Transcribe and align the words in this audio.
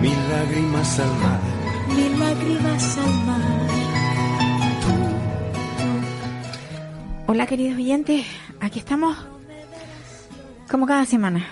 Mil 0.00 0.16
lágrimas 0.30 1.00
al 1.00 1.08
mar. 1.18 1.40
mil 1.88 2.18
lágrimas 2.20 2.98
al 2.98 3.14
mar. 3.26 3.40
Hola 7.26 7.46
queridos 7.46 7.76
oyentes, 7.76 8.26
aquí 8.60 8.78
estamos 8.78 9.16
como 10.70 10.86
cada 10.86 11.04
semana. 11.04 11.46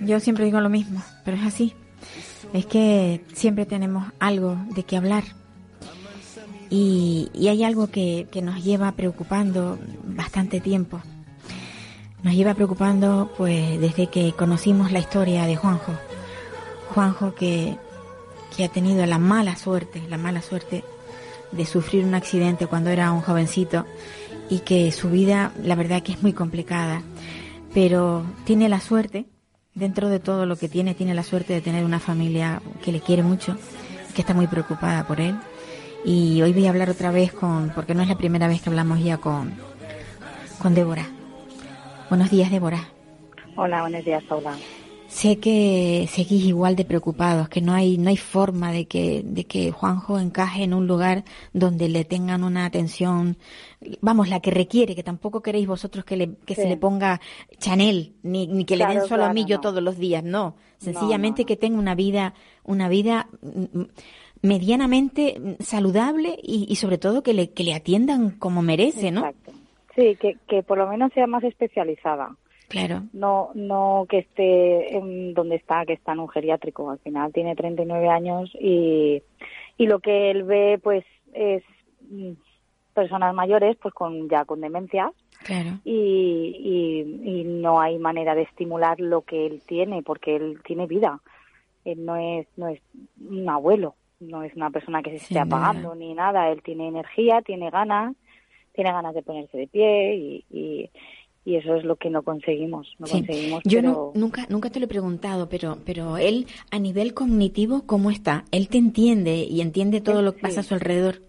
Yo 0.00 0.18
siempre 0.20 0.44
digo 0.44 0.60
lo 0.60 0.68
mismo, 0.68 1.02
pero 1.24 1.36
es 1.36 1.44
así. 1.44 1.74
Es 2.52 2.66
que 2.66 3.24
siempre 3.34 3.66
tenemos 3.66 4.12
algo 4.18 4.56
de 4.74 4.84
qué 4.84 4.96
hablar. 4.96 5.24
Y, 6.70 7.30
y 7.34 7.48
hay 7.48 7.64
algo 7.64 7.88
que, 7.88 8.26
que 8.32 8.42
nos 8.42 8.64
lleva 8.64 8.92
preocupando 8.92 9.78
bastante 10.04 10.60
tiempo. 10.60 11.00
Nos 12.22 12.34
lleva 12.34 12.54
preocupando 12.54 13.32
pues 13.36 13.80
desde 13.80 14.06
que 14.08 14.32
conocimos 14.32 14.90
la 14.90 14.98
historia 14.98 15.44
de 15.44 15.56
Juanjo. 15.56 15.92
Juanjo 16.92 17.34
que, 17.34 17.76
que 18.56 18.64
ha 18.64 18.68
tenido 18.68 19.04
la 19.06 19.18
mala 19.18 19.56
suerte, 19.56 20.02
la 20.08 20.18
mala 20.18 20.42
suerte 20.42 20.84
de 21.50 21.66
sufrir 21.66 22.04
un 22.04 22.14
accidente 22.14 22.66
cuando 22.66 22.90
era 22.90 23.12
un 23.12 23.20
jovencito 23.20 23.86
y 24.48 24.60
que 24.60 24.90
su 24.92 25.10
vida, 25.10 25.52
la 25.62 25.74
verdad 25.74 26.02
que 26.02 26.12
es 26.12 26.22
muy 26.22 26.32
complicada, 26.32 27.02
pero 27.74 28.24
tiene 28.44 28.68
la 28.68 28.80
suerte, 28.80 29.26
dentro 29.74 30.08
de 30.08 30.20
todo 30.20 30.46
lo 30.46 30.56
que 30.56 30.68
tiene, 30.68 30.94
tiene 30.94 31.14
la 31.14 31.22
suerte 31.22 31.52
de 31.54 31.60
tener 31.60 31.84
una 31.84 32.00
familia 32.00 32.60
que 32.84 32.92
le 32.92 33.00
quiere 33.00 33.22
mucho, 33.22 33.56
que 34.14 34.20
está 34.20 34.34
muy 34.34 34.46
preocupada 34.46 35.06
por 35.06 35.20
él. 35.20 35.36
Y 36.04 36.42
hoy 36.42 36.52
voy 36.52 36.66
a 36.66 36.70
hablar 36.70 36.90
otra 36.90 37.10
vez 37.10 37.32
con, 37.32 37.70
porque 37.74 37.94
no 37.94 38.02
es 38.02 38.08
la 38.08 38.18
primera 38.18 38.48
vez 38.48 38.60
que 38.60 38.70
hablamos 38.70 39.02
ya 39.02 39.18
con, 39.18 39.54
con 40.60 40.74
Débora. 40.74 41.06
Buenos 42.08 42.30
días, 42.30 42.50
Débora. 42.50 42.88
Hola, 43.56 43.82
buenos 43.82 44.04
días, 44.04 44.22
Paula. 44.24 44.56
Sé 45.12 45.38
que 45.38 46.06
seguís 46.08 46.46
igual 46.46 46.74
de 46.74 46.86
preocupados, 46.86 47.50
que 47.50 47.60
no 47.60 47.74
hay, 47.74 47.98
no 47.98 48.08
hay 48.08 48.16
forma 48.16 48.72
de 48.72 48.86
que, 48.86 49.20
de 49.22 49.44
que 49.44 49.70
Juanjo 49.70 50.18
encaje 50.18 50.64
en 50.64 50.72
un 50.72 50.86
lugar 50.86 51.24
donde 51.52 51.90
le 51.90 52.06
tengan 52.06 52.42
una 52.42 52.64
atención, 52.64 53.36
vamos, 54.00 54.30
la 54.30 54.40
que 54.40 54.50
requiere, 54.50 54.94
que 54.94 55.02
tampoco 55.02 55.42
queréis 55.42 55.66
vosotros 55.66 56.06
que, 56.06 56.16
le, 56.16 56.30
que 56.46 56.54
se 56.54 56.66
le 56.66 56.78
ponga 56.78 57.20
Chanel, 57.58 58.14
ni, 58.22 58.46
ni 58.46 58.64
que 58.64 58.74
le 58.74 58.86
den 58.86 59.02
solo 59.02 59.26
a 59.26 59.34
mí 59.34 59.44
yo 59.44 59.60
todos 59.60 59.82
los 59.82 59.98
días, 59.98 60.24
no. 60.24 60.56
Sencillamente 60.78 61.42
no. 61.42 61.46
que 61.46 61.56
tenga 61.58 61.78
una 61.78 61.94
vida, 61.94 62.32
una 62.64 62.88
vida 62.88 63.28
mm, 63.42 63.80
mm, 63.80 63.88
medianamente 64.40 65.38
mm, 65.38 65.62
saludable 65.62 66.38
y, 66.42 66.64
y 66.70 66.76
sobre 66.76 66.96
todo 66.96 67.22
que 67.22 67.34
le, 67.34 67.50
que 67.50 67.64
le 67.64 67.74
atiendan 67.74 68.30
como 68.30 68.62
merece, 68.62 69.10
¿no? 69.10 69.26
Exacto. 69.26 69.52
Sí, 69.94 70.16
que, 70.18 70.38
que 70.48 70.62
por 70.62 70.78
lo 70.78 70.88
menos 70.88 71.12
sea 71.12 71.26
más 71.26 71.44
especializada. 71.44 72.34
Claro, 72.72 73.02
No, 73.12 73.50
no 73.54 74.06
que 74.08 74.20
esté 74.20 74.96
en 74.96 75.34
donde 75.34 75.56
está, 75.56 75.84
que 75.84 75.92
está 75.92 76.12
en 76.12 76.20
un 76.20 76.28
geriátrico. 76.30 76.88
Al 76.90 76.98
final 77.00 77.30
tiene 77.30 77.54
39 77.54 78.08
años 78.08 78.50
y, 78.58 79.22
y 79.76 79.86
lo 79.86 80.00
que 80.00 80.30
él 80.30 80.44
ve, 80.44 80.80
pues, 80.82 81.04
es 81.34 81.62
mm, 82.08 82.30
personas 82.94 83.34
mayores, 83.34 83.76
pues, 83.76 83.92
con 83.92 84.26
ya 84.30 84.46
con 84.46 84.62
demencias 84.62 85.10
claro. 85.44 85.80
y, 85.84 86.56
y, 87.22 87.40
y 87.40 87.44
no 87.44 87.78
hay 87.78 87.98
manera 87.98 88.34
de 88.34 88.42
estimular 88.42 88.98
lo 89.00 89.20
que 89.20 89.44
él 89.44 89.60
tiene, 89.66 90.02
porque 90.02 90.34
él 90.36 90.60
tiene 90.64 90.86
vida. 90.86 91.20
Él 91.84 92.06
no 92.06 92.16
es, 92.16 92.46
no 92.56 92.68
es 92.68 92.80
un 93.20 93.50
abuelo, 93.50 93.96
no 94.18 94.44
es 94.44 94.54
una 94.54 94.70
persona 94.70 95.02
que 95.02 95.10
se 95.10 95.16
esté 95.16 95.34
Sin 95.34 95.38
apagando 95.42 95.94
ni 95.94 96.14
nada. 96.14 96.48
Él 96.48 96.62
tiene 96.62 96.88
energía, 96.88 97.42
tiene 97.42 97.68
ganas, 97.68 98.16
tiene 98.72 98.92
ganas 98.92 99.14
de 99.14 99.22
ponerse 99.22 99.58
de 99.58 99.66
pie 99.66 100.16
y, 100.16 100.44
y, 100.50 100.90
y 101.44 101.56
eso 101.56 101.74
es 101.76 101.84
lo 101.84 101.96
que 101.96 102.10
no 102.10 102.22
conseguimos. 102.22 102.94
No 102.98 103.06
Sí. 103.06 103.18
conseguimos, 103.18 103.62
Yo 103.64 103.80
pero 103.80 104.14
no, 104.14 104.20
nunca, 104.20 104.46
nunca 104.48 104.70
te 104.70 104.78
lo 104.80 104.86
he 104.86 104.88
preguntado, 104.88 105.48
pero, 105.48 105.78
pero 105.84 106.16
él 106.18 106.46
a 106.70 106.78
nivel 106.78 107.14
cognitivo, 107.14 107.86
¿cómo 107.86 108.10
está? 108.10 108.44
Él 108.52 108.68
te 108.68 108.78
entiende 108.78 109.34
y 109.36 109.60
entiende 109.60 110.00
todo 110.00 110.22
lo 110.22 110.34
que 110.34 110.40
pasa 110.42 110.60
a 110.60 110.64
su 110.64 110.74
alrededor. 110.74 111.22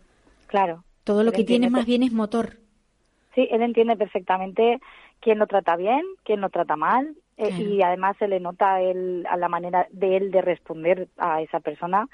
claro. 0.47 0.83
Todo 1.03 1.23
lo 1.23 1.31
Él 1.31 1.37
que 1.37 1.43
tiene 1.43 1.69
más 1.69 1.85
bien 1.85 2.03
es 2.03 2.11
motor. 2.13 2.57
Sí, 3.35 3.47
él 3.51 3.61
entiende 3.61 3.97
perfectamente 3.97 4.79
quién 5.19 5.39
lo 5.39 5.47
trata 5.47 5.75
bien, 5.75 6.01
quién 6.23 6.41
lo 6.41 6.49
trata 6.49 6.75
mal, 6.75 7.15
eh, 7.37 7.51
y 7.57 7.81
además 7.81 8.15
se 8.19 8.27
le 8.27 8.39
nota 8.39 8.79
él, 8.81 9.25
a 9.27 9.37
la 9.37 9.49
manera 9.49 9.87
de 9.91 10.17
él 10.17 10.31
de 10.31 10.41
responder 10.41 11.07
a 11.17 11.41
esa 11.41 11.59
persona. 11.59 12.07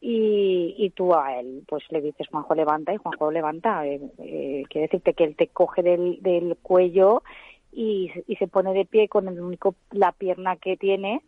Y, 0.00 0.74
y 0.78 0.90
tú 0.90 1.14
a 1.14 1.38
él, 1.40 1.64
pues 1.66 1.82
le 1.90 2.00
dices, 2.00 2.28
Juanjo 2.28 2.54
levanta, 2.54 2.94
y 2.94 2.98
Juanjo 2.98 3.30
levanta. 3.30 3.86
Eh, 3.86 4.00
eh, 4.18 4.62
quiere 4.70 4.86
decirte 4.86 5.14
que 5.14 5.24
él 5.24 5.34
te 5.36 5.48
coge 5.48 5.82
del, 5.82 6.22
del 6.22 6.56
cuello 6.62 7.22
y, 7.72 8.10
y 8.26 8.36
se 8.36 8.46
pone 8.46 8.72
de 8.74 8.84
pie 8.84 9.08
con 9.08 9.28
el 9.28 9.40
único, 9.40 9.74
la 9.90 10.12
pierna 10.12 10.56
que 10.56 10.76
tiene 10.76 11.22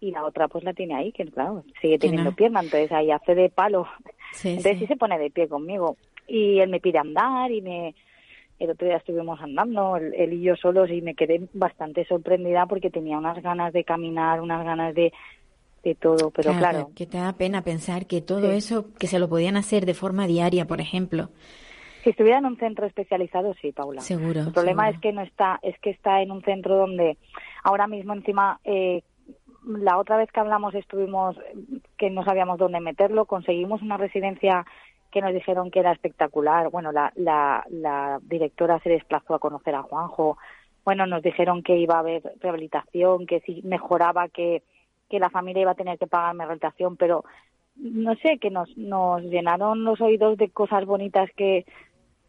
y 0.00 0.10
la 0.12 0.24
otra 0.24 0.48
pues 0.48 0.64
la 0.64 0.72
tiene 0.72 0.94
ahí, 0.94 1.12
que 1.12 1.26
claro, 1.26 1.62
sigue 1.80 1.98
teniendo 1.98 2.30
no. 2.30 2.36
pierna, 2.36 2.60
entonces 2.60 2.90
ahí 2.90 3.10
hace 3.10 3.34
de 3.34 3.50
palo. 3.50 3.86
Sí, 4.32 4.48
Entonces 4.56 4.72
sí. 4.74 4.78
sí 4.80 4.86
se 4.86 4.96
pone 4.96 5.18
de 5.18 5.30
pie 5.30 5.48
conmigo. 5.48 5.96
Y 6.26 6.60
él 6.60 6.70
me 6.70 6.80
pide 6.80 6.98
andar 6.98 7.50
y 7.50 7.60
me... 7.60 7.94
El 8.58 8.68
otro 8.70 8.86
día 8.86 8.98
estuvimos 8.98 9.40
andando, 9.40 9.96
él, 9.96 10.12
él 10.14 10.34
y 10.34 10.42
yo 10.42 10.54
solos, 10.54 10.90
y 10.90 11.00
me 11.00 11.14
quedé 11.14 11.48
bastante 11.54 12.04
sorprendida 12.04 12.66
porque 12.66 12.90
tenía 12.90 13.16
unas 13.16 13.42
ganas 13.42 13.72
de 13.72 13.84
caminar, 13.84 14.42
unas 14.42 14.62
ganas 14.62 14.94
de, 14.94 15.14
de 15.82 15.94
todo. 15.94 16.30
Pero 16.30 16.52
claro, 16.52 16.90
Que 16.94 17.06
te 17.06 17.18
da 17.18 17.32
pena 17.32 17.62
pensar 17.62 18.06
que 18.06 18.20
todo 18.20 18.50
Sí. 18.50 18.56
eso, 18.56 18.86
que 18.98 19.06
se 19.06 19.18
lo 19.18 19.28
podían 19.28 19.56
hacer 19.56 19.86
de 19.86 19.94
forma 19.94 20.26
diaria, 20.26 20.66
por 20.66 20.80
ejemplo. 20.80 21.28
si 22.04 22.10
estuviera 22.10 22.38
en 22.38 22.46
un 22.46 22.56
centro 22.56 22.86
especializado, 22.86 23.54
sí, 23.60 23.72
Paula. 23.72 24.00
Seguro. 24.00 24.40
El 24.40 24.52
problema 24.52 24.84
seguro. 24.84 24.96
es 24.96 25.00
que 25.02 25.12
no 25.12 25.20
está, 25.22 25.58
es 25.62 25.78
que 25.80 25.90
está 25.90 26.22
en 26.22 26.30
un 26.32 26.42
centro 26.42 26.76
donde 26.76 27.18
ahora 27.62 27.86
mismo 27.86 28.14
encima 28.14 28.58
eh, 28.64 29.02
la 29.66 29.98
otra 29.98 30.16
vez 30.16 30.30
que 30.32 30.40
hablamos 30.40 30.74
estuvimos 30.74 31.36
que 31.98 32.08
no 32.08 32.24
sabíamos 32.24 32.58
dónde 32.58 32.80
meterlo, 32.80 33.26
conseguimos 33.26 33.82
una 33.82 33.98
residencia 33.98 34.64
que 35.12 35.20
nos 35.20 35.34
dijeron 35.34 35.70
que 35.70 35.80
era 35.80 35.92
espectacular. 35.92 36.70
Bueno, 36.70 36.90
la, 36.92 37.12
la, 37.16 37.64
la 37.68 38.18
directora 38.22 38.78
se 38.80 38.88
desplazó 38.90 39.34
a 39.34 39.38
conocer 39.38 39.74
a 39.74 39.82
Juanjo. 39.82 40.38
Bueno, 40.84 41.04
nos 41.04 41.22
dijeron 41.22 41.62
que 41.62 41.76
iba 41.76 41.96
a 41.96 41.98
haber 41.98 42.22
rehabilitación, 42.40 43.26
que 43.26 43.40
si 43.40 43.60
mejoraba, 43.62 44.28
que, 44.28 44.62
que 45.10 45.18
la 45.18 45.28
familia 45.28 45.62
iba 45.62 45.72
a 45.72 45.74
tener 45.74 45.98
que 45.98 46.06
pagarme 46.06 46.44
rehabilitación, 46.44 46.96
pero 46.96 47.24
no 47.76 48.14
sé, 48.16 48.38
que 48.38 48.50
nos, 48.50 48.74
nos 48.76 49.22
llenaron 49.22 49.84
los 49.84 50.00
oídos 50.00 50.38
de 50.38 50.48
cosas 50.50 50.86
bonitas 50.86 51.28
que 51.36 51.66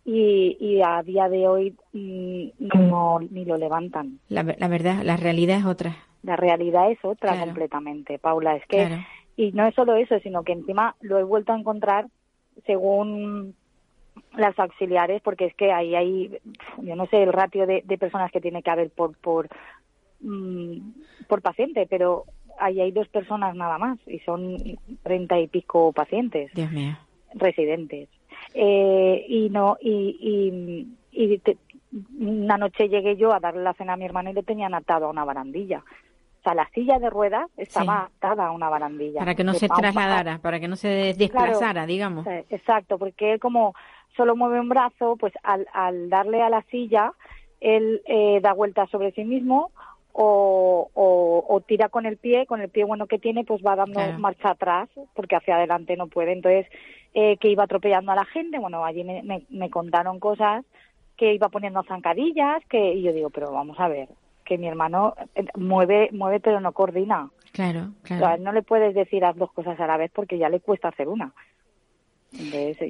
y, 0.04 0.58
y 0.60 0.82
a 0.82 1.04
día 1.04 1.30
de 1.30 1.48
hoy 1.48 1.76
mm, 1.94 2.48
no 2.60 3.20
ni 3.20 3.46
lo 3.46 3.58
levantan. 3.58 4.20
La, 4.30 4.42
ver- 4.44 4.58
la 4.60 4.68
verdad, 4.68 5.04
la 5.04 5.16
realidad 5.16 5.60
es 5.60 5.66
otra. 5.66 5.96
La 6.24 6.36
realidad 6.36 6.92
es 6.92 6.98
otra 7.04 7.32
Claro. 7.34 7.46
completamente, 7.46 8.18
Paula. 8.18 8.56
Es 8.56 8.66
que 8.68 8.78
Claro. 8.88 9.02
y 9.38 9.52
no 9.52 9.68
es 9.68 9.76
solo 9.76 9.96
eso, 9.96 10.20
sino 10.20 10.44
que 10.44 10.54
encima 10.54 10.96
lo 11.02 11.20
he 11.20 11.24
vuelto 11.24 11.54
a 11.54 11.58
encontrar 11.60 12.08
según 12.66 13.56
las 14.36 14.58
auxiliares, 14.60 15.22
porque 15.22 15.46
es 15.46 15.56
que 15.56 15.72
ahí 15.72 15.96
hay, 15.96 16.38
yo 16.82 16.96
no 16.96 17.06
sé 17.08 17.24
el 17.24 17.32
ratio 17.34 17.66
de, 17.68 17.82
de 17.86 17.98
personas 17.98 18.32
que 18.32 18.42
tiene 18.42 18.62
que 18.64 18.70
haber 18.72 18.90
por 18.90 19.16
por 19.18 19.48
mm, 20.22 20.78
por 21.28 21.42
paciente, 21.42 21.88
pero 21.90 22.26
ahí 22.62 22.80
hay 22.82 22.92
dos 22.92 23.08
personas 23.10 23.56
nada 23.56 23.78
más 23.78 23.98
y 24.08 24.20
son 24.20 24.58
treinta 25.04 25.40
y 25.40 25.48
pico 25.48 25.92
pacientes 25.92 26.52
Dios 26.54 26.72
mío. 26.72 26.96
residentes. 27.34 28.10
Eh, 28.54 29.26
y 29.28 29.50
no 29.50 29.78
y, 29.82 30.88
y, 31.12 31.24
y 31.34 31.38
te- 31.40 31.58
una 32.20 32.58
noche 32.58 32.88
llegué 32.90 33.16
yo 33.18 33.34
a 33.34 33.40
darle 33.40 33.64
la 33.64 33.74
cena 33.74 33.94
a 33.94 33.98
mi 33.98 34.06
hermano 34.06 34.30
y 34.30 34.34
le 34.34 34.44
tenían 34.44 34.74
atado 34.74 35.06
a 35.06 35.10
una 35.10 35.26
barandilla. 35.26 35.84
O 36.40 36.44
sea, 36.44 36.56
la 36.56 36.68
silla 36.74 36.98
de 36.98 37.10
ruedas 37.10 37.46
estaba 37.58 38.06
atada 38.06 38.48
a 38.48 38.52
una 38.52 38.68
barandilla. 38.70 39.20
Para 39.20 39.36
que 39.36 39.44
no 39.44 39.54
se 39.54 39.70
trasladara, 39.70 40.40
para 40.40 40.60
que 40.60 40.68
no 40.68 40.76
se 40.76 41.14
desplazara, 41.14 41.86
digamos. 41.86 42.26
eh, 42.28 42.46
Exacto, 42.50 42.98
porque 42.98 43.34
él 43.34 43.40
como 43.40 43.76
solo 44.18 44.36
mueve 44.36 44.60
un 44.60 44.70
brazo, 44.70 45.18
pues 45.18 45.34
al, 45.44 45.68
al 45.74 46.10
darle 46.10 46.42
a 46.42 46.50
la 46.50 46.64
silla, 46.64 47.14
él 47.60 48.02
eh, 48.06 48.40
da 48.42 48.54
vueltas 48.54 48.90
sobre 48.90 49.12
sí 49.12 49.24
mismo 49.24 49.72
o, 50.14 50.90
o, 50.94 51.46
o 51.48 51.62
tira 51.62 51.90
con 51.90 52.06
el 52.06 52.18
pie, 52.18 52.46
con 52.46 52.62
el 52.62 52.70
pie 52.70 52.84
bueno 52.84 53.08
que 53.08 53.20
tiene, 53.20 53.44
pues 53.44 53.62
va 53.66 53.76
dando 53.76 54.00
Claro. 54.00 54.20
marcha 54.20 54.52
atrás, 54.52 54.90
porque 55.14 55.36
hacia 55.36 55.56
adelante 55.56 55.96
no 55.98 56.08
puede. 56.08 56.34
Entonces, 56.34 56.68
eh, 57.14 57.38
que 57.38 57.50
iba 57.50 57.64
atropellando 57.64 58.12
a 58.12 58.16
la 58.16 58.26
gente, 58.26 58.60
bueno, 58.60 58.84
allí 58.86 59.04
me, 59.04 59.22
me, 59.24 59.44
me 59.50 59.70
contaron 59.70 60.20
cosas 60.20 60.64
que 61.18 61.34
iba 61.34 61.50
poniendo 61.50 61.84
zancadillas, 61.84 62.64
que 62.70 62.94
y 62.94 63.04
yo 63.04 63.14
digo, 63.14 63.30
pero 63.30 63.52
vamos 63.52 63.80
a 63.80 63.88
ver, 63.88 64.10
que 64.46 64.58
mi 64.58 64.68
hermano 64.68 65.14
eh, 65.36 65.46
mueve, 65.56 66.10
mueve 66.12 66.40
pero 66.40 66.60
no 66.60 66.72
coordina. 66.72 67.30
Claro, 67.52 67.90
O 68.04 68.08
sea, 68.08 68.18
claro. 68.18 68.42
no 68.44 68.54
le 68.54 68.62
puedes 68.64 68.96
decir 68.96 69.26
haz 69.26 69.36
dos 69.36 69.52
cosas 69.52 69.78
a 69.80 69.86
la 69.88 69.98
vez 69.98 70.10
porque 70.14 70.38
ya 70.38 70.50
le 70.50 70.62
cuesta 70.62 70.88
hacer 70.88 71.10
una. 71.10 71.34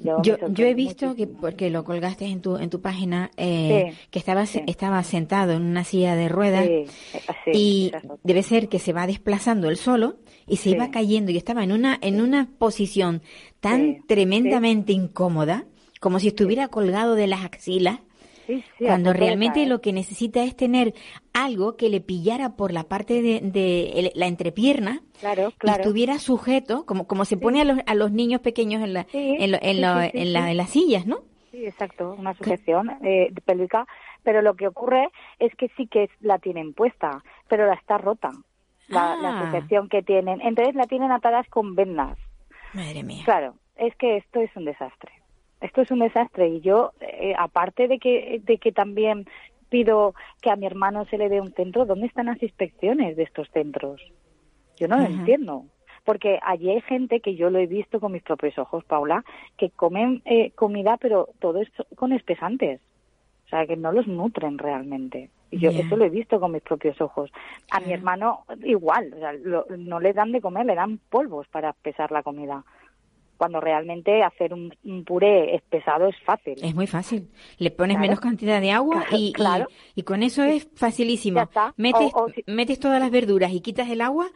Yo, 0.03 0.21
Yo, 0.21 0.37
yo 0.49 0.65
he 0.65 0.73
visto 0.75 1.15
que, 1.15 1.25
porque 1.25 1.69
lo 1.71 1.83
colgaste 1.83 2.25
en 2.25 2.41
tu, 2.41 2.57
en 2.57 2.69
tu 2.69 2.79
página, 2.79 3.31
eh, 3.37 3.87
Sí, 3.89 4.07
que 4.11 4.19
estaba, 4.19 4.45
sí. 4.45 4.61
estaba 4.67 5.03
sentado 5.03 5.53
en 5.53 5.63
una 5.63 5.83
silla 5.83 6.15
de 6.15 6.29
ruedas 6.29 6.67
Sí, 6.67 6.85
y 7.53 7.91
debe 8.23 8.43
ser 8.43 8.69
que 8.69 8.77
se 8.77 8.93
va 8.93 9.07
desplazando 9.07 9.69
él 9.69 9.77
solo 9.77 10.17
y 10.47 10.57
se 10.57 10.69
iba 10.69 10.91
cayendo. 10.91 11.31
Y 11.31 11.37
estaba 11.37 11.63
en 11.63 11.71
una, 11.71 11.97
en 12.01 12.21
una 12.21 12.49
posición 12.57 13.23
tan 13.59 14.05
tremendamente 14.07 14.93
incómoda, 14.93 15.65
como 15.99 16.19
si 16.19 16.27
estuviera 16.27 16.67
colgado 16.67 17.15
de 17.15 17.27
las 17.27 17.43
axilas, 17.43 17.99
Sí, 18.47 18.63
sí, 18.77 18.85
a 18.85 18.89
cuando 18.89 19.13
realmente 19.13 19.65
lo 19.65 19.81
que 19.81 19.93
necesita 19.93 20.43
es 20.43 20.55
tener 20.55 20.93
algo 21.33 21.77
que 21.77 21.89
le 21.89 22.01
pillara 22.01 22.55
por 22.55 22.71
la 22.73 22.83
parte 22.85 23.21
de, 23.21 23.39
de 23.41 24.11
la 24.15 24.27
entrepierna 24.27 25.01
Claro, 25.19 25.49
y 25.49 25.53
claro. 25.53 25.81
estuviera 25.83 26.17
sujeto, 26.19 26.85
como, 26.85 27.07
como 27.07 27.25
se 27.25 27.37
pone 27.37 27.61
a 27.61 27.65
los, 27.65 27.77
a 27.85 27.93
los 27.95 28.11
niños 28.11 28.41
pequeños 28.41 28.81
en, 28.83 28.93
la, 28.93 29.05
en, 29.13 29.51
lo- 29.51 29.59
en, 29.61 29.81
lo- 29.81 30.31
la- 30.31 30.53
las 30.53 30.69
sillas, 30.71 31.05
¿no? 31.05 31.19
Sí, 31.51 31.65
exacto, 31.65 32.15
una 32.17 32.33
sujeción 32.33 32.89
eh, 33.03 33.31
pélvica, 33.45 33.85
pero 34.23 34.41
lo 34.41 34.55
que 34.55 34.67
ocurre 34.67 35.09
es 35.37 35.53
que 35.55 35.69
sí 35.77 35.85
que 35.87 36.09
la 36.21 36.39
tienen 36.39 36.73
puesta, 36.73 37.23
pero 37.47 37.67
la 37.67 37.73
está 37.75 37.97
rota, 37.97 38.31
la, 38.87 39.15
la 39.21 39.39
Ah. 39.39 39.45
sujeción 39.45 39.87
que 39.89 40.01
tienen. 40.01 40.41
Entonces 40.41 40.75
la 40.75 40.85
tienen 40.85 41.11
atadas 41.11 41.47
con 41.49 41.75
vendas. 41.75 42.17
Madre 42.73 43.03
mía. 43.03 43.23
Claro, 43.25 43.55
es 43.75 43.95
que 43.97 44.17
esto 44.17 44.39
es 44.41 44.49
un 44.55 44.65
desastre. 44.65 45.11
Esto 45.61 45.81
es 45.81 45.91
un 45.91 45.99
desastre 45.99 46.47
y 46.49 46.61
yo, 46.61 46.91
eh, 47.01 47.33
aparte 47.37 47.87
de 47.87 47.99
que, 47.99 48.41
de 48.43 48.57
que 48.57 48.71
también 48.71 49.25
pido 49.69 50.13
que 50.41 50.49
a 50.49 50.55
mi 50.55 50.65
hermano 50.65 51.05
se 51.05 51.17
le 51.17 51.29
dé 51.29 51.39
un 51.39 51.53
centro, 51.53 51.85
¿dónde 51.85 52.07
están 52.07 52.25
las 52.25 52.41
inspecciones 52.43 53.15
de 53.15 53.23
estos 53.23 53.47
centros? 53.51 54.01
Yo 54.77 54.87
no 54.87 54.97
lo 54.97 55.05
entiendo. 55.05 55.65
Porque 56.03 56.39
allí 56.41 56.71
hay 56.71 56.81
gente 56.81 57.19
que 57.19 57.35
yo 57.35 57.51
lo 57.51 57.59
he 57.59 57.67
visto 57.67 57.99
con 57.99 58.11
mis 58.11 58.23
propios 58.23 58.57
ojos, 58.57 58.83
Paula, 58.85 59.23
que 59.55 59.69
comen 59.69 60.23
eh, 60.25 60.49
comida, 60.55 60.97
pero 60.97 61.29
todo 61.39 61.61
es 61.61 61.69
con 61.95 62.11
espesantes. 62.11 62.81
O 63.45 63.49
sea, 63.49 63.67
que 63.67 63.77
no 63.77 63.91
los 63.91 64.07
nutren 64.07 64.57
realmente. 64.57 65.29
Y 65.51 65.59
yo 65.59 65.69
Ya. 65.71 65.79
eso 65.81 65.95
lo 65.97 66.05
he 66.05 66.09
visto 66.09 66.39
con 66.39 66.53
mis 66.53 66.63
propios 66.63 66.99
ojos. 67.01 67.29
A 67.69 67.79
mi 67.81 67.93
hermano 67.93 68.45
igual, 68.63 69.13
o 69.13 69.19
sea, 69.19 69.33
lo- 69.33 69.65
no 69.77 69.99
le 69.99 70.13
dan 70.13 70.31
de 70.31 70.41
comer, 70.41 70.65
le 70.65 70.73
dan 70.73 70.97
polvos 71.09 71.47
para 71.49 71.73
pesar 71.73 72.11
la 72.11 72.23
comida. 72.23 72.63
Cuando 73.41 73.59
realmente 73.59 74.21
hacer 74.21 74.53
un, 74.53 74.71
un 74.83 75.03
puré 75.03 75.55
es 75.55 75.63
pesado 75.63 76.07
es 76.07 76.15
fácil. 76.23 76.53
Es 76.63 76.75
muy 76.75 76.85
fácil. 76.85 77.27
Le 77.57 77.71
pones 77.71 77.95
Claro. 77.95 78.01
menos 78.07 78.19
cantidad 78.19 78.61
de 78.61 78.69
agua 78.69 78.97
Claro, 79.01 79.17
y, 79.17 79.33
claro. 79.33 79.67
y 79.95 80.03
con 80.03 80.21
eso 80.21 80.43
es 80.43 80.69
facilísimo. 80.75 81.49
Metes, 81.75 82.11
O- 82.13 82.25
o 82.25 82.29
si- 82.29 82.43
metes 82.45 82.79
todas 82.79 82.99
las 82.99 83.09
verduras 83.09 83.51
y 83.51 83.61
quitas 83.61 83.89
el 83.89 84.01
agua, 84.01 84.27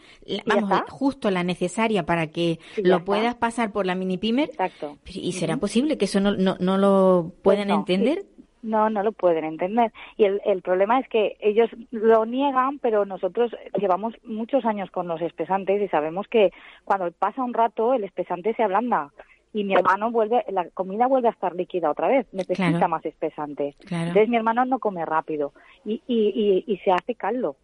vamos, 0.48 0.82
justo 0.90 1.30
la 1.30 1.44
necesaria 1.44 2.04
para 2.08 2.32
que 2.32 2.58
Sí, 2.74 2.82
lo 2.82 3.06
puedas 3.06 3.36
pasar 3.36 3.72
por 3.72 3.86
la 3.86 3.94
mini 3.94 4.18
pimer. 4.18 4.50
Exacto. 4.50 4.98
¿Y 5.06 5.34
será 5.34 5.58
posible 5.58 6.00
que 6.00 6.06
eso 6.06 6.20
no, 6.20 6.36
no, 6.36 6.56
no 6.60 6.80
lo 6.80 7.26
Pues 7.44 7.58
puedan 7.58 7.68
no, 7.68 7.76
entender? 7.76 8.24
sí. 8.24 8.35
No, 8.66 8.90
no 8.90 9.04
lo 9.04 9.12
pueden 9.12 9.46
entender. 9.46 9.92
Y 10.18 10.26
el, 10.26 10.42
el 10.46 10.62
problema 10.62 11.00
es 11.00 11.08
que 11.08 11.38
ellos 11.40 11.70
lo 11.92 12.26
niegan, 12.26 12.80
pero 12.80 13.06
nosotros 13.06 13.56
llevamos 13.80 14.16
muchos 14.24 14.66
años 14.66 14.90
con 14.92 15.08
los 15.08 15.22
espesantes 15.22 15.82
y 15.82 15.88
sabemos 15.88 16.28
que 16.28 16.52
cuando 16.84 17.12
pasa 17.12 17.44
un 17.44 17.54
rato 17.54 17.94
el 17.94 18.04
espesante 18.04 18.54
se 18.56 18.64
ablanda 18.64 19.12
y 19.54 19.64
mi 19.64 19.74
hermano 19.76 20.12
vuelve, 20.12 20.44
la 20.50 20.68
comida 20.72 21.08
vuelve 21.08 21.30
a 21.30 21.32
estar 21.32 21.56
líquida 21.56 21.90
otra 21.92 22.08
vez, 22.10 22.26
necesita 22.34 22.72
Claro. 22.72 22.90
más 22.90 23.06
espesante. 23.06 23.76
Claro. 23.86 24.08
Entonces 24.08 24.30
mi 24.30 24.36
hermano 24.38 24.66
no 24.66 24.80
come 24.80 25.06
rápido 25.06 25.54
y, 25.86 26.02
y, 26.08 26.64
y, 26.68 26.74
y 26.74 26.78
se 26.80 26.92
hace 26.92 27.16
caldo. 27.16 27.56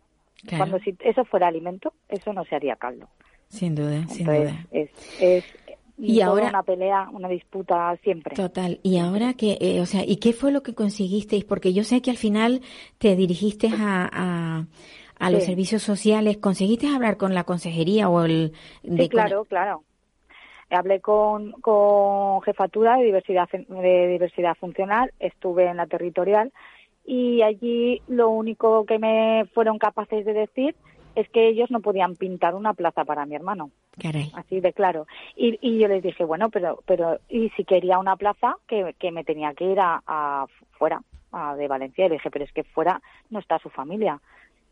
Claro. 0.47 0.57
Cuando 0.57 0.79
si 0.79 0.95
eso 1.01 1.25
fuera 1.25 1.47
alimento, 1.47 1.93
eso 2.09 2.31
no 2.31 2.45
se 2.45 2.55
haría 2.55 2.75
caldo. 2.75 3.07
Sin 3.47 3.75
duda, 3.75 4.07
sin 4.07 4.25
duda. 4.25 4.65
es, 4.71 4.89
es 5.19 5.43
Y 6.03 6.21
ahora- 6.21 6.49
una 6.49 6.63
pelea, 6.63 7.09
una 7.13 7.27
disputa 7.27 7.95
siempre. 8.03 8.35
Total. 8.35 8.79
Y 8.81 8.97
ahora 8.97 9.33
que, 9.35 9.57
eh, 9.61 9.81
o 9.81 9.85
sea, 9.85 10.03
¿y 10.05 10.17
qué 10.17 10.33
fue 10.33 10.51
lo 10.51 10.63
que 10.63 10.73
conseguisteis? 10.73 11.43
Porque 11.45 11.73
yo 11.73 11.83
sé 11.83 12.01
que 12.01 12.09
al 12.09 12.17
final 12.17 12.61
te 12.97 13.15
dirigiste 13.15 13.67
a, 13.67 14.09
a, 14.11 14.65
a 15.19 15.31
los 15.31 15.43
servicios 15.43 15.83
sociales. 15.83 16.37
¿Conseguiste 16.37 16.87
hablar 16.87 17.17
con 17.17 17.35
la 17.35 17.43
consejería 17.43 18.09
o 18.09 18.23
el... 18.25 18.53
Sí, 18.83 19.09
claro, 19.09 19.45
claro. 19.45 19.83
Hablé 20.71 21.01
con, 21.01 21.51
con 21.61 22.41
jefatura 22.43 22.97
de 22.97 23.03
diversidad 23.03 23.49
de 23.51 24.07
diversidad 24.07 24.55
funcional, 24.55 25.11
estuve 25.19 25.67
en 25.67 25.77
la 25.77 25.85
territorial 25.85 26.51
y 27.05 27.41
allí 27.41 28.01
lo 28.07 28.29
único 28.29 28.85
que 28.85 28.97
me 28.97 29.43
fueron 29.53 29.77
capaces 29.77 30.25
de 30.25 30.31
decir 30.33 30.75
es 31.15 31.29
que 31.29 31.47
ellos 31.47 31.69
no 31.71 31.81
podían 31.81 32.15
pintar 32.15 32.55
una 32.55 32.73
plaza 32.73 33.05
para 33.05 33.25
mi 33.25 33.35
hermano, 33.35 33.71
Caray. 34.01 34.31
así 34.35 34.59
de 34.59 34.73
claro. 34.73 35.07
Y, 35.35 35.57
y 35.61 35.79
yo 35.79 35.87
les 35.87 36.03
dije, 36.03 36.23
bueno, 36.23 36.49
pero 36.49 36.83
pero 36.85 37.19
y 37.29 37.49
si 37.51 37.63
quería 37.65 37.99
una 37.99 38.15
plaza 38.15 38.57
que, 38.67 38.95
que 38.99 39.11
me 39.11 39.23
tenía 39.23 39.53
que 39.53 39.65
ir 39.65 39.79
a, 39.79 40.01
a 40.05 40.45
fuera, 40.71 41.01
a 41.31 41.55
de 41.55 41.67
Valencia. 41.67 42.05
Y 42.05 42.09
le 42.09 42.15
dije, 42.15 42.31
pero 42.31 42.45
es 42.45 42.51
que 42.53 42.63
fuera 42.63 43.01
no 43.29 43.39
está 43.39 43.59
su 43.59 43.69
familia. 43.69 44.21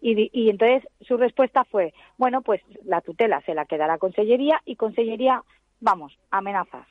Y, 0.01 0.29
y 0.31 0.49
entonces 0.49 0.87
su 1.01 1.17
respuesta 1.17 1.65
fue, 1.65 1.93
bueno, 2.17 2.41
pues 2.41 2.61
la 2.85 3.01
tutela 3.01 3.41
se 3.41 3.53
la 3.53 3.65
queda 3.65 3.85
la 3.85 3.97
consellería 3.97 4.61
y 4.65 4.75
consellería, 4.77 5.43
vamos, 5.81 6.17
amenazas. 6.31 6.87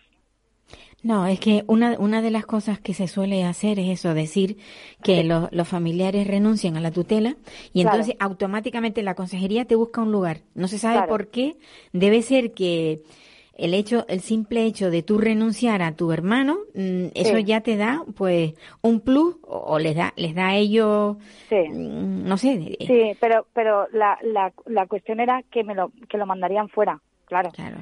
No, 1.02 1.26
es 1.26 1.38
que 1.38 1.62
una, 1.68 1.96
una 1.98 2.22
de 2.22 2.30
las 2.32 2.44
cosas 2.44 2.80
que 2.80 2.92
se 2.92 3.06
suele 3.06 3.44
hacer 3.44 3.78
es 3.78 3.88
eso, 3.88 4.14
decir 4.14 4.56
que 5.02 5.22
Sí. 5.22 5.26
los, 5.28 5.48
los 5.52 5.68
familiares 5.68 6.26
renuncian 6.26 6.76
a 6.76 6.80
la 6.80 6.90
tutela 6.90 7.36
y 7.72 7.82
Claro. 7.82 7.96
entonces 7.98 8.16
automáticamente 8.18 9.02
la 9.02 9.14
consejería 9.14 9.64
te 9.64 9.76
busca 9.76 10.02
un 10.02 10.10
lugar. 10.10 10.38
No 10.54 10.66
se 10.66 10.78
sabe 10.78 10.96
Claro. 10.96 11.08
por 11.08 11.28
qué. 11.28 11.56
Debe 11.92 12.22
ser 12.22 12.52
que 12.52 13.02
el 13.54 13.74
hecho, 13.74 14.06
el 14.08 14.20
simple 14.20 14.64
hecho 14.64 14.90
de 14.90 15.02
tú 15.02 15.18
renunciar 15.18 15.82
a 15.82 15.94
tu 15.94 16.10
hermano, 16.12 16.58
mm, 16.74 17.06
eso 17.14 17.38
ya 17.38 17.60
te 17.60 17.76
da, 17.76 18.02
pues, 18.16 18.54
un 18.82 19.00
plus 19.00 19.36
o, 19.42 19.56
o 19.56 19.78
les 19.78 19.94
da, 19.96 20.12
les 20.16 20.34
da 20.34 20.48
a 20.48 20.56
ellos, 20.56 21.16
Sí. 21.48 21.56
mm, 21.68 22.24
no 22.24 22.36
sé. 22.38 22.76
eh, 22.80 22.86
Sí, 22.86 23.16
pero 23.20 23.46
pero 23.52 23.86
la, 23.92 24.18
la, 24.22 24.52
la 24.66 24.86
cuestión 24.86 25.20
era 25.20 25.42
que 25.50 25.62
me 25.64 25.74
lo 25.76 25.92
que 26.08 26.18
lo 26.18 26.26
mandarían 26.26 26.68
fuera, 26.68 27.00
claro. 27.24 27.50
Claro. 27.52 27.78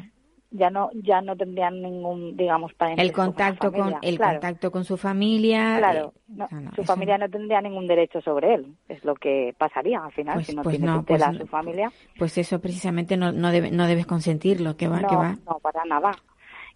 Ya 0.53 0.71
no 0.71 0.91
ya 0.95 1.21
no 1.23 1.37
tendrían 1.37 1.83
ningún, 1.83 2.37
digamos, 2.37 2.73
parentesco 2.75 3.07
El 3.09 3.13
contacto 3.13 3.73
con, 3.73 3.95
el 4.01 4.17
claro. 4.17 4.33
contacto 4.35 4.71
con 4.71 4.85
su 4.85 4.97
familia. 4.97 5.77
Claro, 5.79 6.13
eh, 6.17 6.21
no, 6.29 6.49
su 6.77 6.85
familia 6.85 7.19
no 7.19 7.29
tendría 7.29 7.61
ningún 7.61 7.87
derecho 7.89 8.21
sobre 8.21 8.55
él, 8.55 8.75
es 8.89 9.05
lo 9.05 9.15
que 9.17 9.55
pasaría 9.59 9.99
al 9.99 10.13
final 10.13 10.35
Pues- 10.35 10.47
si 10.47 10.55
no 10.55 10.63
pues 10.63 10.77
tiene 10.79 10.93
tutela 10.93 11.27
pues 11.27 11.39
su 11.39 11.45
no. 11.45 11.51
familia. 11.51 11.93
Pues 12.19 12.39
eso 12.39 12.61
precisamente 12.61 13.17
no, 13.17 13.33
no, 13.33 13.51
debe- 13.51 13.73
no 13.73 13.87
debes 13.89 14.07
consentirlo, 14.07 14.77
que 14.77 14.87
va, 14.87 15.01
no, 15.01 15.09
que 15.09 15.17
va. 15.17 15.37
no, 15.47 15.59
para 15.59 15.85
nada. 15.85 16.13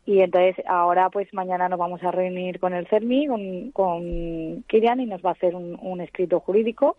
Y 0.05 0.21
entonces 0.21 0.57
ahora 0.67 1.09
pues 1.09 1.33
mañana 1.33 1.69
nos 1.69 1.79
vamos 1.79 2.03
a 2.03 2.11
reunir 2.11 2.59
con 2.59 2.75
el 2.75 2.89
CERMI, 2.89 3.29
con, 3.29 3.71
con 3.71 4.65
Kirian 4.67 5.01
y 5.01 5.07
nos 5.07 5.23
va 5.25 5.31
a 5.31 5.35
hacer 5.35 5.55
un, 5.55 5.79
un 5.81 6.01
escrito 6.01 6.41
jurídico 6.41 6.97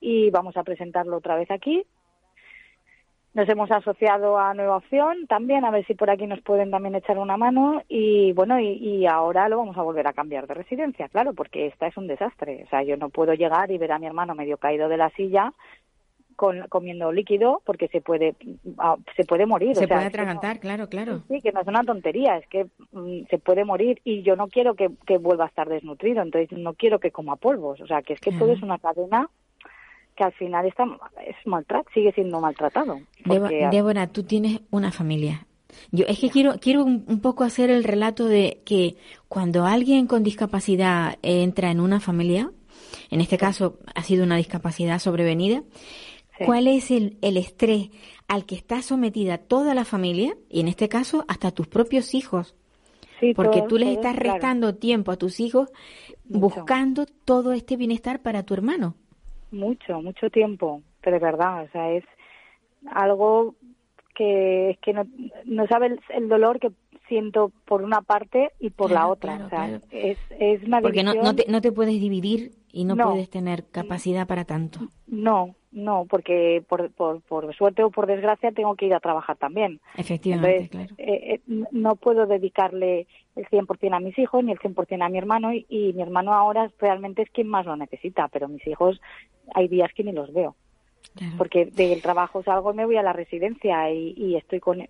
y 0.00 0.30
vamos 0.30 0.56
a 0.56 0.62
presentarlo 0.62 1.16
otra 1.16 1.34
vez 1.34 1.50
aquí. 1.50 1.84
Nos 3.36 3.46
hemos 3.50 3.70
asociado 3.70 4.38
a 4.38 4.54
Nueva 4.54 4.78
Opción 4.78 5.26
también, 5.26 5.66
a 5.66 5.70
ver 5.70 5.84
si 5.86 5.92
por 5.92 6.08
aquí 6.08 6.26
nos 6.26 6.40
pueden 6.40 6.70
también 6.70 6.94
echar 6.94 7.18
una 7.18 7.36
mano 7.36 7.82
y 7.86 8.32
bueno, 8.32 8.58
y, 8.58 8.68
y 8.78 9.06
ahora 9.06 9.46
lo 9.50 9.58
vamos 9.58 9.76
a 9.76 9.82
volver 9.82 10.06
a 10.06 10.14
cambiar 10.14 10.46
de 10.46 10.54
residencia, 10.54 11.10
claro, 11.10 11.34
porque 11.34 11.66
esta 11.66 11.86
es 11.86 11.98
un 11.98 12.06
desastre. 12.06 12.62
O 12.64 12.70
sea, 12.70 12.82
yo 12.82 12.96
no 12.96 13.10
puedo 13.10 13.34
llegar 13.34 13.70
y 13.70 13.76
ver 13.76 13.92
a 13.92 13.98
mi 13.98 14.06
hermano 14.06 14.34
medio 14.34 14.56
caído 14.56 14.88
de 14.88 14.96
la 14.96 15.10
silla 15.10 15.52
con, 16.34 16.66
comiendo 16.70 17.12
líquido 17.12 17.60
porque 17.66 17.88
se 17.88 18.00
puede 18.00 18.36
ah, 18.78 18.96
se 19.14 19.24
puede 19.26 19.44
morir. 19.44 19.74
Se 19.74 19.84
o 19.84 19.86
sea, 19.86 19.88
puede 19.88 20.00
no- 20.04 20.08
atragantar, 20.08 20.58
claro, 20.58 20.88
claro. 20.88 21.20
Sí, 21.28 21.42
que 21.42 21.52
no 21.52 21.60
es 21.60 21.66
una 21.66 21.82
tontería, 21.84 22.38
es 22.38 22.46
que 22.46 22.64
mm, 22.92 23.26
se 23.28 23.38
puede 23.38 23.66
morir 23.66 24.00
y 24.02 24.22
yo 24.22 24.36
no 24.36 24.48
quiero 24.48 24.76
que, 24.76 24.88
que 25.06 25.18
vuelva 25.18 25.44
a 25.44 25.48
estar 25.48 25.68
desnutrido, 25.68 26.22
entonces 26.22 26.56
no 26.56 26.72
quiero 26.72 27.00
que 27.00 27.10
coma 27.10 27.36
polvos, 27.36 27.82
o 27.82 27.86
sea, 27.86 28.00
que 28.00 28.14
es 28.14 28.20
que 28.20 28.32
todo 28.32 28.52
es 28.52 28.62
una 28.62 28.78
cadena 28.78 29.28
que 30.16 30.24
al 30.24 30.32
final 30.32 30.66
está 30.66 30.84
es 31.26 31.36
maltrat, 31.44 31.86
sigue 31.94 32.12
siendo 32.12 32.40
maltratado. 32.40 33.00
Porque- 33.24 33.68
Débora, 33.70 34.06
tú 34.08 34.22
tienes 34.24 34.60
una 34.70 34.90
familia. 34.92 35.46
Yo 35.92 36.06
es 36.06 36.18
que 36.18 36.30
quiero 36.30 36.54
quiero 36.58 36.84
un, 36.84 37.04
un 37.06 37.20
poco 37.20 37.44
hacer 37.44 37.70
el 37.70 37.84
relato 37.84 38.24
de 38.26 38.62
que 38.64 38.96
cuando 39.28 39.66
alguien 39.66 40.06
con 40.06 40.22
discapacidad 40.22 41.18
entra 41.22 41.70
en 41.70 41.80
una 41.80 42.00
familia, 42.00 42.50
en 43.10 43.20
este 43.20 43.36
caso 43.36 43.78
ha 43.94 44.02
sido 44.02 44.24
una 44.24 44.36
discapacidad 44.36 44.98
sobrevenida, 44.98 45.62
Sí. 46.38 46.44
¿cuál 46.44 46.66
es 46.68 46.90
el, 46.90 47.16
el 47.22 47.38
estrés 47.38 47.88
al 48.28 48.44
que 48.44 48.56
está 48.56 48.82
sometida 48.82 49.38
toda 49.38 49.72
la 49.74 49.86
familia 49.86 50.36
y 50.50 50.60
en 50.60 50.68
este 50.68 50.86
caso 50.86 51.24
hasta 51.28 51.50
tus 51.50 51.66
propios 51.66 52.12
hijos? 52.14 52.54
sí, 53.20 53.32
Porque 53.34 53.60
todo- 53.60 53.68
tú 53.68 53.78
les 53.78 53.88
todo, 53.88 53.94
estás 54.00 54.16
claro. 54.16 54.32
restando 54.34 54.74
tiempo 54.74 55.12
a 55.12 55.16
tus 55.16 55.40
hijos 55.40 55.70
Mucho. 56.28 56.40
buscando 56.56 57.06
todo 57.24 57.52
este 57.54 57.78
bienestar 57.78 58.20
para 58.20 58.42
tu 58.42 58.52
hermano. 58.52 58.96
Mucho, 59.50 60.00
mucho 60.02 60.30
tiempo, 60.30 60.82
pero 61.02 61.18
de 61.18 61.24
verdad, 61.24 61.64
o 61.64 61.68
sea, 61.68 61.90
es 61.92 62.04
algo 62.90 63.54
que 64.14 64.70
es 64.70 64.78
que 64.78 64.92
no, 64.92 65.06
no 65.44 65.66
sabe 65.66 65.86
el, 65.86 66.00
el 66.10 66.28
dolor 66.28 66.58
que 66.58 66.70
siento 67.08 67.52
por 67.66 67.82
una 67.82 68.00
parte 68.02 68.50
y 68.58 68.70
por 68.70 68.88
Claro, 68.90 69.06
la 69.06 69.12
otra, 69.12 69.32
claro, 69.36 69.46
o 69.46 69.50
sea, 69.50 69.66
claro. 69.66 69.84
es, 69.90 70.18
es 70.40 70.62
una 70.64 70.80
Porque 70.80 71.04
no, 71.04 71.14
no, 71.14 71.34
te, 71.34 71.44
no 71.48 71.60
te 71.60 71.70
puedes 71.72 72.00
dividir 72.00 72.52
y 72.72 72.84
no, 72.84 72.94
No. 72.96 73.10
puedes 73.10 73.30
tener 73.30 73.64
capacidad 73.70 74.26
para 74.26 74.44
tanto. 74.44 74.80
No, 75.06 75.54
no, 75.76 76.06
porque 76.08 76.64
por, 76.68 76.90
por, 76.92 77.20
por 77.20 77.54
suerte 77.54 77.84
o 77.84 77.90
por 77.90 78.06
desgracia 78.06 78.50
tengo 78.50 78.74
que 78.76 78.86
ir 78.86 78.94
a 78.94 79.00
trabajar 79.00 79.36
también. 79.36 79.78
Efectivamente, 79.96 80.64
Entonces, 80.64 80.96
claro. 80.96 81.12
eh, 81.12 81.34
eh, 81.34 81.64
no 81.70 81.96
puedo 81.96 82.26
dedicarle 82.26 83.06
el 83.36 83.46
100% 83.48 83.94
a 83.94 84.00
mis 84.00 84.18
hijos 84.18 84.42
ni 84.42 84.52
el 84.52 84.58
100% 84.58 85.02
a 85.04 85.08
mi 85.08 85.18
hermano 85.18 85.52
y, 85.52 85.66
y 85.68 85.92
mi 85.92 86.02
hermano 86.02 86.32
ahora 86.32 86.70
realmente 86.80 87.22
es 87.22 87.30
quien 87.30 87.48
más 87.48 87.66
lo 87.66 87.76
necesita, 87.76 88.26
pero 88.28 88.48
mis 88.48 88.66
hijos 88.66 89.00
hay 89.54 89.68
días 89.68 89.92
que 89.94 90.02
ni 90.02 90.12
los 90.12 90.32
veo 90.32 90.56
claro. 91.14 91.34
porque 91.36 91.66
del 91.66 92.00
trabajo 92.02 92.42
salgo 92.42 92.72
y 92.72 92.76
me 92.76 92.86
voy 92.86 92.96
a 92.96 93.02
la 93.02 93.12
residencia 93.12 93.90
y, 93.92 94.14
y 94.16 94.36
estoy 94.36 94.60
con 94.60 94.80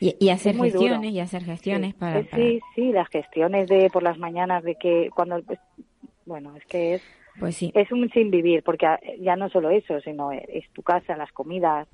Y, 0.00 0.16
y 0.20 0.28
hacer 0.28 0.56
gestiones, 0.56 1.10
y 1.12 1.20
hacer 1.20 1.44
gestiones 1.44 1.94
sí, 1.94 1.98
para, 1.98 2.22
para- 2.22 2.36
sí 2.36 2.60
sí 2.74 2.92
las 2.92 3.08
gestiones 3.08 3.68
de 3.68 3.90
por 3.90 4.02
las 4.04 4.18
mañanas 4.18 4.62
de 4.62 4.76
que 4.76 5.10
cuando 5.14 5.42
bueno 6.26 6.54
es 6.56 6.64
que 6.66 6.94
es 6.94 7.02
Pues 7.38 7.56
sí, 7.56 7.70
es 7.74 7.90
un 7.92 8.08
sin 8.10 8.30
vivir 8.30 8.62
porque 8.62 8.86
ya 9.20 9.36
no 9.36 9.48
solo 9.48 9.70
eso 9.70 10.00
sino 10.00 10.32
es 10.32 10.68
tu 10.72 10.82
casa 10.82 11.16
las 11.16 11.30
comidas 11.32 11.86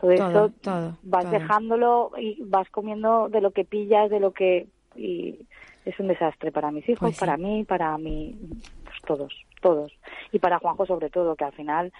todo, 0.00 0.14
Todo, 0.14 0.46
esto 0.46 0.50
todo, 0.62 0.96
vas 1.02 1.24
todo. 1.24 1.32
dejándolo 1.32 2.10
y 2.18 2.42
vas 2.44 2.68
comiendo 2.70 3.28
de 3.28 3.40
lo 3.40 3.50
que 3.50 3.64
pillas 3.64 4.10
de 4.10 4.20
lo 4.20 4.32
que 4.32 4.66
y 4.96 5.40
es 5.84 5.98
un 6.00 6.08
desastre 6.08 6.52
para 6.52 6.70
mis 6.70 6.88
hijos 6.88 7.00
Pues 7.00 7.16
sí. 7.16 7.20
para 7.20 7.36
mí 7.36 7.64
para 7.64 7.96
mí 7.98 8.36
pues 8.84 8.96
todos 9.06 9.34
todos 9.60 9.92
y 10.32 10.38
para 10.38 10.58
Juanjo 10.58 10.86
sobre 10.86 11.10
todo 11.10 11.34
que 11.36 11.44
al 11.44 11.52
final 11.52 11.92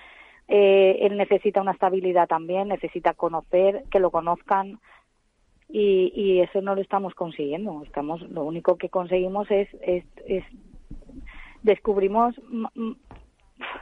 eh, 0.47 0.99
él 1.03 1.17
necesita 1.17 1.61
una 1.61 1.73
estabilidad 1.73 2.27
también 2.29 2.69
necesita 2.69 3.13
conocer 3.15 3.85
que 3.91 3.99
lo 4.01 4.11
conozcan 4.11 4.79
y, 5.69 6.11
y 6.15 6.41
eso 6.41 6.63
no 6.63 6.75
lo 6.75 6.81
estamos 6.81 7.15
consiguiendo 7.15 7.83
estamos 7.85 8.23
lo 8.31 8.45
único 8.45 8.77
que 8.77 8.89
conseguimos 8.89 9.51
es 9.51 9.69
es, 9.83 10.05
es 10.27 10.45
descubrimos 11.63 12.35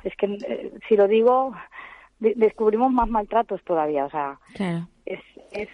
es 0.04 0.14
que 0.16 0.26
eh, 0.26 0.72
si 0.88 0.96
lo 0.96 1.06
digo 1.08 1.54
de- 2.18 2.34
descubrimos 2.36 2.90
más 2.92 3.08
maltratos 3.08 3.62
todavía 3.64 4.04
o 4.06 4.10
sea 4.10 4.38
claro. 4.54 4.88
es, 5.04 5.20
es 5.52 5.68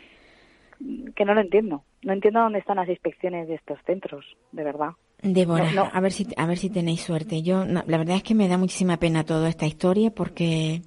que 1.15 1.25
no 1.25 1.35
lo 1.35 1.41
entiendo 1.41 1.85
no 2.03 2.13
entiendo 2.13 2.41
dónde 2.41 2.59
están 2.59 2.77
las 2.77 2.89
inspecciones 2.89 3.49
de 3.49 3.55
estos 3.55 3.79
centros 3.87 4.25
de 4.53 4.65
verdad 4.65 4.91
Débora, 5.23 5.71
No, 5.73 5.85
no. 5.85 5.91
a 5.93 6.01
ver 6.01 6.11
si 6.11 6.27
a 6.37 6.47
ver 6.47 6.59
si 6.59 6.69
tenéis 6.69 7.03
suerte. 7.03 7.43
Yo 7.43 7.65
no, 7.65 7.85
la 7.87 7.97
verdad 7.97 8.17
es 8.17 8.25
que 8.25 8.35
me 8.35 8.49
da 8.49 8.59
muchísima 8.59 8.97
pena 8.97 9.23
toda 9.23 9.49
esta 9.49 9.67
historia 9.67 10.11
porque 10.11 10.83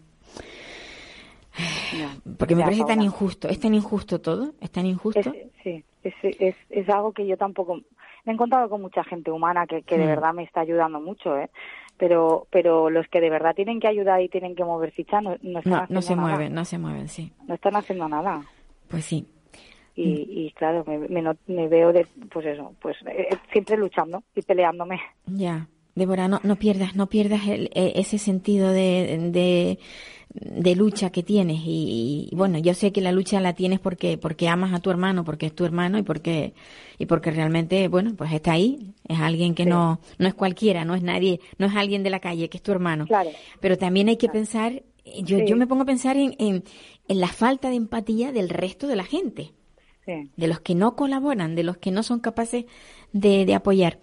porque 2.37 2.55
me 2.55 2.63
parece 2.63 2.83
tan 2.83 3.01
injusto, 3.01 3.47
es 3.47 3.59
tan 3.59 3.73
injusto 3.73 4.19
todo, 4.19 4.53
es 4.59 4.71
tan 4.71 4.85
injusto. 4.85 5.19
Es, 5.21 5.47
sí, 5.63 5.83
es, 6.03 6.13
es, 6.21 6.55
es 6.69 6.89
algo 6.89 7.13
que 7.13 7.25
yo 7.25 7.37
tampoco 7.37 7.79
me 8.25 8.31
he 8.31 8.33
encontrado 8.33 8.69
con 8.69 8.81
mucha 8.81 9.03
gente 9.03 9.31
humana 9.31 9.65
que, 9.67 9.83
que 9.83 9.97
de 9.97 10.05
Mm. 10.05 10.09
verdad 10.09 10.33
me 10.33 10.43
está 10.43 10.61
ayudando 10.61 10.99
mucho, 10.99 11.37
¿eh? 11.37 11.49
Pero, 11.97 12.47
pero 12.49 12.89
los 12.89 13.07
que 13.07 13.21
de 13.21 13.29
verdad 13.29 13.55
tienen 13.55 13.79
que 13.79 13.87
ayudar 13.87 14.21
y 14.21 14.27
tienen 14.29 14.55
que 14.55 14.65
mover 14.65 14.91
ficha 14.91 15.21
no, 15.21 15.37
no 15.41 15.59
están 15.59 15.71
no, 15.71 15.75
haciendo 15.77 15.93
no 15.93 16.01
se 16.01 16.15
nada. 16.15 16.27
mueven, 16.29 16.53
no 16.53 16.65
se 16.65 16.77
mueven, 16.77 17.07
sí. 17.07 17.31
No 17.47 17.53
están 17.55 17.75
haciendo 17.75 18.09
nada. 18.09 18.41
Pues 18.89 19.05
sí. 19.05 19.25
Y, 19.95 20.09
Mm. 20.09 20.25
y 20.29 20.51
claro, 20.51 20.83
me, 20.85 20.97
me, 20.97 21.21
no- 21.21 21.37
me 21.47 21.69
veo 21.69 21.93
de, 21.93 22.05
pues 22.31 22.45
eso, 22.47 22.73
pues 22.81 22.97
eh, 23.07 23.29
siempre 23.53 23.77
luchando 23.77 24.23
y 24.35 24.41
peleándome. 24.41 24.99
Ya, 25.27 25.67
Débora, 25.95 26.27
no, 26.27 26.41
no 26.43 26.57
pierdas, 26.57 26.95
no 26.95 27.07
pierdas 27.07 27.47
el- 27.47 27.69
e- 27.73 27.93
ese 27.95 28.17
sentido 28.17 28.69
de, 28.71 29.29
de, 29.31 29.79
de 30.33 30.75
lucha 30.75 31.09
que 31.09 31.23
tienes. 31.23 31.61
Y, 31.65 32.27
y, 32.31 32.35
bueno, 32.35 32.57
yo 32.59 32.73
sé 32.73 32.91
que 32.91 32.99
la 32.99 33.13
lucha 33.13 33.39
la 33.39 33.53
tienes 33.53 33.79
porque, 33.79 34.17
porque 34.17 34.49
amas 34.49 34.73
a 34.73 34.79
tu 34.79 34.89
hermano, 34.91 35.23
porque 35.23 35.45
es 35.45 35.55
tu 35.55 35.63
hermano 35.63 35.97
y 35.97 36.03
porque, 36.03 36.53
y 36.99 37.05
porque 37.05 37.31
realmente, 37.31 37.87
bueno, 37.87 38.13
pues 38.17 38.33
está 38.33 38.51
ahí. 38.51 38.91
Es 39.07 39.19
alguien 39.19 39.55
que 39.55 39.63
Sí. 39.63 39.69
no, 39.69 40.01
no 40.17 40.27
es 40.27 40.33
cualquiera, 40.33 40.83
no 40.83 40.95
es 40.95 41.01
nadie, 41.01 41.39
no 41.57 41.67
es 41.67 41.75
alguien 41.75 42.03
de 42.03 42.09
la 42.09 42.19
calle, 42.19 42.49
que 42.49 42.57
es 42.57 42.63
tu 42.63 42.73
hermano. 42.73 43.05
Claro. 43.07 43.29
Pero 43.61 43.77
también 43.77 44.09
hay 44.09 44.17
que 44.17 44.27
pensar, 44.27 44.83
yo, 45.23 45.37
Sí. 45.39 45.45
yo 45.47 45.55
me 45.55 45.65
pongo 45.65 45.83
a 45.83 45.85
pensar 45.85 46.17
en, 46.17 46.35
en, 46.39 46.63
en 47.07 47.19
la 47.21 47.27
falta 47.29 47.69
de 47.69 47.75
empatía 47.77 48.33
del 48.33 48.49
resto 48.49 48.87
de 48.87 48.95
la 48.97 49.05
gente 49.05 49.51
Sí. 50.05 50.29
de 50.37 50.47
los 50.47 50.59
que 50.59 50.75
no 50.75 50.95
colaboran, 50.95 51.55
de 51.55 51.63
los 51.63 51.77
que 51.77 51.89
no 51.91 52.03
son 52.03 52.19
capaces 52.19 52.65
de, 53.11 53.45
de 53.45 53.55
apoyar. 53.55 53.97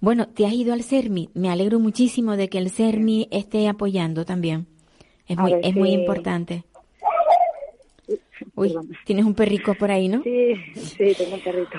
Bueno, 0.00 0.28
te 0.28 0.44
has 0.46 0.52
ido 0.52 0.74
al 0.74 0.82
CERMI. 0.82 1.30
Me 1.34 1.48
alegro 1.50 1.78
muchísimo 1.78 2.36
de 2.36 2.48
que 2.48 2.58
el 2.58 2.70
CERMI 2.70 3.28
esté 3.30 3.66
apoyando 3.68 4.24
también. 4.26 4.66
Es 5.26 5.38
A 5.38 5.42
muy, 5.42 5.54
es 5.62 5.74
muy 5.74 5.90
importante. 5.92 6.64
Uy, 8.54 8.68
Perdón. 8.68 8.90
tienes 9.04 9.24
un 9.24 9.34
perrico 9.34 9.74
por 9.74 9.90
ahí, 9.90 10.08
¿no? 10.08 10.22
Sí, 10.22 10.54
sí, 10.74 11.12
tengo 11.16 11.34
un 11.36 11.40
perrito. 11.42 11.78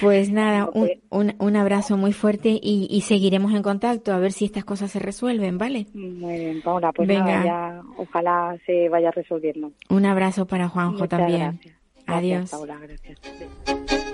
Pues 0.00 0.30
nada, 0.30 0.70
un, 0.72 0.90
un, 1.10 1.34
un 1.38 1.56
abrazo 1.56 1.98
muy 1.98 2.14
fuerte 2.14 2.48
y, 2.62 2.88
y 2.90 3.02
seguiremos 3.02 3.52
en 3.52 3.62
contacto 3.62 4.12
a 4.12 4.18
ver 4.18 4.32
si 4.32 4.46
estas 4.46 4.64
cosas 4.64 4.90
se 4.90 4.98
resuelven, 5.00 5.58
¿vale? 5.58 5.86
Muy 5.92 6.38
bien, 6.38 6.62
Paula, 6.62 6.92
pues 6.92 7.06
Venga. 7.06 7.24
nada, 7.24 7.44
ya 7.44 7.82
ojalá 7.98 8.56
se 8.64 8.88
vaya 8.88 9.10
resolviendo. 9.10 9.70
Un 9.90 10.06
abrazo 10.06 10.46
para 10.46 10.68
Juanjo 10.68 10.92
Muchas 10.94 11.08
también. 11.10 11.40
gracias. 11.40 11.76
Gracias, 12.12 12.24
Adiós. 12.24 12.50
Paula, 12.50 12.78
gracias. 12.78 14.12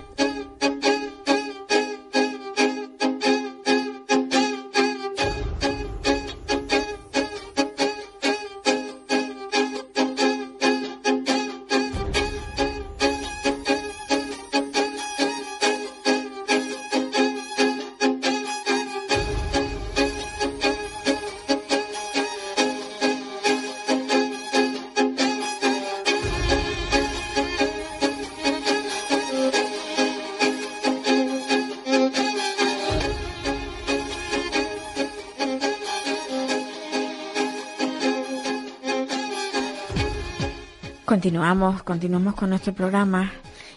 Continuamos, 41.19 41.83
continuamos 41.83 42.37
con 42.37 42.51
nuestro 42.51 42.73
programa 42.75 43.33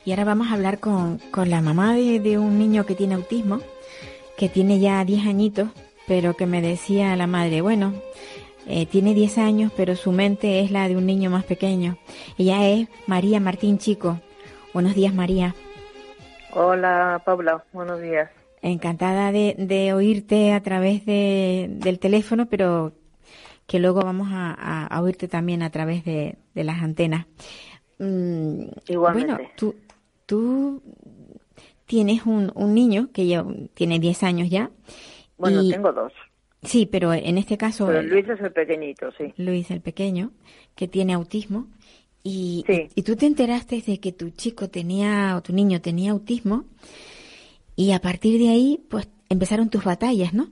y 0.05 0.11
ahora 0.11 0.25
vamos 0.25 0.51
a 0.51 0.53
hablar 0.53 0.77
con, 0.77 1.17
con 1.31 1.49
la 1.49 1.59
mamá 1.59 1.95
de, 1.95 2.19
de 2.19 2.37
un 2.37 2.59
niño 2.59 2.85
que 2.85 2.93
tiene 2.93 3.15
autismo, 3.15 3.61
que 4.37 4.47
tiene 4.47 4.79
ya 4.79 5.03
10 5.03 5.25
añitos, 5.25 5.69
pero 6.07 6.35
que 6.35 6.45
me 6.45 6.61
decía 6.61 7.15
la 7.15 7.25
madre, 7.25 7.61
bueno, 7.61 7.95
eh, 8.67 8.85
tiene 8.85 9.15
10 9.15 9.39
años, 9.39 9.71
pero 9.75 9.95
su 9.95 10.11
mente 10.11 10.59
es 10.59 10.69
la 10.69 10.87
de 10.87 10.95
un 10.95 11.07
niño 11.07 11.31
más 11.31 11.43
pequeño. 11.43 11.97
Ella 12.37 12.67
es 12.67 12.87
María 13.07 13.39
Martín 13.39 13.79
Chico. 13.79 14.19
Buenos 14.71 14.93
días, 14.93 15.11
María. 15.11 15.55
Hola, 16.53 17.23
Paula. 17.25 17.63
Buenos 17.73 17.99
días. 18.01 18.29
Encantada 18.61 19.31
de, 19.31 19.55
de 19.57 19.93
oírte 19.93 20.53
a 20.53 20.61
través 20.61 21.07
de, 21.07 21.69
del 21.71 21.97
teléfono, 21.97 22.45
pero 22.45 22.93
que 23.71 23.79
luego 23.79 24.01
vamos 24.01 24.27
a, 24.33 24.51
a- 24.51 24.85
a 24.87 25.01
oírte 25.01 25.29
también 25.29 25.63
a 25.63 25.69
través 25.69 26.03
de, 26.03 26.35
de 26.53 26.63
las 26.65 26.81
antenas. 26.83 27.25
Mm, 27.99 28.63
Igualmente. 28.89 29.31
Bueno, 29.33 29.49
tú, 29.55 29.75
tú 30.25 30.81
tienes 31.85 32.25
un, 32.25 32.51
un 32.53 32.73
niño 32.73 33.11
que 33.13 33.27
ya 33.27 33.45
tiene 33.73 33.97
10 33.99 34.23
años 34.23 34.49
ya. 34.49 34.71
Bueno, 35.37 35.63
y- 35.63 35.71
tengo 35.71 35.93
dos. 35.93 36.11
Sí, 36.63 36.85
pero 36.85 37.13
en 37.13 37.37
este 37.37 37.57
caso 37.57 37.87
Pero 37.87 37.99
el- 38.01 38.09
Luis 38.09 38.27
es 38.27 38.41
el 38.41 38.51
pequeñito, 38.51 39.09
sí. 39.17 39.33
Luis, 39.37 39.71
el 39.71 39.79
pequeño, 39.79 40.31
que 40.75 40.89
tiene 40.89 41.13
autismo. 41.13 41.67
Y, 42.23 42.65
Sí. 42.67 42.89
y, 42.93 42.99
y 42.99 43.03
tú 43.03 43.15
te 43.15 43.25
enteraste 43.25 43.81
de 43.81 43.99
que 44.01 44.11
tu 44.11 44.31
chico 44.31 44.69
tenía, 44.69 45.37
o 45.37 45.41
tu 45.41 45.53
niño 45.53 45.79
tenía 45.81 46.11
autismo, 46.11 46.65
y 47.77 47.93
a 47.93 47.99
partir 47.99 48.37
de 48.37 48.49
ahí, 48.49 48.83
pues 48.89 49.07
empezaron 49.29 49.69
tus 49.69 49.85
batallas, 49.85 50.33
¿no? 50.33 50.49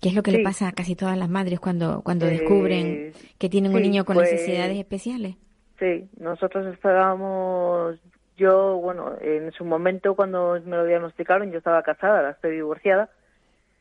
Que 0.00 0.10
es 0.10 0.14
lo 0.14 0.22
que 0.22 0.30
le 0.30 0.42
pasa 0.42 0.68
a 0.68 0.72
casi 0.72 0.94
todas 0.94 1.16
las 1.16 1.28
madres 1.28 1.58
cuando, 1.58 2.02
cuando 2.02 2.26
Eh, 2.26 2.30
descubren 2.30 3.12
que 3.38 3.48
tienen 3.48 3.74
un 3.74 3.82
niño 3.82 4.04
con 4.04 4.16
pues- 4.16 4.30
necesidades 4.32 4.76
especiales. 4.78 5.36
Sí, 5.78 6.08
nosotros 6.18 6.66
estábamos, 6.74 7.98
yo, 8.36 8.76
bueno, 8.76 9.12
en 9.20 9.52
su 9.52 9.64
momento 9.64 10.14
cuando 10.14 10.58
me 10.64 10.76
lo 10.76 10.84
diagnosticaron, 10.86 11.50
yo 11.52 11.58
estaba 11.58 11.82
casada, 11.82 12.16
ahora 12.18 12.30
estoy 12.30 12.52
divorciada, 12.52 13.10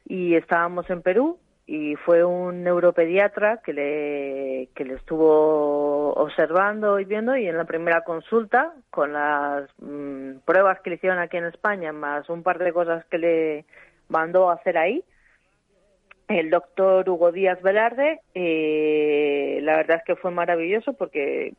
y 0.05 0.35
estábamos 0.35 0.89
en 0.89 1.01
Perú 1.01 1.37
y 1.67 1.95
fue 1.95 2.23
un 2.23 2.63
neuropediatra 2.63 3.61
que 3.63 3.73
le, 3.73 4.69
que 4.75 4.85
le 4.85 4.93
estuvo 4.95 6.13
observando 6.13 6.99
y 6.99 7.05
viendo 7.05 7.35
y 7.37 7.47
en 7.47 7.57
la 7.57 7.65
primera 7.65 8.03
consulta, 8.03 8.73
con 8.91 9.13
las 9.13 9.67
mm, 9.79 10.39
pruebas 10.45 10.79
que 10.81 10.91
le 10.91 10.97
hicieron 10.97 11.17
aquí 11.19 11.37
en 11.37 11.45
España, 11.45 11.91
más 11.91 12.29
un 12.29 12.43
par 12.43 12.59
de 12.59 12.71
cosas 12.71 13.03
que 13.05 13.17
le 13.17 13.65
mandó 14.09 14.49
a 14.49 14.55
hacer 14.55 14.77
ahí, 14.77 15.03
el 16.27 16.49
doctor 16.49 17.07
Hugo 17.09 17.31
Díaz 17.31 17.61
Velarde, 17.61 18.19
eh, 18.33 19.59
la 19.61 19.77
verdad 19.77 19.97
es 19.97 20.03
que 20.03 20.15
fue 20.15 20.31
maravilloso 20.31 20.93
porque, 20.93 21.53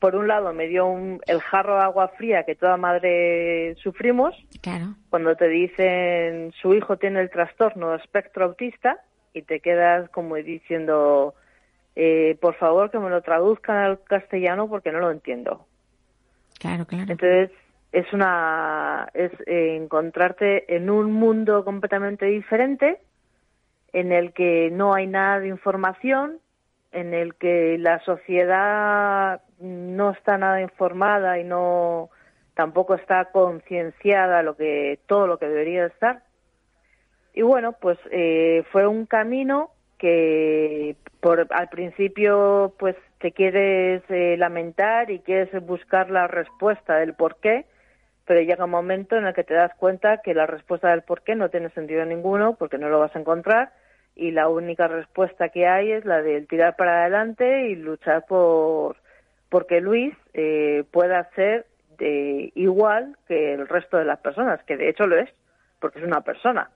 por 0.00 0.16
un 0.16 0.28
lado, 0.28 0.52
me 0.52 0.66
dio 0.66 0.86
un- 0.86 1.20
el 1.26 1.40
jarro 1.40 1.76
de 1.76 1.82
agua 1.82 2.08
fría 2.08 2.44
que 2.44 2.54
toda 2.54 2.76
madre 2.76 3.74
sufrimos 3.76 4.34
Claro, 4.60 4.94
cuando 5.10 5.36
te 5.36 5.48
dicen 5.48 6.52
su 6.60 6.74
hijo 6.74 6.96
tiene 6.96 7.20
el 7.20 7.30
trastorno 7.30 7.90
de 7.90 7.98
espectro 7.98 8.44
autista 8.46 8.98
y 9.32 9.42
te 9.42 9.60
quedas 9.60 10.08
como 10.10 10.34
diciendo, 10.36 11.34
eh, 11.94 12.36
por 12.40 12.54
favor 12.54 12.90
que 12.90 12.98
me 12.98 13.10
lo 13.10 13.22
traduzcan 13.22 13.76
al 13.76 14.02
castellano 14.02 14.68
porque 14.68 14.90
no 14.92 14.98
lo 15.00 15.10
entiendo. 15.10 15.66
Claro, 16.58 16.86
claro. 16.86 17.12
Entonces, 17.12 17.50
es 17.92 18.12
una 18.12 19.08
es 19.14 19.30
eh, 19.46 19.76
encontrarte 19.76 20.74
en 20.74 20.90
un 20.90 21.12
mundo 21.12 21.64
completamente 21.64 22.26
diferente 22.26 22.98
en 23.92 24.12
el 24.12 24.32
que 24.32 24.70
no 24.72 24.94
hay 24.94 25.06
nada 25.06 25.40
de 25.40 25.48
información, 25.48 26.38
en 26.92 27.14
el 27.14 27.34
que 27.34 27.76
la 27.78 28.00
sociedad 28.00 29.42
no 29.60 30.10
está 30.10 30.38
nada 30.38 30.60
informada 30.60 31.38
y 31.38 31.44
no 31.44 32.10
tampoco 32.54 32.94
está 32.94 33.26
concienciada 33.26 34.42
lo 34.42 34.56
que 34.56 34.98
todo 35.06 35.26
lo 35.26 35.38
que 35.38 35.48
debería 35.48 35.86
estar. 35.86 36.22
Y 37.34 37.42
bueno, 37.42 37.72
pues 37.72 37.98
eh, 38.10 38.64
fue 38.72 38.86
un 38.86 39.06
camino 39.06 39.70
que 39.98 40.96
por 41.20 41.46
al 41.50 41.68
principio 41.68 42.74
pues 42.78 42.96
te 43.20 43.32
quieres 43.32 44.02
eh, 44.08 44.36
lamentar 44.38 45.10
y 45.10 45.20
quieres 45.20 45.50
buscar 45.64 46.10
la 46.10 46.26
respuesta 46.26 46.96
del 46.96 47.14
por 47.14 47.36
qué, 47.36 47.66
pero 48.28 48.42
llega 48.42 48.66
un 48.66 48.70
momento 48.70 49.16
en 49.16 49.26
el 49.26 49.32
que 49.32 49.42
te 49.42 49.54
das 49.54 49.74
cuenta 49.74 50.18
que 50.18 50.34
la 50.34 50.46
respuesta 50.46 50.90
del 50.90 51.00
por 51.00 51.22
qué 51.22 51.34
no 51.34 51.48
tiene 51.48 51.70
sentido 51.70 52.04
ninguno 52.04 52.56
porque 52.56 52.76
no 52.76 52.90
lo 52.90 53.00
vas 53.00 53.16
a 53.16 53.18
encontrar 53.18 53.72
y 54.14 54.32
la 54.32 54.48
única 54.48 54.86
respuesta 54.86 55.48
que 55.48 55.66
hay 55.66 55.92
es 55.92 56.04
la 56.04 56.20
del 56.20 56.46
tirar 56.46 56.76
para 56.76 57.00
adelante 57.00 57.68
y 57.68 57.74
luchar 57.74 58.26
por 58.26 58.96
porque 59.48 59.80
Luis 59.80 60.14
eh, 60.34 60.84
pueda 60.90 61.30
ser 61.34 61.64
eh, 62.00 62.52
igual 62.54 63.16
que 63.26 63.54
el 63.54 63.66
resto 63.66 63.96
de 63.96 64.04
las 64.04 64.18
personas, 64.18 64.62
que 64.64 64.76
de 64.76 64.90
hecho 64.90 65.06
lo 65.06 65.16
es, 65.16 65.30
porque 65.80 65.98
es 65.98 66.04
una 66.04 66.20
persona. 66.20 66.68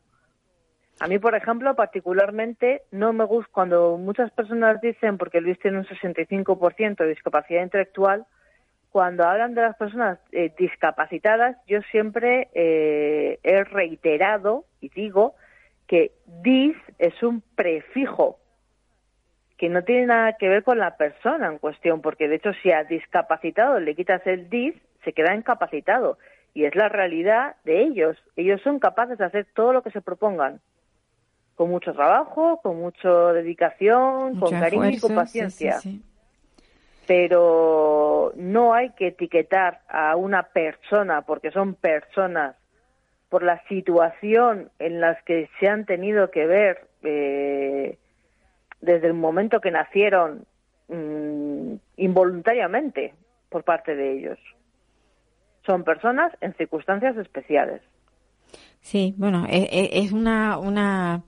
A 1.00 1.06
mí, 1.06 1.18
por 1.18 1.34
ejemplo, 1.34 1.74
particularmente 1.74 2.80
no 2.92 3.12
me 3.12 3.24
gusta 3.24 3.50
cuando 3.52 3.98
muchas 3.98 4.30
personas 4.30 4.80
dicen, 4.80 5.18
porque 5.18 5.42
Luis 5.42 5.58
tiene 5.58 5.78
un 5.78 5.84
65% 5.84 6.96
de 6.96 7.08
discapacidad 7.08 7.62
intelectual, 7.62 8.24
cuando 8.92 9.24
hablan 9.24 9.54
de 9.54 9.62
las 9.62 9.76
personas 9.76 10.18
eh, 10.32 10.52
discapacitadas, 10.58 11.56
yo 11.66 11.80
siempre 11.90 12.50
eh, 12.54 13.40
he 13.42 13.64
reiterado 13.64 14.66
y 14.80 14.90
digo 14.90 15.34
que 15.86 16.12
dis 16.26 16.76
es 16.98 17.22
un 17.22 17.42
prefijo 17.56 18.38
que 19.56 19.70
no 19.70 19.82
tiene 19.82 20.06
nada 20.06 20.34
que 20.34 20.48
ver 20.48 20.62
con 20.62 20.78
la 20.78 20.96
persona 20.96 21.46
en 21.46 21.58
cuestión, 21.58 22.02
porque 22.02 22.28
de 22.28 22.36
hecho 22.36 22.52
si 22.62 22.70
a 22.70 22.84
discapacitado 22.84 23.80
le 23.80 23.94
quitas 23.94 24.26
el 24.26 24.50
dis, 24.50 24.74
se 25.04 25.12
queda 25.14 25.34
incapacitado. 25.34 26.18
Y 26.52 26.64
es 26.64 26.74
la 26.74 26.90
realidad 26.90 27.56
de 27.64 27.82
ellos. 27.82 28.18
Ellos 28.36 28.60
son 28.62 28.78
capaces 28.78 29.16
de 29.16 29.24
hacer 29.24 29.46
todo 29.54 29.72
lo 29.72 29.82
que 29.82 29.90
se 29.90 30.02
propongan 30.02 30.60
con 31.54 31.70
mucho 31.70 31.94
trabajo, 31.94 32.60
con 32.62 32.76
mucha 32.78 33.32
dedicación, 33.32 34.38
con 34.38 34.50
cariño 34.50 34.90
y 34.90 34.98
con 34.98 35.14
paciencia. 35.14 35.78
Pero 37.06 38.32
no 38.36 38.74
hay 38.74 38.90
que 38.90 39.08
etiquetar 39.08 39.80
a 39.88 40.16
una 40.16 40.44
persona, 40.44 41.22
porque 41.22 41.50
son 41.50 41.74
personas, 41.74 42.56
por 43.28 43.42
la 43.42 43.62
situación 43.66 44.70
en 44.78 45.00
la 45.00 45.16
que 45.24 45.48
se 45.58 45.66
han 45.66 45.86
tenido 45.86 46.30
que 46.30 46.46
ver 46.46 46.86
eh, 47.02 47.96
desde 48.82 49.06
el 49.06 49.14
momento 49.14 49.60
que 49.62 49.70
nacieron 49.70 50.44
mm, 50.88 51.74
involuntariamente 51.96 53.14
por 53.48 53.64
parte 53.64 53.96
de 53.96 54.18
ellos. 54.18 54.38
Son 55.64 55.82
personas 55.82 56.30
en 56.42 56.54
circunstancias 56.56 57.16
especiales. 57.16 57.80
Sí, 58.82 59.14
bueno, 59.16 59.46
es, 59.48 59.66
es 59.70 60.12
una, 60.12 60.58
una 60.58 61.22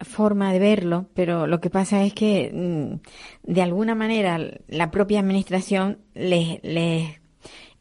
forma 0.00 0.52
de 0.52 0.58
verlo, 0.58 1.06
pero 1.14 1.46
lo 1.46 1.60
que 1.60 1.70
pasa 1.70 2.02
es 2.04 2.12
que 2.14 2.50
mm, 2.52 3.52
de 3.52 3.62
alguna 3.62 3.94
manera 3.94 4.38
la 4.68 4.90
propia 4.90 5.20
administración 5.20 5.98
les, 6.14 6.62
les 6.62 7.20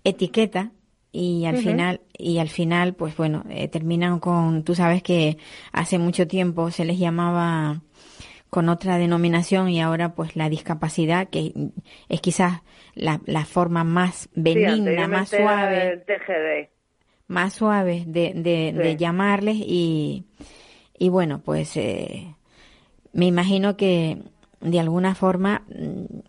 etiqueta 0.04 0.72
y 1.12 1.46
al 1.46 1.58
final 1.58 2.02
y 2.18 2.40
al 2.40 2.50
final 2.50 2.94
pues 2.94 3.16
bueno 3.16 3.44
eh, 3.50 3.68
terminan 3.68 4.20
con 4.20 4.64
tú 4.64 4.76
sabes 4.76 5.02
que 5.02 5.38
hace 5.72 5.98
mucho 5.98 6.28
tiempo 6.28 6.70
se 6.70 6.86
les 6.86 7.00
llamaba 7.00 7.82
con 8.50 8.70
otra 8.70 8.98
denominación 8.98 9.70
y 9.70 9.82
ahora 9.82 10.14
pues 10.14 10.36
la 10.36 10.50
discapacidad 10.50 11.28
que 11.30 11.54
es 12.10 12.22
quizás 12.22 12.62
la, 12.94 13.22
la 13.26 13.46
forma 13.46 13.84
más 13.84 14.30
benigna 14.34 15.08
más 15.08 15.30
suave 15.30 16.04
más 17.28 17.54
suave 17.54 18.04
de, 18.06 18.34
de, 18.74 18.96
llamarles 18.96 19.58
y, 19.58 20.26
y 20.98 21.10
bueno, 21.10 21.42
pues 21.44 21.76
eh, 21.78 22.36
me 23.14 23.26
imagino 23.26 23.78
que 23.78 24.18
de 24.60 24.80
alguna 24.80 25.16
forma 25.16 25.64
mm, 25.68 26.20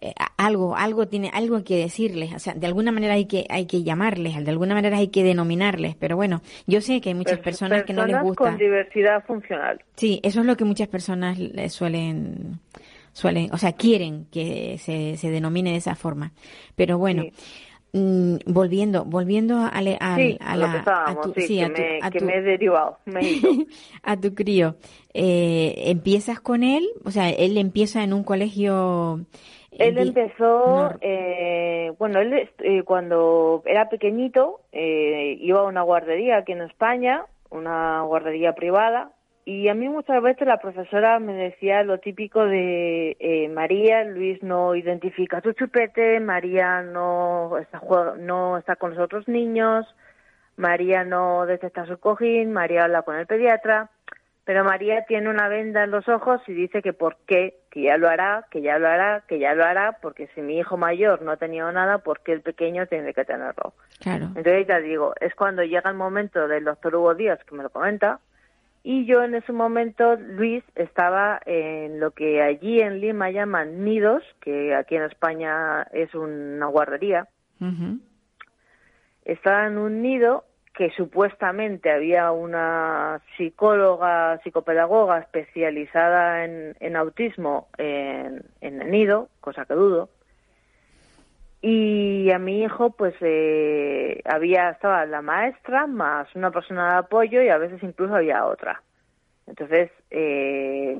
eh, 0.00 0.12
algo, 0.36 0.76
algo 0.76 1.08
tiene, 1.08 1.30
algo 1.32 1.64
que 1.64 1.76
decirles, 1.76 2.34
o 2.34 2.38
sea, 2.38 2.54
de 2.54 2.66
alguna 2.66 2.92
manera 2.92 3.14
hay 3.14 3.24
que, 3.24 3.46
hay 3.48 3.66
que 3.66 3.82
llamarles, 3.82 4.44
de 4.44 4.50
alguna 4.50 4.74
manera 4.74 4.98
hay 4.98 5.08
que 5.08 5.24
denominarles, 5.24 5.96
pero 5.96 6.16
bueno, 6.16 6.42
yo 6.66 6.80
sé 6.80 7.00
que 7.00 7.10
hay 7.10 7.14
muchas 7.14 7.38
personas, 7.38 7.84
que 7.84 7.94
no 7.94 8.06
les 8.06 8.20
gusta. 8.20 8.44
con 8.44 8.58
diversidad 8.58 9.24
funcional. 9.24 9.82
Sí, 9.96 10.20
eso 10.22 10.40
es 10.40 10.46
lo 10.46 10.56
que 10.56 10.64
muchas 10.64 10.88
personas 10.88 11.38
suelen, 11.70 12.60
suelen, 13.12 13.48
o 13.52 13.58
sea, 13.58 13.72
quieren 13.72 14.26
que 14.26 14.76
se, 14.78 15.16
se 15.16 15.30
denomine 15.30 15.70
de 15.70 15.78
esa 15.78 15.94
forma. 15.94 16.32
Pero 16.74 16.98
bueno, 16.98 17.24
Mm, 17.96 18.36
volviendo, 18.44 19.06
volviendo 19.06 19.56
a, 19.56 19.68
a, 19.68 19.78
a, 19.78 20.56
la, 20.56 20.84
a 20.84 21.20
tu, 21.22 21.32
sí, 21.40 21.62
a 21.62 21.68
tu, 21.68 21.74
que, 22.12 22.20
me, 22.20 22.34
he 22.34 22.42
derivado, 22.42 22.98
a 24.02 24.16
tu 24.18 24.34
crío. 24.34 24.76
Eh, 25.14 25.72
¿Empiezas 25.86 26.38
con 26.40 26.62
él? 26.62 26.86
O 27.06 27.10
sea, 27.10 27.30
él 27.30 27.56
empieza 27.56 28.04
en 28.04 28.12
un 28.12 28.22
colegio. 28.22 29.20
Eh, 29.70 29.88
él 29.88 29.96
empezó, 29.96 30.90
eh, 31.00 31.90
bueno, 31.98 32.20
él 32.20 32.50
eh, 32.58 32.82
cuando 32.82 33.62
era 33.64 33.88
pequeñito 33.88 34.60
eh, 34.72 35.38
iba 35.40 35.60
a 35.60 35.64
una 35.64 35.80
guardería 35.80 36.36
aquí 36.36 36.52
en 36.52 36.60
España, 36.60 37.24
una 37.48 38.02
guardería 38.02 38.52
privada, 38.54 39.12
y 39.48 39.68
a 39.68 39.74
mí 39.74 39.88
muchas 39.88 40.20
veces 40.20 40.44
la 40.48 40.58
profesora 40.58 41.20
me 41.20 41.32
decía 41.32 41.84
lo 41.84 41.98
típico 41.98 42.44
de 42.44 43.16
eh, 43.20 43.48
María, 43.48 44.02
Luis 44.02 44.42
no 44.42 44.74
identifica 44.74 45.40
su 45.40 45.52
chupete, 45.52 46.18
María 46.18 46.82
no 46.82 47.56
está, 47.56 47.80
no 48.18 48.58
está 48.58 48.74
con 48.74 48.90
los 48.90 48.98
otros 48.98 49.28
niños, 49.28 49.86
María 50.56 51.04
no 51.04 51.46
detecta 51.46 51.86
su 51.86 51.96
cojín, 51.98 52.52
María 52.52 52.84
habla 52.84 53.02
con 53.02 53.14
el 53.14 53.28
pediatra, 53.28 53.88
pero 54.44 54.64
María 54.64 55.04
tiene 55.06 55.30
una 55.30 55.46
venda 55.46 55.84
en 55.84 55.92
los 55.92 56.08
ojos 56.08 56.40
y 56.48 56.52
dice 56.52 56.82
que 56.82 56.92
por 56.92 57.16
qué, 57.28 57.60
que 57.70 57.82
ya 57.82 57.98
lo 57.98 58.08
hará, 58.08 58.46
que 58.50 58.62
ya 58.62 58.80
lo 58.80 58.88
hará, 58.88 59.22
que 59.28 59.38
ya 59.38 59.54
lo 59.54 59.64
hará, 59.64 59.98
porque 60.02 60.28
si 60.34 60.40
mi 60.40 60.58
hijo 60.58 60.76
mayor 60.76 61.22
no 61.22 61.30
ha 61.30 61.36
tenido 61.36 61.70
nada, 61.70 61.98
¿por 61.98 62.18
qué 62.18 62.32
el 62.32 62.40
pequeño 62.40 62.88
tiene 62.88 63.14
que 63.14 63.24
tenerlo? 63.24 63.74
Claro. 64.00 64.24
Entonces 64.34 64.66
ya 64.66 64.80
digo, 64.80 65.14
es 65.20 65.36
cuando 65.36 65.62
llega 65.62 65.88
el 65.88 65.96
momento 65.96 66.48
del 66.48 66.64
doctor 66.64 66.96
Hugo 66.96 67.14
Díaz 67.14 67.38
que 67.44 67.54
me 67.54 67.62
lo 67.62 67.70
comenta, 67.70 68.18
y 68.88 69.04
yo 69.04 69.24
en 69.24 69.34
ese 69.34 69.52
momento, 69.52 70.14
Luis, 70.14 70.62
estaba 70.76 71.40
en 71.44 71.98
lo 71.98 72.12
que 72.12 72.40
allí 72.40 72.80
en 72.80 73.00
Lima 73.00 73.32
llaman 73.32 73.82
nidos, 73.82 74.22
que 74.40 74.76
aquí 74.76 74.94
en 74.94 75.02
España 75.02 75.82
es 75.92 76.14
una 76.14 76.66
guardería. 76.66 77.26
Estaba 79.24 79.66
en 79.66 79.78
un 79.78 80.02
nido 80.02 80.44
que 80.72 80.90
supuestamente 80.90 81.90
había 81.90 82.30
una 82.30 83.20
psicóloga, 83.36 84.38
psicopedagoga 84.44 85.18
especializada 85.18 86.44
en, 86.44 86.96
autismo 86.96 87.66
en, 87.78 88.44
en 88.60 88.82
el 88.82 88.90
nido, 88.92 89.30
cosa 89.40 89.64
que 89.64 89.74
dudo. 89.74 90.10
Y 91.68 92.30
a 92.30 92.38
mi 92.38 92.62
hijo, 92.62 92.90
pues 92.90 93.16
eh, 93.20 94.22
había, 94.24 94.70
estaba 94.70 95.04
la 95.04 95.20
maestra 95.20 95.88
más 95.88 96.32
una 96.36 96.52
persona 96.52 96.92
de 96.92 96.98
apoyo 96.98 97.42
y 97.42 97.48
a 97.48 97.58
veces 97.58 97.82
incluso 97.82 98.14
había 98.14 98.46
otra. 98.46 98.82
Entonces, 99.48 99.90
eh, 100.12 100.96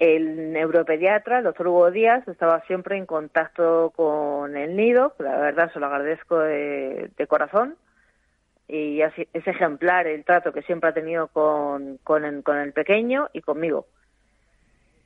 el 0.00 0.52
neuropediatra, 0.52 1.38
el 1.38 1.44
doctor 1.44 1.68
Hugo 1.68 1.92
Díaz, 1.92 2.26
estaba 2.26 2.62
siempre 2.62 2.96
en 2.96 3.06
contacto 3.06 3.92
con 3.94 4.56
el 4.56 4.74
nido, 4.74 5.14
la 5.20 5.38
verdad 5.38 5.72
se 5.72 5.78
lo 5.78 5.86
agradezco 5.86 6.40
de, 6.40 7.12
corazón, 7.28 7.76
y 8.66 9.00
es 9.00 9.12
ejemplar 9.32 10.08
el 10.08 10.24
trato 10.24 10.52
que 10.52 10.62
siempre 10.62 10.90
ha 10.90 10.92
tenido 10.92 11.28
con, 11.28 12.00
el, 12.24 12.72
pequeño 12.72 13.28
y 13.32 13.42
conmigo. 13.42 13.86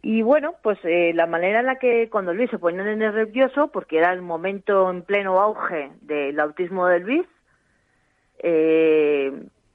Y 0.09 0.23
bueno, 0.23 0.55
pues 0.63 0.79
eh, 0.85 1.11
la 1.17 1.27
manera 1.27 1.59
en 1.59 1.67
la 1.67 1.81
que 1.81 2.09
cuando 2.09 2.33
Luis 2.33 2.49
se 2.49 2.61
ponía 2.61 2.85
nervioso, 2.85 3.73
porque 3.73 3.99
era 3.99 4.13
el 4.13 4.23
momento 4.23 4.89
en 4.89 5.03
pleno 5.03 5.41
auge 5.41 5.91
del 6.01 6.39
autismo 6.39 6.87
de 6.87 7.01
Luis, 7.01 7.27
eh, 8.39 9.33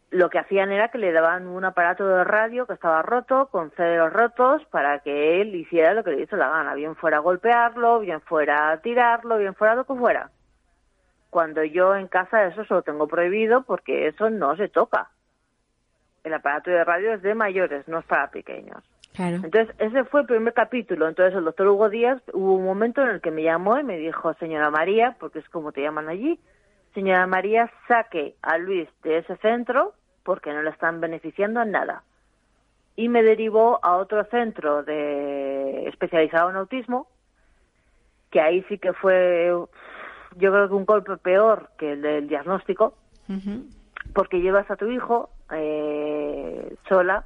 lo 0.09 0.29
que 0.29 0.39
hacían 0.39 0.71
era 0.71 0.87
que 0.87 0.99
le 0.99 1.11
daban 1.11 1.47
un 1.47 1.65
aparato 1.65 2.07
de 2.07 2.23
radio 2.23 2.65
que 2.65 2.75
estaba 2.75 3.01
roto, 3.01 3.47
con 3.47 3.71
ceros 3.71 4.13
rotos, 4.13 4.63
para 4.71 4.99
que 4.99 5.41
él 5.41 5.53
hiciera 5.53 5.93
lo 5.93 6.05
que 6.05 6.11
le 6.11 6.21
hizo 6.21 6.37
la 6.37 6.47
gana, 6.47 6.75
bien 6.75 6.95
fuera 6.95 7.19
golpearlo, 7.19 7.99
bien 7.99 8.21
fuera 8.21 8.79
tirarlo, 8.81 9.37
bien 9.37 9.53
fuera 9.53 9.75
lo 9.75 9.83
que 9.83 9.95
fuera. 9.95 10.31
Cuando 11.29 11.61
yo 11.65 11.93
en 11.93 12.07
casa 12.07 12.45
eso 12.45 12.63
se 12.63 12.73
lo 12.73 12.83
tengo 12.83 13.05
prohibido 13.09 13.63
porque 13.63 14.07
eso 14.07 14.29
no 14.29 14.55
se 14.55 14.69
toca. 14.69 15.09
El 16.23 16.33
aparato 16.33 16.71
de 16.71 16.85
radio 16.85 17.15
es 17.15 17.21
de 17.21 17.35
mayores, 17.35 17.85
no 17.89 17.99
es 17.99 18.05
para 18.05 18.31
pequeños. 18.31 18.81
Claro. 19.13 19.41
Entonces, 19.43 19.75
ese 19.79 20.05
fue 20.05 20.21
el 20.21 20.27
primer 20.27 20.53
capítulo. 20.53 21.07
Entonces, 21.07 21.35
el 21.37 21.43
doctor 21.43 21.67
Hugo 21.67 21.89
Díaz 21.89 22.21
hubo 22.33 22.55
un 22.55 22.65
momento 22.65 23.01
en 23.01 23.09
el 23.09 23.21
que 23.21 23.31
me 23.31 23.43
llamó 23.43 23.77
y 23.77 23.83
me 23.83 23.97
dijo, 23.97 24.33
señora 24.35 24.69
María, 24.69 25.17
porque 25.19 25.39
es 25.39 25.49
como 25.49 25.71
te 25.71 25.81
llaman 25.81 26.07
allí, 26.07 26.39
señora 26.93 27.27
María, 27.27 27.69
saque 27.87 28.35
a 28.41 28.57
Luis 28.57 28.87
de 29.03 29.17
ese 29.17 29.35
centro 29.37 29.93
porque 30.23 30.53
no 30.53 30.61
le 30.61 30.69
están 30.69 31.01
beneficiando 31.01 31.61
en 31.61 31.71
nada. 31.71 32.03
Y 32.95 33.09
me 33.09 33.23
derivó 33.23 33.79
a 33.83 33.97
otro 33.97 34.23
centro 34.25 34.83
de 34.83 35.87
especializado 35.87 36.49
en 36.49 36.57
autismo, 36.57 37.07
que 38.29 38.39
ahí 38.39 38.63
sí 38.69 38.77
que 38.77 38.93
fue, 38.93 39.51
yo 40.37 40.51
creo 40.51 40.67
que 40.67 40.73
un 40.73 40.85
golpe 40.85 41.17
peor 41.17 41.69
que 41.77 41.93
el 41.93 42.01
del 42.01 42.27
diagnóstico, 42.27 42.95
porque 44.13 44.41
llevas 44.41 44.69
a 44.69 44.75
tu 44.75 44.87
hijo 44.91 45.29
eh, 45.51 46.75
sola 46.87 47.25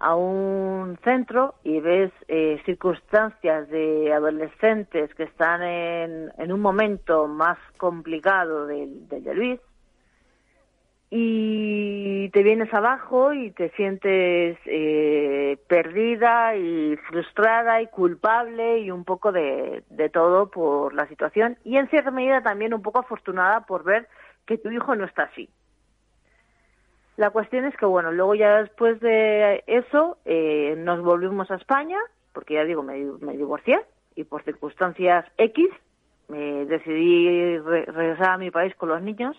a 0.00 0.14
un 0.14 0.98
centro 1.04 1.54
y 1.62 1.78
ves 1.80 2.10
eh, 2.26 2.60
circunstancias 2.64 3.68
de 3.68 4.12
adolescentes 4.12 5.14
que 5.14 5.24
están 5.24 5.62
en, 5.62 6.32
en 6.38 6.52
un 6.52 6.60
momento 6.60 7.28
más 7.28 7.58
complicado 7.76 8.66
del, 8.66 9.06
de 9.08 9.34
Luis 9.34 9.60
y 11.10 12.30
te 12.30 12.42
vienes 12.42 12.72
abajo 12.72 13.34
y 13.34 13.50
te 13.50 13.70
sientes 13.70 14.56
eh, 14.64 15.58
perdida 15.68 16.56
y 16.56 16.96
frustrada 17.08 17.82
y 17.82 17.88
culpable 17.88 18.78
y 18.78 18.90
un 18.90 19.04
poco 19.04 19.32
de, 19.32 19.82
de 19.90 20.08
todo 20.08 20.50
por 20.50 20.94
la 20.94 21.06
situación 21.08 21.58
y 21.62 21.76
en 21.76 21.88
cierta 21.88 22.10
medida 22.10 22.42
también 22.42 22.72
un 22.72 22.80
poco 22.80 23.00
afortunada 23.00 23.66
por 23.66 23.84
ver 23.84 24.08
que 24.46 24.56
tu 24.56 24.70
hijo 24.70 24.96
no 24.96 25.04
está 25.04 25.24
así. 25.24 25.50
La 27.20 27.28
cuestión 27.28 27.66
es 27.66 27.76
que, 27.76 27.84
bueno, 27.84 28.12
luego 28.12 28.34
ya 28.34 28.62
después 28.62 28.98
de 29.00 29.62
eso 29.66 30.16
eh, 30.24 30.74
nos 30.78 31.02
volvimos 31.02 31.50
a 31.50 31.56
España, 31.56 31.98
porque 32.32 32.54
ya 32.54 32.64
digo, 32.64 32.82
me, 32.82 32.94
divorcié 32.94 33.78
y 34.14 34.24
por 34.24 34.42
circunstancias 34.42 35.26
X 35.36 35.68
me 36.28 36.64
decidí 36.64 37.58
re- 37.58 37.84
regresar 37.84 38.30
a 38.30 38.38
mi 38.38 38.50
país 38.50 38.74
con 38.74 38.88
los 38.88 39.02
niños 39.02 39.36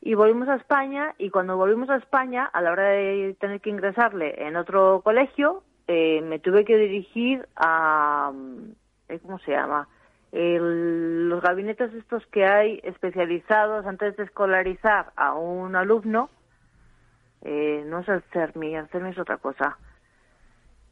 y 0.00 0.14
volvimos 0.14 0.48
a 0.48 0.54
España 0.54 1.14
y 1.18 1.28
cuando 1.28 1.58
volvimos 1.58 1.90
a 1.90 1.96
España, 1.96 2.46
a 2.46 2.62
la 2.62 2.72
hora 2.72 2.84
de 2.84 3.36
tener 3.38 3.60
que 3.60 3.68
ingresarle 3.68 4.42
en 4.46 4.56
otro 4.56 5.02
colegio, 5.04 5.62
eh, 5.86 6.22
me 6.22 6.38
tuve 6.38 6.64
que 6.64 6.78
dirigir 6.78 7.46
a, 7.56 8.32
eh, 9.10 9.18
¿cómo 9.20 9.38
se 9.40 9.50
llama? 9.50 9.86
El- 10.32 11.28
los 11.28 11.42
gabinetes 11.42 11.92
estos 11.92 12.24
que 12.28 12.46
hay 12.46 12.80
especializados 12.84 13.84
antes 13.84 14.16
de 14.16 14.22
escolarizar 14.24 15.12
a 15.16 15.34
un 15.34 15.76
alumno, 15.76 16.30
eh, 17.42 17.82
no 17.86 18.00
es 18.00 18.08
el 18.08 18.22
CERMI, 18.32 18.76
el 18.76 18.88
CERMI 18.88 19.10
es 19.10 19.18
otra 19.18 19.38
cosa, 19.38 19.76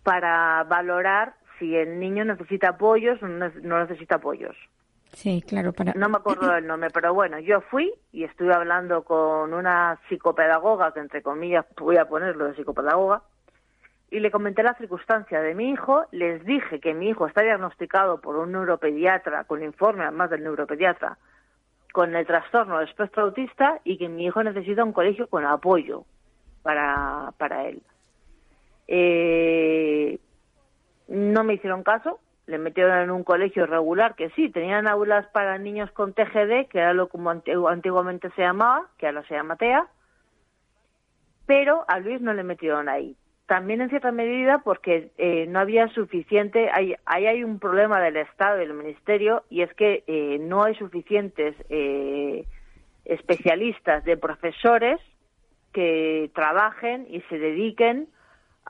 para 0.02 0.64
valorar 0.64 1.34
si 1.58 1.74
el 1.76 1.98
niño 1.98 2.24
necesita 2.24 2.70
apoyos 2.70 3.22
o 3.22 3.26
no 3.28 3.46
nece- 3.46 3.62
no 3.62 3.78
necesita 3.80 4.16
apoyos. 4.16 4.56
Sí, 5.12 5.42
claro, 5.46 5.72
para... 5.72 5.94
No 5.94 6.08
me 6.08 6.18
acuerdo 6.18 6.52
del 6.52 6.66
nombre, 6.66 6.90
pero 6.92 7.14
bueno, 7.14 7.38
yo 7.38 7.62
fui 7.62 7.92
y 8.12 8.24
estuve 8.24 8.54
hablando 8.54 9.02
con 9.04 9.52
una 9.54 9.98
psicopedagoga, 10.08 10.92
que 10.92 11.00
entre 11.00 11.22
comillas 11.22 11.64
voy 11.78 11.96
a 11.96 12.06
ponerlo 12.06 12.44
de 12.46 12.54
psicopedagoga, 12.54 13.22
y 14.10 14.20
le 14.20 14.30
comenté 14.30 14.62
la 14.62 14.74
circunstancia 14.74 15.40
de 15.40 15.54
mi 15.54 15.70
hijo, 15.70 16.04
les 16.12 16.44
dije 16.44 16.80
que 16.80 16.94
mi 16.94 17.08
hijo 17.10 17.26
está 17.26 17.42
diagnosticado 17.42 18.20
por 18.20 18.36
un 18.36 18.52
neuropediatra, 18.52 19.44
con 19.44 19.62
informe 19.62 20.04
además 20.04 20.30
del 20.30 20.44
neuropediatra, 20.44 21.18
con 21.92 22.14
el 22.14 22.26
trastorno 22.26 22.78
del 22.78 22.88
espectro 22.88 23.24
autista 23.24 23.80
y 23.84 23.98
que 23.98 24.08
mi 24.08 24.26
hijo 24.26 24.42
necesita 24.42 24.84
un 24.84 24.92
colegio 24.92 25.26
con 25.26 25.44
apoyo 25.44 26.04
para, 26.68 27.32
para 27.38 27.66
él. 27.66 27.80
Eh, 28.88 30.18
no 31.08 31.42
me 31.42 31.54
hicieron 31.54 31.82
caso, 31.82 32.20
le 32.44 32.58
metieron 32.58 32.98
en 32.98 33.10
un 33.10 33.24
colegio 33.24 33.64
regular 33.64 34.14
que 34.16 34.28
sí, 34.36 34.50
tenían 34.50 34.86
aulas 34.86 35.26
para 35.28 35.56
niños 35.56 35.90
con 35.92 36.12
TGD, 36.12 36.68
que 36.68 36.80
era 36.80 36.92
lo 36.92 37.08
como 37.08 37.30
antigu- 37.32 37.72
antiguamente 37.72 38.28
se 38.36 38.42
llamaba, 38.42 38.86
que 38.98 39.06
ahora 39.06 39.22
se 39.28 39.34
llama 39.34 39.56
TEA, 39.56 39.86
pero 41.46 41.86
a 41.88 42.00
Luis 42.00 42.20
no 42.20 42.34
le 42.34 42.42
metieron 42.42 42.90
ahí. 42.90 43.16
También 43.46 43.80
en 43.80 43.88
cierta 43.88 44.12
medida 44.12 44.58
porque 44.58 45.10
eh, 45.16 45.46
no 45.48 45.60
había 45.60 45.88
suficiente, 45.88 46.68
hay- 46.70 46.96
ahí 47.06 47.26
hay 47.28 47.44
un 47.44 47.58
problema 47.58 47.98
del 48.02 48.18
Estado 48.18 48.56
y 48.58 48.66
del 48.66 48.74
Ministerio 48.74 49.44
y 49.48 49.62
es 49.62 49.72
que 49.72 50.04
eh, 50.06 50.36
no 50.38 50.64
hay 50.64 50.74
suficientes 50.74 51.54
eh, 51.70 52.44
especialistas 53.06 54.04
de 54.04 54.18
profesores 54.18 55.00
que 55.72 56.30
trabajen 56.34 57.06
y 57.08 57.20
se 57.22 57.38
dediquen 57.38 58.08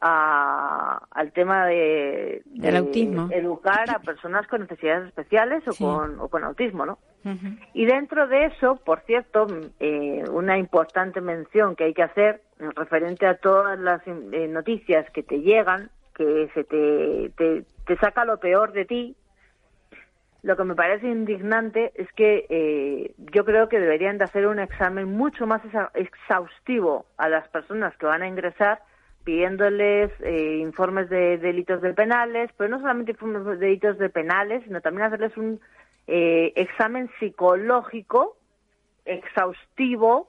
a- 0.01 1.03
al 1.11 1.33
tema 1.33 1.67
de, 1.67 2.43
Del 2.47 2.77
autismo. 2.77 3.29
educar 3.33 3.91
a 3.91 3.99
personas 4.01 4.47
con 4.47 4.61
necesidades 4.61 5.09
especiales 5.09 5.67
o, 5.67 5.73
Sí. 5.73 5.85
con, 5.85 6.21
o 6.21 6.29
con 6.29 6.45
autismo, 6.45 6.87
¿no? 6.87 6.99
Y 7.75 7.85
dentro 7.85 8.27
de 8.27 8.47
eso, 8.47 8.77
por 8.77 9.01
cierto, 9.01 9.47
mm, 9.47 9.61
eh, 9.81 10.25
una 10.31 10.57
importante 10.57 11.21
mención 11.21 11.77
que 11.77 11.85
hay 11.85 11.93
que 11.95 12.03
hacer 12.05 12.41
referente 12.77 13.27
a 13.27 13.35
todas 13.37 13.79
las 13.79 14.01
eh, 14.07 14.49
noticias 14.49 15.09
que 15.11 15.23
te 15.23 15.41
llegan, 15.41 15.91
que 16.15 16.49
se 16.55 16.65
te, 16.65 17.31
te, 17.37 17.65
te 17.87 17.97
saca 17.99 18.25
lo 18.25 18.39
peor 18.39 18.73
de 18.73 18.85
ti, 18.87 19.17
lo 20.43 20.57
que 20.57 20.65
me 20.65 20.75
parece 20.75 21.09
indignante 21.09 21.93
es 21.97 22.13
que 22.13 22.47
eh, 22.49 23.13
yo 23.33 23.45
creo 23.45 23.69
que 23.69 23.81
deberían 23.81 24.19
de 24.19 24.25
hacer 24.25 24.47
un 24.47 24.61
examen 24.61 25.17
mucho 25.17 25.47
más 25.47 25.63
exhaustivo 25.95 27.07
a 27.17 27.29
las 27.29 27.49
personas 27.49 27.97
que 27.97 28.07
van 28.07 28.23
a 28.23 28.29
ingresar 28.29 28.81
pidiéndoles 29.25 30.11
eh, 30.21 30.59
informes 30.59 31.11
de 31.11 31.39
delitos 31.39 31.83
de 31.83 31.93
penales, 31.93 32.51
pero 32.57 32.71
no 32.71 32.79
solamente 32.79 33.13
informes 33.13 33.45
de 33.45 33.57
delitos 33.57 33.99
de 33.99 34.09
penales, 34.09 34.63
sino 34.65 34.81
también 34.81 35.07
hacerles 35.07 35.37
un 35.37 35.61
eh, 36.07 36.53
examen 36.57 37.11
psicológico 37.19 38.37
exhaustivo 39.05 40.29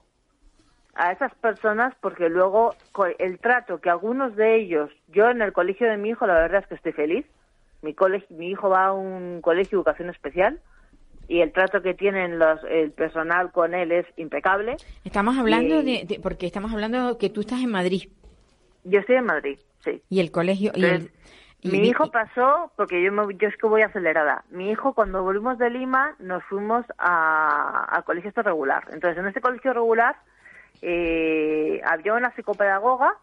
a 0.95 1.11
esas 1.11 1.33
personas 1.35 1.93
porque 2.01 2.29
luego 2.29 2.75
el 3.19 3.39
trato 3.39 3.79
que 3.79 3.89
algunos 3.89 4.35
de 4.35 4.55
ellos, 4.55 4.91
yo 5.07 5.29
en 5.29 5.41
el 5.41 5.53
colegio 5.53 5.87
de 5.87 5.97
mi 5.97 6.09
hijo 6.09 6.27
la 6.27 6.33
verdad 6.33 6.61
es 6.63 6.67
que 6.67 6.75
estoy 6.75 6.91
feliz, 6.91 7.25
mi, 7.81 7.93
colegio, 7.93 8.35
mi 8.37 8.49
hijo 8.51 8.69
va 8.69 8.87
a 8.87 8.93
un 8.93 9.41
colegio 9.41 9.77
de 9.77 9.81
educación 9.81 10.09
especial 10.09 10.59
y 11.27 11.41
el 11.41 11.51
trato 11.51 11.81
que 11.81 11.93
tienen 11.93 12.39
los, 12.39 12.59
el 12.69 12.91
personal 12.91 13.51
con 13.51 13.73
él 13.73 13.91
es 13.91 14.05
impecable. 14.17 14.77
Estamos 15.03 15.37
hablando 15.37 15.81
Y- 15.81 15.83
de, 15.85 16.05
de- 16.05 16.19
Porque 16.19 16.45
estamos 16.47 16.71
hablando 16.73 17.17
que 17.17 17.29
tú 17.29 17.41
estás 17.41 17.59
en 17.61 17.71
Madrid 17.71 18.09
Yo 18.83 18.99
estoy 18.99 19.17
en 19.17 19.25
Madrid, 19.25 19.59
sí. 19.83 20.01
y 20.09 20.19
el 20.19 20.31
colegio... 20.31 20.71
Y 20.75 20.83
el, 20.83 20.91
Entonces, 20.91 21.15
y 21.61 21.71
mi 21.71 21.87
hijo 21.89 22.09
pasó, 22.09 22.71
porque 22.77 23.03
yo, 23.03 23.11
me- 23.11 23.35
yo 23.35 23.49
es 23.49 23.57
que 23.57 23.67
voy 23.67 23.81
acelerada. 23.81 24.45
Mi 24.49 24.71
hijo, 24.71 24.93
cuando 24.93 25.21
volvimos 25.23 25.57
de 25.57 25.69
Lima, 25.69 26.15
nos 26.19 26.41
fuimos 26.45 26.85
a- 26.97 27.83
al 27.91 28.03
colegio 28.05 28.31
regular. 28.37 28.85
Entonces, 28.93 29.17
en 29.19 29.27
este 29.27 29.41
colegio 29.41 29.73
regular 29.73 30.15
eh, 30.81 31.81
había 31.85 32.13
una 32.13 32.33
psicopedagoga 32.35 33.13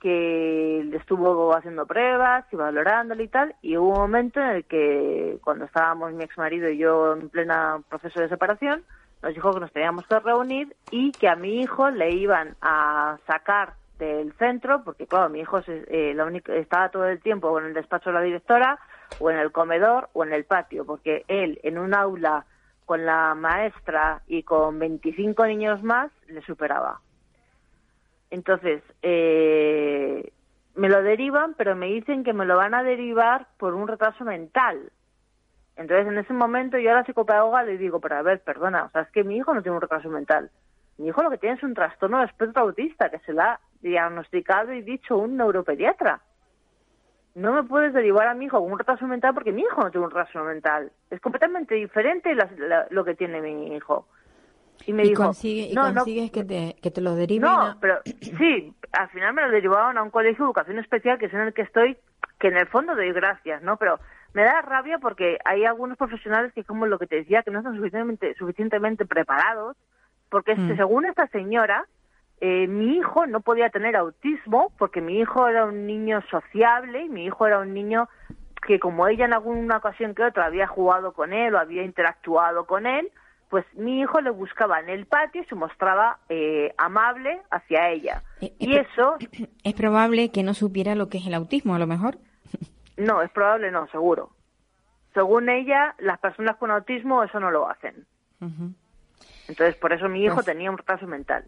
que 0.00 0.80
estuvo 0.94 1.54
haciendo 1.54 1.86
pruebas 1.86 2.44
y 2.52 2.56
valorándole 2.56 3.24
y 3.24 3.28
tal, 3.28 3.54
y 3.62 3.76
hubo 3.76 3.90
un 3.90 3.98
momento 3.98 4.40
en 4.40 4.46
el 4.48 4.64
que, 4.64 5.38
cuando 5.42 5.64
estábamos 5.64 6.12
mi 6.12 6.24
ex 6.24 6.36
marido 6.38 6.68
y 6.68 6.78
yo 6.78 7.14
en 7.14 7.28
plena 7.28 7.80
proceso 7.88 8.20
de 8.20 8.28
separación, 8.28 8.84
nos 9.22 9.34
dijo 9.34 9.54
que 9.54 9.60
nos 9.60 9.72
teníamos 9.72 10.06
que 10.06 10.18
reunir 10.20 10.76
y 10.90 11.14
que 11.14 11.28
a 11.28 11.36
mi 11.36 11.62
hijo 11.62 11.90
le 11.90 12.10
iban 12.12 12.54
a 12.60 13.18
sacar 13.26 13.74
del 13.98 14.32
centro, 14.34 14.84
porque 14.84 15.06
claro, 15.06 15.30
mi 15.30 15.40
hijo 15.40 15.62
se- 15.62 15.86
eh, 15.88 16.14
la 16.14 16.26
única- 16.26 16.54
estaba 16.54 16.90
todo 16.90 17.06
el 17.06 17.20
tiempo 17.22 17.58
en 17.58 17.66
el 17.66 17.74
despacho 17.74 18.10
de 18.10 18.14
la 18.14 18.20
directora, 18.22 18.78
o 19.18 19.30
en 19.30 19.38
el 19.38 19.50
comedor, 19.50 20.10
o 20.12 20.24
en 20.24 20.34
el 20.34 20.44
patio, 20.44 20.84
porque 20.84 21.24
él 21.28 21.58
en 21.62 21.78
un 21.78 21.94
aula 21.94 22.44
con 22.84 23.06
la 23.06 23.34
maestra 23.34 24.20
y 24.26 24.42
con 24.42 24.78
25 24.78 25.46
niños 25.46 25.82
más 25.82 26.12
le 26.28 26.42
superaba. 26.42 27.00
Entonces, 28.30 28.82
eh, 29.02 30.32
me 30.74 30.88
lo 30.88 31.02
derivan, 31.02 31.54
pero 31.54 31.76
me 31.76 31.86
dicen 31.86 32.24
que 32.24 32.32
me 32.32 32.44
lo 32.44 32.56
van 32.56 32.74
a 32.74 32.82
derivar 32.82 33.46
por 33.58 33.74
un 33.74 33.88
retraso 33.88 34.24
mental. 34.24 34.92
Entonces, 35.76 36.06
en 36.06 36.18
ese 36.18 36.32
momento 36.32 36.78
yo 36.78 36.90
a 36.90 36.94
la 36.94 37.04
psicopedagoga 37.04 37.62
le 37.62 37.78
digo, 37.78 38.00
pero 38.00 38.16
a 38.16 38.22
ver, 38.22 38.40
perdona, 38.40 38.84
o 38.84 38.90
sea, 38.90 39.02
es 39.02 39.10
que 39.10 39.24
mi 39.24 39.36
hijo 39.36 39.54
no 39.54 39.62
tiene 39.62 39.76
un 39.76 39.82
retraso 39.82 40.08
mental. 40.08 40.50
Mi 40.98 41.08
hijo 41.08 41.22
lo 41.22 41.30
que 41.30 41.38
tiene 41.38 41.56
es 41.56 41.62
un 41.62 41.74
trastorno 41.74 42.20
de 42.20 42.26
espectro 42.26 42.62
autista, 42.62 43.10
que 43.10 43.18
se 43.20 43.32
le 43.34 43.42
ha 43.42 43.60
diagnosticado 43.82 44.72
y 44.72 44.82
dicho 44.82 45.16
un 45.18 45.36
neuropediatra. 45.36 46.20
No 47.34 47.52
me 47.52 47.62
puedes 47.64 47.92
derivar 47.92 48.26
a 48.28 48.34
mi 48.34 48.46
hijo 48.46 48.58
con 48.58 48.72
un 48.72 48.78
retraso 48.78 49.06
mental 49.06 49.34
porque 49.34 49.52
mi 49.52 49.60
hijo 49.60 49.82
no 49.82 49.90
tiene 49.90 50.06
un 50.06 50.10
retraso 50.10 50.42
mental. 50.42 50.90
Es 51.10 51.20
completamente 51.20 51.74
diferente 51.74 52.34
la- 52.34 52.86
lo 52.88 53.04
que 53.04 53.14
tiene 53.14 53.42
mi 53.42 53.76
hijo. 53.76 54.08
Y 54.84 54.92
me 54.92 55.04
y 55.04 55.08
dijo, 55.10 55.22
consigue- 55.24 55.68
y 55.70 55.74
no, 55.74 55.88
no, 55.90 55.94
consigues 55.94 56.30
que, 56.30 56.44
te, 56.44 56.76
que 56.82 56.90
te 56.90 57.00
lo 57.00 57.14
deriven 57.14 57.48
no, 57.50 57.60
a- 57.60 57.76
pero 57.80 58.00
sí, 58.38 58.74
al 58.92 59.08
final 59.10 59.32
me 59.34 59.42
lo 59.42 59.50
derivaron 59.50 59.96
a 59.98 60.02
un 60.02 60.10
colegio 60.10 60.44
de 60.44 60.48
educación 60.48 60.78
especial, 60.78 61.18
que 61.18 61.26
es 61.26 61.34
en 61.34 61.40
el 61.40 61.54
que 61.54 61.62
estoy, 61.62 61.96
que 62.38 62.48
en 62.48 62.56
el 62.56 62.66
fondo 62.66 62.94
doy 62.94 63.12
gracias, 63.12 63.62
¿no? 63.62 63.76
Pero 63.78 63.98
me 64.34 64.42
da 64.42 64.60
rabia 64.62 64.98
porque 64.98 65.38
hay 65.44 65.64
algunos 65.64 65.96
profesionales 65.96 66.52
que, 66.52 66.62
como 66.64 66.86
lo 66.86 66.98
que 66.98 67.06
te 67.06 67.16
decía, 67.16 67.42
que 67.42 67.50
no 67.50 67.58
están 67.60 67.74
suficientemente, 67.76 68.34
suficientemente 68.34 69.06
preparados, 69.06 69.76
porque 70.28 70.54
Mm. 70.54 70.76
según 70.76 71.06
esta 71.06 71.26
señora, 71.28 71.86
eh, 72.40 72.66
mi 72.66 72.96
hijo 72.98 73.26
no 73.26 73.40
podía 73.40 73.70
tener 73.70 73.96
autismo 73.96 74.70
porque 74.78 75.00
mi 75.00 75.18
hijo 75.20 75.48
era 75.48 75.64
un 75.64 75.86
niño 75.86 76.20
sociable 76.30 77.02
y 77.04 77.08
mi 77.08 77.24
hijo 77.24 77.46
era 77.46 77.60
un 77.60 77.72
niño 77.72 78.08
que 78.66 78.78
como 78.78 79.06
ella 79.08 79.24
en 79.24 79.32
alguna 79.32 79.78
ocasión 79.78 80.14
que 80.14 80.22
otra 80.24 80.44
había 80.46 80.66
jugado 80.66 81.12
con 81.14 81.32
él 81.32 81.54
o 81.54 81.58
había 81.58 81.82
interactuado 81.82 82.66
con 82.66 82.84
él, 82.86 83.10
pues 83.50 83.64
mi 83.74 84.00
hijo 84.00 84.20
le 84.20 84.30
buscaba 84.30 84.80
en 84.80 84.88
el 84.88 85.06
patio 85.06 85.42
y 85.42 85.44
se 85.46 85.54
mostraba 85.54 86.18
eh, 86.28 86.74
amable 86.78 87.40
hacia 87.50 87.90
ella. 87.90 88.22
Eh, 88.40 88.52
y 88.58 88.76
es 88.76 88.86
eso, 88.92 89.16
Es 89.64 89.74
probable 89.74 90.30
que 90.30 90.42
no 90.42 90.54
supiera 90.54 90.94
lo 90.94 91.08
que 91.08 91.18
es 91.18 91.26
el 91.26 91.34
autismo, 91.34 91.74
a 91.74 91.78
lo 91.78 91.86
mejor. 91.86 92.18
no, 92.96 93.22
es 93.22 93.30
probable, 93.30 93.70
no, 93.70 93.86
seguro. 93.88 94.30
Según 95.14 95.48
ella, 95.48 95.94
las 95.98 96.18
personas 96.18 96.56
con 96.56 96.70
autismo 96.70 97.22
eso 97.22 97.40
no 97.40 97.50
lo 97.50 97.68
hacen. 97.68 98.04
Entonces, 99.48 99.76
por 99.76 99.92
eso 99.92 100.08
mi 100.08 100.24
hijo 100.24 100.34
Pues- 100.36 100.46
tenía 100.46 100.70
un 100.70 100.78
retraso 100.78 101.06
mental. 101.06 101.44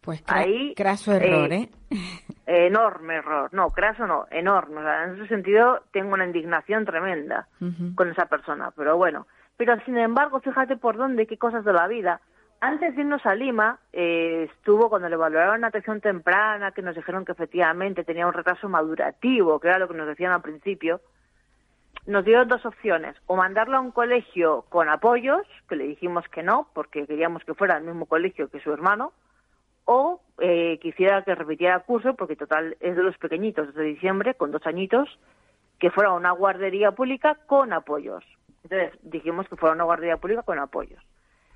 Pues 0.00 0.24
cra- 0.24 0.38
Ahí, 0.44 0.74
craso 0.74 1.12
error, 1.12 1.52
eh, 1.52 1.68
¿eh? 1.90 1.90
Enorme 2.46 3.16
error. 3.16 3.50
No, 3.52 3.70
craso 3.70 4.06
no, 4.06 4.26
enorme. 4.30 4.78
O 4.80 4.82
sea, 4.82 5.04
en 5.04 5.14
ese 5.16 5.26
sentido 5.28 5.82
tengo 5.92 6.14
una 6.14 6.24
indignación 6.24 6.86
tremenda 6.86 7.46
con 7.94 8.08
esa 8.10 8.26
persona. 8.26 8.70
Pero 8.74 8.96
bueno, 8.96 9.26
pero 9.58 9.78
sin 9.84 9.98
embargo, 9.98 10.40
fíjate 10.40 10.76
por 10.76 10.96
dónde, 10.96 11.26
qué 11.26 11.36
cosas 11.36 11.64
de 11.64 11.72
la 11.72 11.88
vida. 11.88 12.20
Antes 12.60 12.94
de 12.94 13.02
irnos 13.02 13.26
a 13.26 13.34
Lima, 13.34 13.80
eh, 13.92 14.48
estuvo 14.50 14.88
cuando 14.88 15.08
le 15.08 15.16
valoraron 15.16 15.64
atención 15.64 16.00
temprana, 16.00 16.70
que 16.70 16.80
nos 16.80 16.94
dijeron 16.94 17.24
que 17.24 17.32
efectivamente 17.32 18.04
tenía 18.04 18.26
un 18.26 18.32
retraso 18.32 18.68
madurativo, 18.68 19.58
que 19.58 19.68
era 19.68 19.80
lo 19.80 19.88
que 19.88 19.94
nos 19.94 20.06
decían 20.06 20.32
al 20.32 20.42
principio. 20.42 21.00
Nos 22.06 22.24
dieron 22.24 22.46
dos 22.46 22.64
opciones, 22.64 23.16
o 23.26 23.34
mandarlo 23.34 23.76
a 23.76 23.80
un 23.80 23.90
colegio 23.90 24.64
con 24.68 24.88
apoyos, 24.88 25.42
que 25.68 25.76
le 25.76 25.88
dijimos 25.88 26.24
que 26.28 26.44
no, 26.44 26.68
porque 26.72 27.06
queríamos 27.06 27.44
que 27.44 27.54
fuera 27.54 27.74
al 27.74 27.82
mismo 27.82 28.06
colegio 28.06 28.48
que 28.48 28.60
su 28.60 28.72
hermano, 28.72 29.12
o 29.84 30.20
eh, 30.38 30.78
quisiera 30.80 31.22
que 31.22 31.34
repitiera 31.34 31.80
curso, 31.80 32.14
porque 32.14 32.36
total 32.36 32.76
es 32.78 32.94
de 32.94 33.02
los 33.02 33.18
pequeñitos 33.18 33.74
de 33.74 33.82
diciembre, 33.82 34.34
con 34.34 34.52
dos 34.52 34.64
añitos, 34.66 35.18
que 35.80 35.90
fuera 35.90 36.12
una 36.12 36.30
guardería 36.30 36.92
pública 36.92 37.36
con 37.46 37.72
apoyos. 37.72 38.24
Entonces 38.70 39.00
dijimos 39.02 39.48
que 39.48 39.56
fuera 39.56 39.74
una 39.74 39.84
guardería 39.84 40.18
pública 40.18 40.42
con 40.42 40.58
apoyos. 40.58 41.02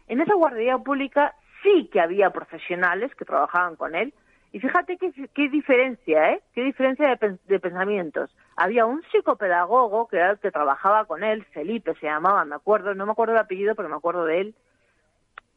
En 0.08 0.20
esa 0.20 0.34
guardería 0.34 0.78
pública 0.78 1.34
sí 1.62 1.88
que 1.92 2.00
había 2.00 2.30
profesionales 2.30 3.14
que 3.14 3.24
trabajaban 3.24 3.76
con 3.76 3.94
él. 3.94 4.14
Y 4.50 4.60
fíjate 4.60 4.96
qué, 4.96 5.12
qué 5.34 5.48
diferencia, 5.48 6.32
¿eh? 6.32 6.42
Qué 6.54 6.62
diferencia 6.62 7.14
de, 7.14 7.38
de 7.46 7.60
pensamientos. 7.60 8.34
Había 8.56 8.86
un 8.86 9.02
psicopedagogo 9.10 10.08
que 10.08 10.16
era 10.16 10.30
el 10.32 10.38
que 10.38 10.50
trabajaba 10.50 11.04
con 11.06 11.22
él, 11.22 11.44
Felipe 11.52 11.94
se 12.00 12.06
llamaba, 12.06 12.44
me 12.44 12.54
acuerdo, 12.54 12.94
no 12.94 13.06
me 13.06 13.12
acuerdo 13.12 13.32
el 13.34 13.40
apellido, 13.40 13.74
pero 13.74 13.88
me 13.88 13.96
acuerdo 13.96 14.26
de 14.26 14.40
él, 14.40 14.54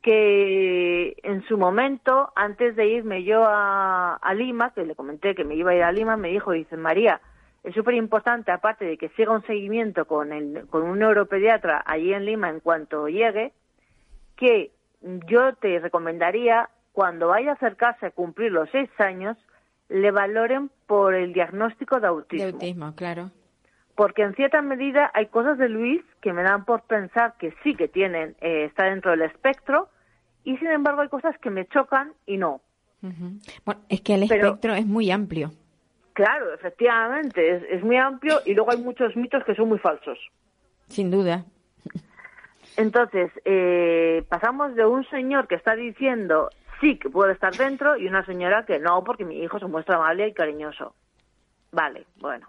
que 0.01 1.17
en 1.23 1.43
su 1.47 1.57
momento, 1.57 2.31
antes 2.35 2.75
de 2.77 2.87
irme 2.87 3.23
yo 3.23 3.43
a, 3.45 4.15
a 4.15 4.33
Lima, 4.33 4.73
que 4.73 4.85
le 4.85 4.95
comenté 4.95 5.35
que 5.35 5.43
me 5.43 5.55
iba 5.55 5.71
a 5.71 5.75
ir 5.75 5.83
a 5.83 5.91
Lima, 5.91 6.15
me 6.15 6.29
dijo, 6.29 6.51
dice, 6.51 6.77
María, 6.77 7.19
es 7.65 7.73
súper 7.73 7.95
importante, 7.95 8.51
aparte 8.51 8.85
de 8.85 8.97
que 8.97 9.09
siga 9.09 9.31
un 9.31 9.43
seguimiento 9.45 10.05
con, 10.05 10.31
el, 10.31 10.67
con 10.67 10.83
un 10.83 10.99
neuropediatra 10.99 11.83
allí 11.85 12.13
en 12.13 12.25
Lima 12.25 12.49
en 12.49 12.59
cuanto 12.59 13.07
llegue, 13.07 13.51
que 14.37 14.71
yo 15.27 15.53
te 15.55 15.79
recomendaría, 15.79 16.69
cuando 16.93 17.27
vaya 17.29 17.51
a 17.51 17.53
acercarse 17.55 18.05
a 18.07 18.11
cumplir 18.11 18.51
los 18.51 18.69
seis 18.69 18.89
años, 18.99 19.37
le 19.89 20.11
valoren 20.11 20.69
por 20.87 21.13
el 21.13 21.33
diagnóstico 21.33 21.95
de 21.95 22.01
De 22.01 22.07
autismo 22.07 22.47
autismo, 22.53 22.95
claro. 22.95 23.31
porque 23.95 24.21
en 24.23 24.33
cierta 24.35 24.61
medida 24.61 25.11
hay 25.13 25.27
cosas 25.27 25.57
de 25.57 25.69
Luis 25.69 26.01
que 26.21 26.33
me 26.33 26.43
dan 26.43 26.65
por 26.65 26.83
pensar 26.83 27.33
que 27.39 27.53
sí 27.63 27.75
que 27.75 27.87
tienen, 27.87 28.35
eh, 28.41 28.65
está 28.65 28.85
dentro 28.85 29.11
del 29.11 29.23
espectro, 29.23 29.89
y 30.43 30.57
sin 30.57 30.67
embargo 30.67 31.01
hay 31.01 31.09
cosas 31.09 31.37
que 31.39 31.49
me 31.49 31.65
chocan 31.67 32.13
y 32.25 32.37
no. 32.37 32.61
Bueno, 33.65 33.81
es 33.89 34.01
que 34.01 34.15
el 34.15 34.25
Pero- 34.27 34.47
espectro 34.47 34.73
es 34.75 34.85
muy 34.85 35.11
amplio. 35.11 35.51
Claro, 36.15 36.53
efectivamente, 36.53 37.55
es, 37.57 37.63
es 37.69 37.83
muy 37.83 37.97
amplio 37.97 38.39
y 38.45 38.53
luego 38.53 38.71
hay 38.71 38.77
muchos 38.77 39.17
mitos 39.17 39.43
que 39.43 39.53
son 39.53 39.67
muy 39.67 39.79
falsos. 39.79 40.17
Sin 40.87 41.11
duda. 41.11 41.43
Entonces, 42.77 43.31
eh, 43.43 44.23
pasamos 44.29 44.75
de 44.75 44.85
un 44.85 45.05
señor 45.09 45.49
que 45.49 45.55
está 45.55 45.75
diciendo 45.75 46.49
sí 46.79 46.97
que 46.97 47.09
puede 47.09 47.33
estar 47.33 47.53
dentro 47.53 47.97
y 47.97 48.07
una 48.07 48.25
señora 48.25 48.65
que 48.65 48.79
no, 48.79 49.03
porque 49.03 49.25
mi 49.25 49.43
hijo 49.43 49.59
se 49.59 49.65
muestra 49.65 49.95
amable 49.97 50.29
y 50.29 50.33
cariñoso. 50.33 50.95
Vale, 51.73 52.05
bueno, 52.15 52.47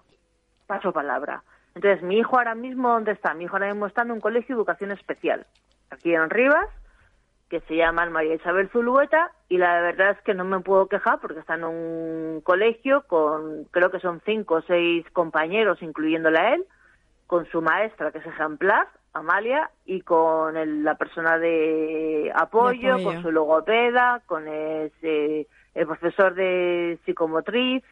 paso 0.69 0.93
palabra. 0.93 1.43
Entonces, 1.75 2.05
mi 2.05 2.19
hijo 2.19 2.39
ahora 2.39 2.55
mismo, 2.55 2.91
¿dónde 2.91 3.13
está? 3.13 3.35
Mi 3.35 3.45
hijo 3.45 3.57
ahora 3.57 3.73
mismo 3.73 3.89
está 3.89 4.03
en 4.03 4.13
un 4.13 4.21
colegio 4.21 4.55
de 4.55 4.61
educación 4.61 4.93
especial, 4.93 5.45
aquí 5.91 6.15
en 6.15 6.31
Rivas, 6.31 6.69
que 7.49 7.59
se 7.63 7.75
llama 7.75 8.07
María 8.07 8.37
Isabel 8.37 8.69
Zulueta, 8.69 9.33
y 9.49 9.59
la 9.59 9.81
verdad 9.81 10.11
es 10.11 10.21
que 10.23 10.35
no 10.35 10.45
me 10.45 10.61
puedo 10.61 10.87
quejar 10.89 11.21
porque 11.21 11.41
está 11.41 11.55
en 11.55 11.65
un 11.65 12.41
colegio 12.43 13.03
con, 13.07 13.65
creo 13.71 13.91
que 13.91 14.01
son 14.01 14.21
cinco 14.25 14.57
o 14.57 14.63
seis 14.63 15.05
compañeros, 15.13 15.83
incluyéndola 15.83 16.41
a 16.41 16.55
él, 16.55 16.65
con 17.27 17.47
su 17.47 17.63
maestra, 17.63 18.11
que 18.13 18.19
es 18.19 18.27
ejemplar, 18.27 18.89
Amalia, 19.13 19.71
y 19.85 20.03
con 20.03 20.57
el- 20.57 20.85
la 20.85 20.97
persona 20.97 21.39
de 21.39 22.31
apoyo, 22.35 22.95
apoyo. 22.95 23.05
con 23.13 23.23
su 23.23 23.31
logopeda, 23.33 24.21
con 24.27 24.47
el, 24.49 24.93
eh, 25.03 25.47
el 25.75 25.87
profesor 25.87 26.35
de 26.35 26.99
psicomotriz, 27.05 27.83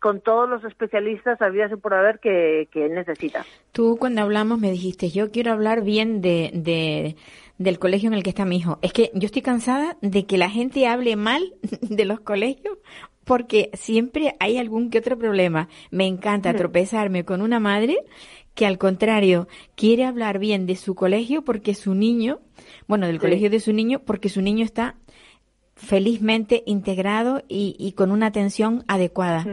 con 0.00 0.20
todos 0.20 0.48
los 0.48 0.62
especialistas 0.64 1.40
habidas 1.40 1.72
y 1.72 1.76
por 1.76 1.94
haber 1.94 2.18
que, 2.20 2.68
que 2.70 2.86
él 2.86 2.94
necesita. 2.94 3.44
Tú 3.72 3.96
cuando 3.98 4.22
hablamos 4.22 4.58
me 4.58 4.70
dijiste, 4.70 5.10
yo 5.10 5.30
quiero 5.30 5.52
hablar 5.52 5.82
bien 5.82 6.20
de, 6.20 6.50
de- 6.54 7.16
del 7.58 7.78
colegio 7.78 8.08
en 8.08 8.14
el 8.14 8.22
que 8.22 8.30
está 8.30 8.44
mi 8.44 8.58
hijo. 8.58 8.78
Es 8.82 8.92
que 8.92 9.10
yo 9.14 9.26
estoy 9.26 9.42
cansada 9.42 9.96
de 10.02 10.26
que 10.26 10.36
la 10.36 10.50
gente 10.50 10.86
hable 10.86 11.16
mal 11.16 11.54
de 11.80 12.04
los 12.04 12.20
colegios 12.20 12.78
porque 13.24 13.70
siempre 13.72 14.36
hay 14.38 14.58
algún 14.58 14.90
que 14.90 14.98
otro 14.98 15.18
problema. 15.18 15.68
Me 15.90 16.06
encanta 16.06 16.54
tropezarme 16.54 17.24
con 17.24 17.40
una 17.42 17.58
madre 17.58 17.96
que 18.54 18.66
al 18.66 18.78
contrario 18.78 19.48
quiere 19.74 20.04
hablar 20.04 20.38
bien 20.38 20.66
de 20.66 20.76
su 20.76 20.94
colegio 20.94 21.42
porque 21.42 21.74
su 21.74 21.94
niño, 21.94 22.38
bueno, 22.86 23.06
del 23.06 23.16
Sí. 23.16 23.20
colegio 23.22 23.50
de 23.50 23.60
su 23.60 23.72
niño, 23.72 24.00
porque 24.04 24.28
su 24.28 24.42
niño 24.42 24.64
está 24.64 24.94
felizmente 25.74 26.62
integrado 26.66 27.42
y, 27.48 27.76
y 27.78 27.92
con 27.92 28.10
una 28.10 28.26
atención 28.26 28.84
adecuada. 28.88 29.44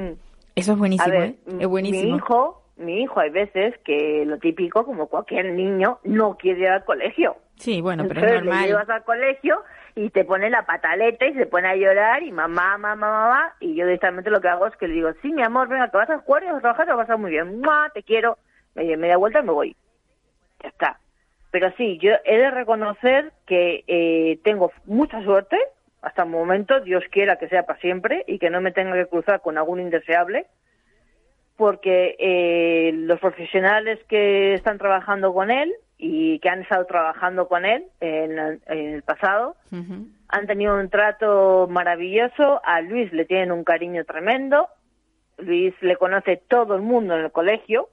Eso 0.55 0.73
es 0.73 0.77
buenísimo, 0.77 1.15
A 1.15 1.19
ver, 1.19 1.29
¿eh? 1.29 1.35
Es 1.59 1.67
buenísimo. 1.67 2.11
Mi 2.11 2.17
hijo, 2.17 2.63
mi 2.77 3.01
hijo 3.01 3.19
hay 3.19 3.29
veces 3.29 3.75
que 3.85 4.23
lo 4.25 4.37
típico, 4.37 4.85
como 4.85 5.07
cualquier 5.07 5.45
niño, 5.53 5.99
no 6.03 6.37
quiere 6.37 6.61
ir 6.61 6.67
al 6.69 6.85
colegio. 6.85 7.35
Sí, 7.55 7.81
bueno, 7.81 8.03
pero 8.07 8.19
es 8.19 8.25
Entonces 8.25 8.43
le 8.45 8.49
normal. 8.51 8.67
llevas 8.67 8.89
al 8.89 9.03
colegio 9.03 9.63
y 9.95 10.09
te 10.09 10.25
pone 10.25 10.49
la 10.49 10.65
pataleta 10.65 11.25
y 11.25 11.33
se 11.35 11.45
pone 11.45 11.67
a 11.69 11.75
llorar 11.75 12.23
y 12.23 12.31
mamá, 12.31 12.77
mamá, 12.77 12.95
mamá. 13.11 13.55
Y 13.59 13.75
yo 13.75 13.85
directamente 13.85 14.29
lo 14.31 14.41
que 14.41 14.47
hago 14.49 14.67
es 14.67 14.75
que 14.77 14.87
le 14.87 14.95
digo, 14.95 15.09
sí, 15.21 15.31
mi 15.31 15.43
amor, 15.43 15.67
venga, 15.67 15.89
que 15.89 15.97
vas 15.97 16.09
a 16.09 16.17
jugar 16.19 16.43
y 16.43 16.47
vas 16.47 16.57
a 16.57 16.61
trabajar, 16.61 16.85
te 16.85 16.91
vas 16.91 16.99
a 16.99 17.03
pasar 17.03 17.17
muy 17.19 17.31
bien. 17.31 17.61
¡Mua! 17.61 17.89
Te 17.93 18.03
quiero. 18.03 18.37
Me, 18.75 18.97
me 18.97 19.07
da 19.07 19.17
vuelta 19.17 19.39
y 19.39 19.43
me 19.43 19.51
voy. 19.51 19.75
Ya 20.63 20.69
está. 20.69 20.99
Pero 21.51 21.71
sí, 21.77 21.99
yo 22.01 22.13
he 22.25 22.37
de 22.37 22.49
reconocer 22.49 23.31
que 23.45 23.83
eh, 23.87 24.39
tengo 24.43 24.71
mucha 24.85 25.23
suerte 25.23 25.57
hasta 26.03 26.23
el 26.23 26.29
momento, 26.29 26.81
Dios 26.81 27.03
quiera 27.09 27.37
que 27.37 27.47
sea 27.47 27.63
para 27.63 27.79
siempre 27.79 28.25
y 28.27 28.37
que 28.37 28.49
no 28.49 28.59
me 28.59 28.71
tenga 28.71 28.93
que 28.93 29.07
cruzar 29.07 29.41
con 29.41 29.57
algún 29.57 29.79
indeseable, 29.79 30.47
porque 31.55 32.15
eh, 32.19 32.91
los 32.93 33.19
profesionales 33.19 33.99
que 34.09 34.53
están 34.53 34.77
trabajando 34.77 35.33
con 35.33 35.49
él 35.49 35.73
y 35.97 36.39
que 36.39 36.49
han 36.49 36.61
estado 36.61 36.85
trabajando 36.85 37.47
con 37.47 37.65
él 37.65 37.85
en, 38.01 38.37
en 38.37 38.93
el 38.95 39.01
pasado 39.03 39.55
han 40.27 40.47
tenido 40.47 40.75
un 40.75 40.89
trato 40.89 41.67
maravilloso, 41.69 42.59
a 42.65 42.81
Luis 42.81 43.13
le 43.13 43.23
tienen 43.23 43.53
un 43.53 43.63
cariño 43.63 44.03
tremendo, 44.03 44.67
Luis 45.37 45.73
le 45.81 45.95
conoce 45.95 46.41
todo 46.47 46.75
el 46.75 46.81
mundo 46.81 47.15
en 47.15 47.23
el 47.23 47.31
colegio 47.31 47.87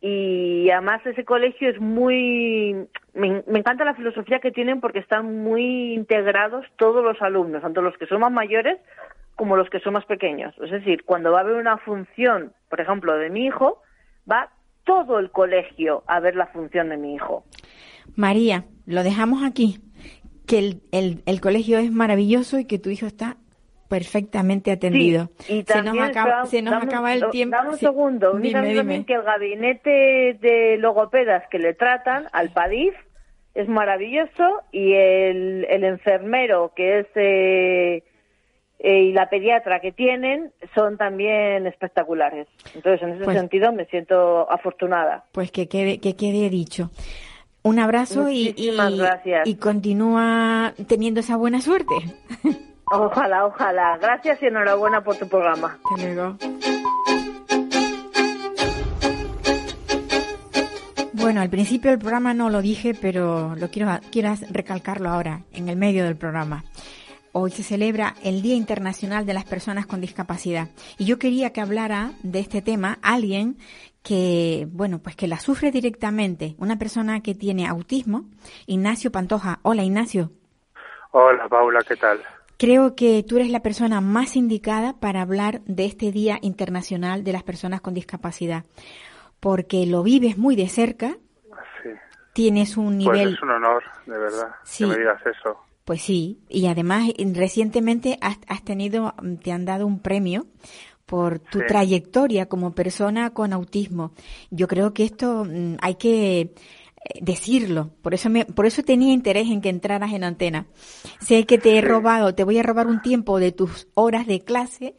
y 0.00 0.68
además 0.70 1.04
ese 1.06 1.24
colegio 1.24 1.70
es 1.70 1.80
muy 1.80 2.86
me, 3.14 3.42
encanta 3.46 3.84
la 3.84 3.94
filosofía 3.94 4.40
que 4.40 4.52
tienen 4.52 4.80
porque 4.80 4.98
están 4.98 5.42
muy 5.42 5.94
integrados 5.94 6.66
todos 6.76 7.02
los 7.02 7.20
alumnos 7.22 7.62
tanto 7.62 7.82
los 7.82 7.96
que 7.96 8.06
son 8.06 8.20
más 8.20 8.32
mayores 8.32 8.78
como 9.36 9.56
los 9.56 9.70
que 9.70 9.80
son 9.80 9.94
más 9.94 10.04
pequeños 10.04 10.54
es 10.62 10.70
decir 10.70 11.04
cuando 11.04 11.32
va 11.32 11.38
a 11.38 11.42
haber 11.42 11.56
una 11.56 11.78
función 11.78 12.52
por 12.68 12.80
ejemplo 12.80 13.16
de 13.16 13.30
mi 13.30 13.46
hijo 13.46 13.82
va 14.30 14.50
todo 14.84 15.18
el 15.18 15.30
colegio 15.30 16.04
a 16.06 16.20
ver 16.20 16.36
la 16.36 16.46
función 16.48 16.90
de 16.90 16.96
mi 16.96 17.14
hijo 17.14 17.44
María, 18.14 18.64
lo 18.86 19.02
dejamos 19.02 19.42
aquí. 19.42 19.80
Que 20.46 20.58
el, 20.58 20.82
el, 20.92 21.22
el 21.26 21.40
colegio 21.40 21.78
es 21.78 21.90
maravilloso 21.90 22.58
y 22.58 22.66
que 22.66 22.78
tu 22.78 22.90
hijo 22.90 23.06
está 23.06 23.36
perfectamente 23.88 24.70
atendido. 24.72 25.30
Sí, 25.40 25.58
y 25.58 25.62
se 25.64 25.82
nos 25.82 25.98
acaba, 25.98 26.42
espera, 26.42 26.46
se 26.46 26.62
nos 26.62 26.72
dame 26.74 26.84
acaba 26.86 27.12
el 27.14 27.30
tiempo. 27.30 27.56
Dame 27.56 27.68
un 27.70 27.76
Sí, 27.78 27.86
segundo. 27.86 28.28
Dime, 28.28 28.40
Únicamente 28.40 28.76
también 28.76 29.00
dime. 29.02 29.06
que 29.06 29.14
el 29.14 29.22
gabinete 29.22 30.38
de 30.40 30.76
logopedas 30.78 31.44
que 31.50 31.58
le 31.58 31.74
tratan 31.74 32.26
al 32.32 32.50
PADIF 32.50 32.94
es 33.54 33.68
maravilloso 33.68 34.62
y 34.72 34.92
el, 34.92 35.66
el 35.70 35.84
enfermero 35.84 36.72
que 36.76 36.98
es 37.00 37.06
eh, 37.14 38.02
eh, 38.78 38.98
y 39.04 39.12
la 39.12 39.30
pediatra 39.30 39.80
que 39.80 39.92
tienen 39.92 40.52
son 40.74 40.98
también 40.98 41.66
espectaculares. 41.66 42.46
Entonces, 42.74 43.00
en 43.02 43.14
ese 43.14 43.24
Pues- 43.24 43.38
sentido 43.38 43.72
me 43.72 43.86
siento 43.86 44.50
afortunada. 44.50 45.24
Pues 45.32 45.50
que 45.50 45.68
quede, 45.68 45.98
que 46.00 46.14
quede 46.16 46.50
dicho. 46.50 46.90
Un 47.62 47.78
abrazo 47.80 48.28
y, 48.28 48.54
y, 48.56 48.76
gracias. 48.76 49.44
y 49.48 49.56
continúa 49.56 50.72
teniendo 50.86 51.18
esa 51.20 51.36
buena 51.36 51.60
suerte. 51.60 51.94
Ojalá, 52.90 53.46
ojalá. 53.46 53.98
Gracias 53.98 54.40
y 54.42 54.46
enhorabuena 54.46 55.02
por 55.02 55.16
tu 55.16 55.28
programa. 55.28 55.78
Hasta 55.82 56.04
luego. 56.04 56.36
Bueno, 61.12 61.40
al 61.40 61.50
principio 61.50 61.90
del 61.90 61.98
programa 61.98 62.34
no 62.34 62.50
lo 62.50 62.62
dije, 62.62 62.94
pero 62.94 63.56
lo 63.56 63.68
quiero, 63.68 63.90
quiero 64.12 64.32
recalcarlo 64.50 65.08
ahora, 65.08 65.40
en 65.52 65.68
el 65.68 65.76
medio 65.76 66.04
del 66.04 66.16
programa. 66.16 66.62
Hoy 67.32 67.50
se 67.50 67.64
celebra 67.64 68.14
el 68.22 68.40
Día 68.42 68.54
Internacional 68.54 69.26
de 69.26 69.34
las 69.34 69.44
Personas 69.44 69.86
con 69.86 70.00
Discapacidad. 70.00 70.68
Y 70.96 71.04
yo 71.04 71.18
quería 71.18 71.52
que 71.52 71.60
hablara 71.60 72.12
de 72.22 72.38
este 72.38 72.62
tema 72.62 72.98
alguien 73.02 73.58
que, 74.04 74.68
bueno, 74.70 75.00
pues 75.00 75.16
que 75.16 75.26
la 75.26 75.40
sufre 75.40 75.72
directamente, 75.72 76.54
una 76.58 76.78
persona 76.78 77.20
que 77.20 77.34
tiene 77.34 77.66
autismo, 77.66 78.26
Ignacio 78.66 79.10
Pantoja. 79.10 79.58
Hola, 79.62 79.82
Ignacio. 79.82 80.30
Hola, 81.10 81.48
Paula, 81.48 81.80
¿qué 81.82 81.96
tal? 81.96 82.20
Creo 82.58 82.94
que 82.96 83.22
tú 83.22 83.36
eres 83.36 83.50
la 83.50 83.60
persona 83.60 84.00
más 84.00 84.34
indicada 84.36 84.94
para 84.98 85.20
hablar 85.22 85.60
de 85.66 85.84
este 85.84 86.10
Día 86.12 86.38
Internacional 86.40 87.22
de 87.24 87.32
las 87.32 87.42
Personas 87.42 87.80
con 87.80 87.92
Discapacidad 87.94 88.64
porque 89.40 89.84
lo 89.86 90.02
vives 90.02 90.38
muy 90.38 90.56
de 90.56 90.68
cerca. 90.68 91.18
Sí. 91.82 91.90
Tienes 92.32 92.76
un 92.76 92.96
Pues 93.04 93.18
nivel. 93.18 93.34
es 93.34 93.42
un 93.42 93.50
honor, 93.50 93.82
de 94.06 94.18
verdad, 94.18 94.48
Sí. 94.64 94.84
que 94.84 94.90
me 94.90 94.98
digas 94.98 95.20
eso. 95.26 95.58
Pues 95.84 96.02
sí, 96.02 96.40
y 96.48 96.66
además 96.66 97.10
recientemente 97.34 98.18
has, 98.20 98.38
has 98.48 98.64
tenido, 98.64 99.14
mm, 99.22 99.34
te 99.36 99.52
han 99.52 99.64
dado 99.66 99.86
un 99.86 100.00
premio 100.00 100.46
por 101.04 101.38
tu 101.38 101.60
Sí. 101.60 101.66
trayectoria 101.68 102.46
como 102.46 102.74
persona 102.74 103.30
con 103.34 103.52
autismo. 103.52 104.12
Yo 104.50 104.66
creo 104.66 104.92
que 104.94 105.04
esto 105.04 105.44
mm, 105.44 105.76
hay 105.80 105.94
que 105.96 106.54
decirlo, 107.20 107.90
por 108.02 108.14
eso 108.14 108.28
me, 108.30 108.44
por 108.44 108.66
eso 108.66 108.82
tenía 108.82 109.12
interés 109.12 109.48
en 109.48 109.60
que 109.60 109.68
entraras 109.68 110.12
en 110.12 110.24
antena. 110.24 110.66
Sé 111.20 111.46
que 111.46 111.58
te 111.58 111.76
he 111.78 111.80
robado, 111.80 112.34
te 112.34 112.44
voy 112.44 112.58
a 112.58 112.62
robar 112.62 112.86
un 112.86 113.00
tiempo 113.02 113.38
de 113.38 113.52
tus 113.52 113.88
horas 113.94 114.26
de 114.26 114.44
clase, 114.44 114.94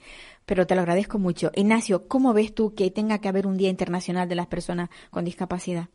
pero 0.46 0.66
te 0.66 0.76
lo 0.76 0.82
agradezco 0.82 1.20
mucho. 1.20 1.52
Ignacio, 1.56 2.08
¿cómo 2.08 2.34
ves 2.34 2.54
tú 2.56 2.74
que 2.76 2.90
tenga 2.92 3.20
que 3.20 3.28
haber 3.28 3.46
un 3.48 3.58
Día 3.58 3.70
Internacional 3.70 4.30
de 4.30 4.36
las 4.36 4.48
Personas 4.48 4.90
con 5.10 5.26
Discapacidad? 5.26 5.86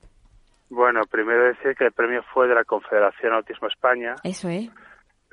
Bueno, 0.69 1.03
primero 1.11 1.45
decir 1.45 1.75
que 1.77 1.85
el 1.85 1.93
premio 1.93 2.23
fue 2.33 2.49
de 2.49 2.55
la 2.55 2.65
Confederación 2.65 3.35
Autismo 3.35 3.69
España 3.69 4.15
Eso 4.25 4.49
es. 4.49 4.71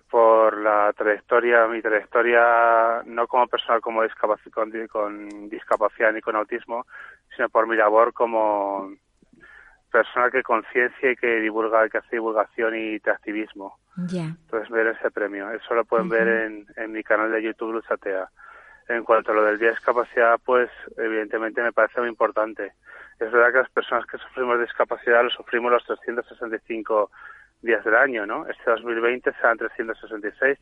por 0.10 0.58
la 0.58 0.92
trayectoria, 0.98 1.66
mi 1.68 1.82
trayectoria 1.82 3.04
no 3.06 3.28
como 3.28 3.48
persona 3.48 3.80
como 3.80 4.04
discapac- 4.04 4.50
con, 4.52 4.72
di- 4.72 4.88
con 4.88 5.50
discapacidad 5.50 6.12
ni 6.12 6.20
con 6.22 6.36
autismo, 6.36 6.86
sino 7.36 7.48
por 7.50 7.68
mi 7.68 7.76
labor 7.78 8.12
como 8.14 8.90
persona 9.92 10.30
que 10.30 10.44
conciencia 10.44 11.12
y 11.12 11.16
que 11.16 11.40
divulga, 11.40 11.90
que 11.90 11.98
hace 11.98 12.16
divulgación 12.16 12.76
y 12.76 12.96
activismo. 12.96 13.78
Ya. 14.08 14.26
Entonces 14.26 14.70
ver 14.70 14.88
ese 14.88 15.12
premio. 15.12 15.52
Eso 15.52 15.74
lo 15.74 15.86
pueden 15.86 16.10
ver 16.10 16.28
en, 16.28 16.66
en 16.76 16.92
mi 16.92 17.04
canal 17.04 17.32
de 17.32 17.44
YouTube 17.44 17.74
Luchatea. 17.74 18.30
En 18.88 19.04
cuanto 19.04 19.32
a 19.32 19.36
lo 19.36 19.44
del 19.44 19.60
día 19.60 19.70
de 19.70 19.76
discapacidad, 19.76 20.40
pues 20.44 20.70
evidentemente 20.98 21.62
me 21.62 21.72
parece 21.72 22.00
muy 22.00 22.10
importante. 22.10 22.74
Es 23.20 23.32
verdad 23.32 23.52
que 23.52 23.60
las 23.60 23.70
personas 23.70 24.06
que 24.06 24.18
sufrimos 24.18 24.60
discapacidad 24.60 25.24
lo 25.24 25.30
sufrimos 25.30 25.72
los 25.72 25.86
365 25.86 27.12
días 27.62 27.84
del 27.84 27.96
año, 27.96 28.26
¿no? 28.26 28.48
Este 28.48 28.72
2020 28.72 29.32
serán 29.34 29.58
366. 29.58 30.58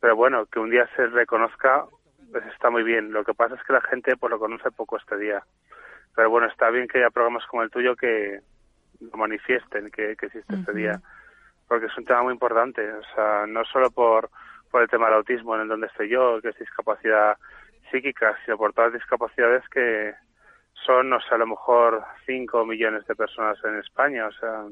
Pero 0.00 0.14
bueno, 0.14 0.46
que 0.46 0.60
un 0.60 0.70
día 0.70 0.88
se 0.94 1.06
reconozca, 1.06 1.86
pues 2.30 2.44
está 2.46 2.70
muy 2.70 2.82
bien. 2.82 3.12
Lo 3.12 3.24
que 3.24 3.34
pasa 3.34 3.54
es 3.54 3.62
que 3.64 3.72
la 3.72 3.80
gente 3.80 4.16
pues 4.16 4.30
lo 4.30 4.38
conoce 4.38 4.70
poco 4.70 4.98
este 4.98 5.16
día. 5.16 5.42
Pero 6.14 6.30
bueno, 6.30 6.46
está 6.46 6.70
bien 6.70 6.86
que 6.86 6.98
haya 6.98 7.10
programas 7.10 7.46
como 7.46 7.62
el 7.62 7.70
tuyo 7.70 7.96
que 7.96 8.40
lo 9.00 9.16
manifiesten, 9.18 9.90
que, 9.90 10.16
que 10.16 10.26
existe 10.26 10.54
este 10.54 10.70
Ujú. 10.72 10.78
día 10.78 11.00
porque 11.68 11.86
es 11.86 11.98
un 11.98 12.04
tema 12.04 12.22
muy 12.22 12.32
importante, 12.32 12.80
o 12.92 13.02
sea, 13.14 13.46
no 13.46 13.64
solo 13.64 13.90
por, 13.90 14.30
por 14.70 14.82
el 14.82 14.88
tema 14.88 15.06
del 15.06 15.16
autismo 15.16 15.54
en 15.54 15.62
el 15.62 15.68
donde 15.68 15.88
estoy 15.88 16.08
yo, 16.08 16.40
que 16.40 16.50
es 16.50 16.58
discapacidad 16.58 17.36
psíquica, 17.90 18.36
sino 18.44 18.56
por 18.56 18.72
todas 18.72 18.92
las 18.92 19.00
discapacidades 19.00 19.68
que 19.68 20.14
son, 20.84 21.08
no 21.08 21.18
sé, 21.20 21.34
a 21.34 21.38
lo 21.38 21.46
mejor 21.46 22.04
5 22.26 22.64
millones 22.64 23.04
de 23.06 23.14
personas 23.16 23.58
en 23.64 23.76
España, 23.78 24.26
o 24.26 24.32
sea, 24.32 24.62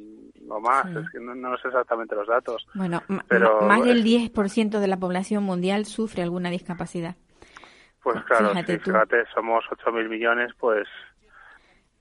o 0.48 0.60
más, 0.60 0.87
Sí. 0.92 0.98
es 1.00 1.10
que 1.10 1.18
no, 1.18 1.34
no 1.34 1.56
sé 1.58 1.68
exactamente 1.68 2.14
los 2.14 2.28
datos. 2.28 2.64
Bueno, 2.74 3.02
Pero, 3.28 3.62
más 3.62 3.82
del 3.82 4.00
eh, 4.06 4.30
10% 4.32 4.78
de 4.78 4.87
la 4.87 4.98
población 4.98 5.42
mundial 5.42 5.87
sufre 5.87 6.22
alguna 6.22 6.50
discapacidad. 6.50 7.16
Pues 8.02 8.22
claro, 8.24 8.50
Fíjate 8.50 8.78
tú. 8.78 8.90
fíjate, 8.90 9.24
somos 9.34 9.64
8.000 9.70 10.08
millones, 10.08 10.52
pues 10.58 10.87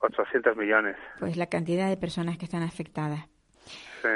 800 0.04 0.56
millones, 0.56 0.96
Pues 1.18 1.36
la 1.36 1.46
cantidad 1.46 1.88
de 1.88 1.96
personas 1.96 2.38
que 2.38 2.44
están 2.44 2.62
afectadas. 2.62 3.26
sí. 4.02 4.08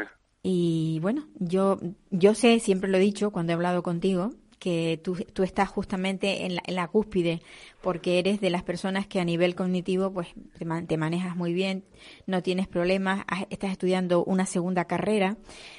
Y 0.42 0.98
bueno, 1.02 1.26
yo, 1.38 1.78
yo 2.10 2.34
sé, 2.34 2.60
siempre 2.60 2.88
lo 2.88 2.96
he 2.96 3.00
dicho 3.00 3.32
cuando 3.32 3.52
he 3.52 3.54
hablado 3.54 3.82
contigo, 3.82 4.30
que 4.60 5.00
tú, 5.04 5.14
tú 5.32 5.42
estás 5.44 5.68
justamente 5.68 6.44
en 6.44 6.56
la, 6.56 6.62
en 6.66 6.74
la 6.74 6.88
cúspide, 6.88 7.40
porque 7.80 8.18
eres 8.18 8.40
de 8.40 8.50
las 8.50 8.62
personas 8.64 9.06
que 9.06 9.20
a 9.20 9.24
nivel 9.24 9.54
cognitivo 9.54 10.12
pues 10.12 10.28
te, 10.58 10.64
man- 10.64 10.86
te 10.88 10.96
manejas 10.96 11.36
muy 11.36 11.52
bien, 11.52 11.84
no 12.26 12.42
tienes 12.42 12.66
problemas, 12.66 13.24
has- 13.28 13.46
estás 13.50 13.70
estudiando 13.72 14.24
una 14.24 14.46
segunda 14.46 14.84
carrera, 14.86 15.36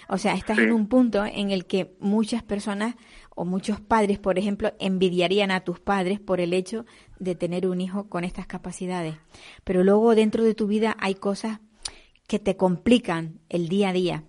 o 0.07 0.17
sea, 0.17 0.33
estás 0.33 0.57
Sí. 0.57 0.63
en 0.63 0.71
un 0.71 0.87
punto 0.87 1.25
en 1.25 1.51
el 1.51 1.65
que 1.65 1.93
muchas 1.99 2.41
personas 2.43 2.95
o 3.39 3.45
muchos 3.45 3.79
padres, 3.79 4.19
por 4.19 4.37
ejemplo, 4.37 4.73
envidiarían 4.81 5.49
a 5.49 5.61
tus 5.61 5.79
padres 5.79 6.19
por 6.19 6.41
el 6.41 6.53
hecho 6.53 6.83
de 7.19 7.35
tener 7.35 7.67
un 7.67 7.79
hijo 7.79 8.09
con 8.09 8.25
estas 8.25 8.47
capacidades. 8.47 9.15
Pero 9.63 9.81
luego 9.85 10.13
dentro 10.13 10.43
de 10.43 10.53
tu 10.53 10.67
vida 10.67 10.97
hay 10.99 11.15
cosas 11.15 11.61
que 12.27 12.37
te 12.39 12.57
complican 12.57 13.39
el 13.47 13.69
día 13.69 13.89
a 13.89 13.93
día, 13.93 14.23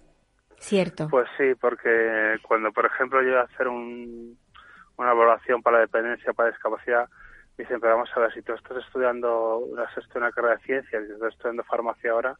¿cierto? 0.60 1.08
Pues 1.10 1.28
sí, 1.36 1.56
porque 1.60 2.36
cuando, 2.46 2.70
por 2.70 2.86
ejemplo, 2.86 3.20
yo 3.20 3.40
a 3.40 3.42
hacer 3.42 3.66
un, 3.66 4.38
una 4.96 5.10
evaluación 5.10 5.60
para 5.60 5.80
dependencia, 5.80 6.32
para 6.32 6.50
discapacidad, 6.50 7.08
me 7.58 7.64
dicen, 7.64 7.80
pero 7.80 7.94
vamos 7.94 8.10
a 8.14 8.20
ver, 8.20 8.32
si 8.32 8.42
tú 8.42 8.52
estás 8.52 8.76
estudiando 8.76 9.64
has 9.76 10.14
una 10.14 10.30
carrera 10.30 10.54
de 10.54 10.62
ciencias 10.62 11.02
y 11.02 11.12
estás 11.12 11.32
estudiando 11.32 11.64
farmacia 11.64 12.12
ahora, 12.12 12.38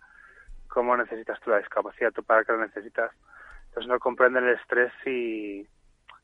¿cómo 0.68 0.96
necesitas 0.96 1.40
tú 1.40 1.50
la 1.50 1.59
discapacidad? 1.59 2.12
¿Tú 2.12 2.22
para 2.22 2.44
qué 2.44 2.52
la 2.52 2.66
necesitas? 2.66 3.11
Entonces 3.70 3.88
no 3.88 3.98
comprenden 3.98 4.44
el 4.44 4.54
estrés 4.54 4.92
y, 5.04 5.66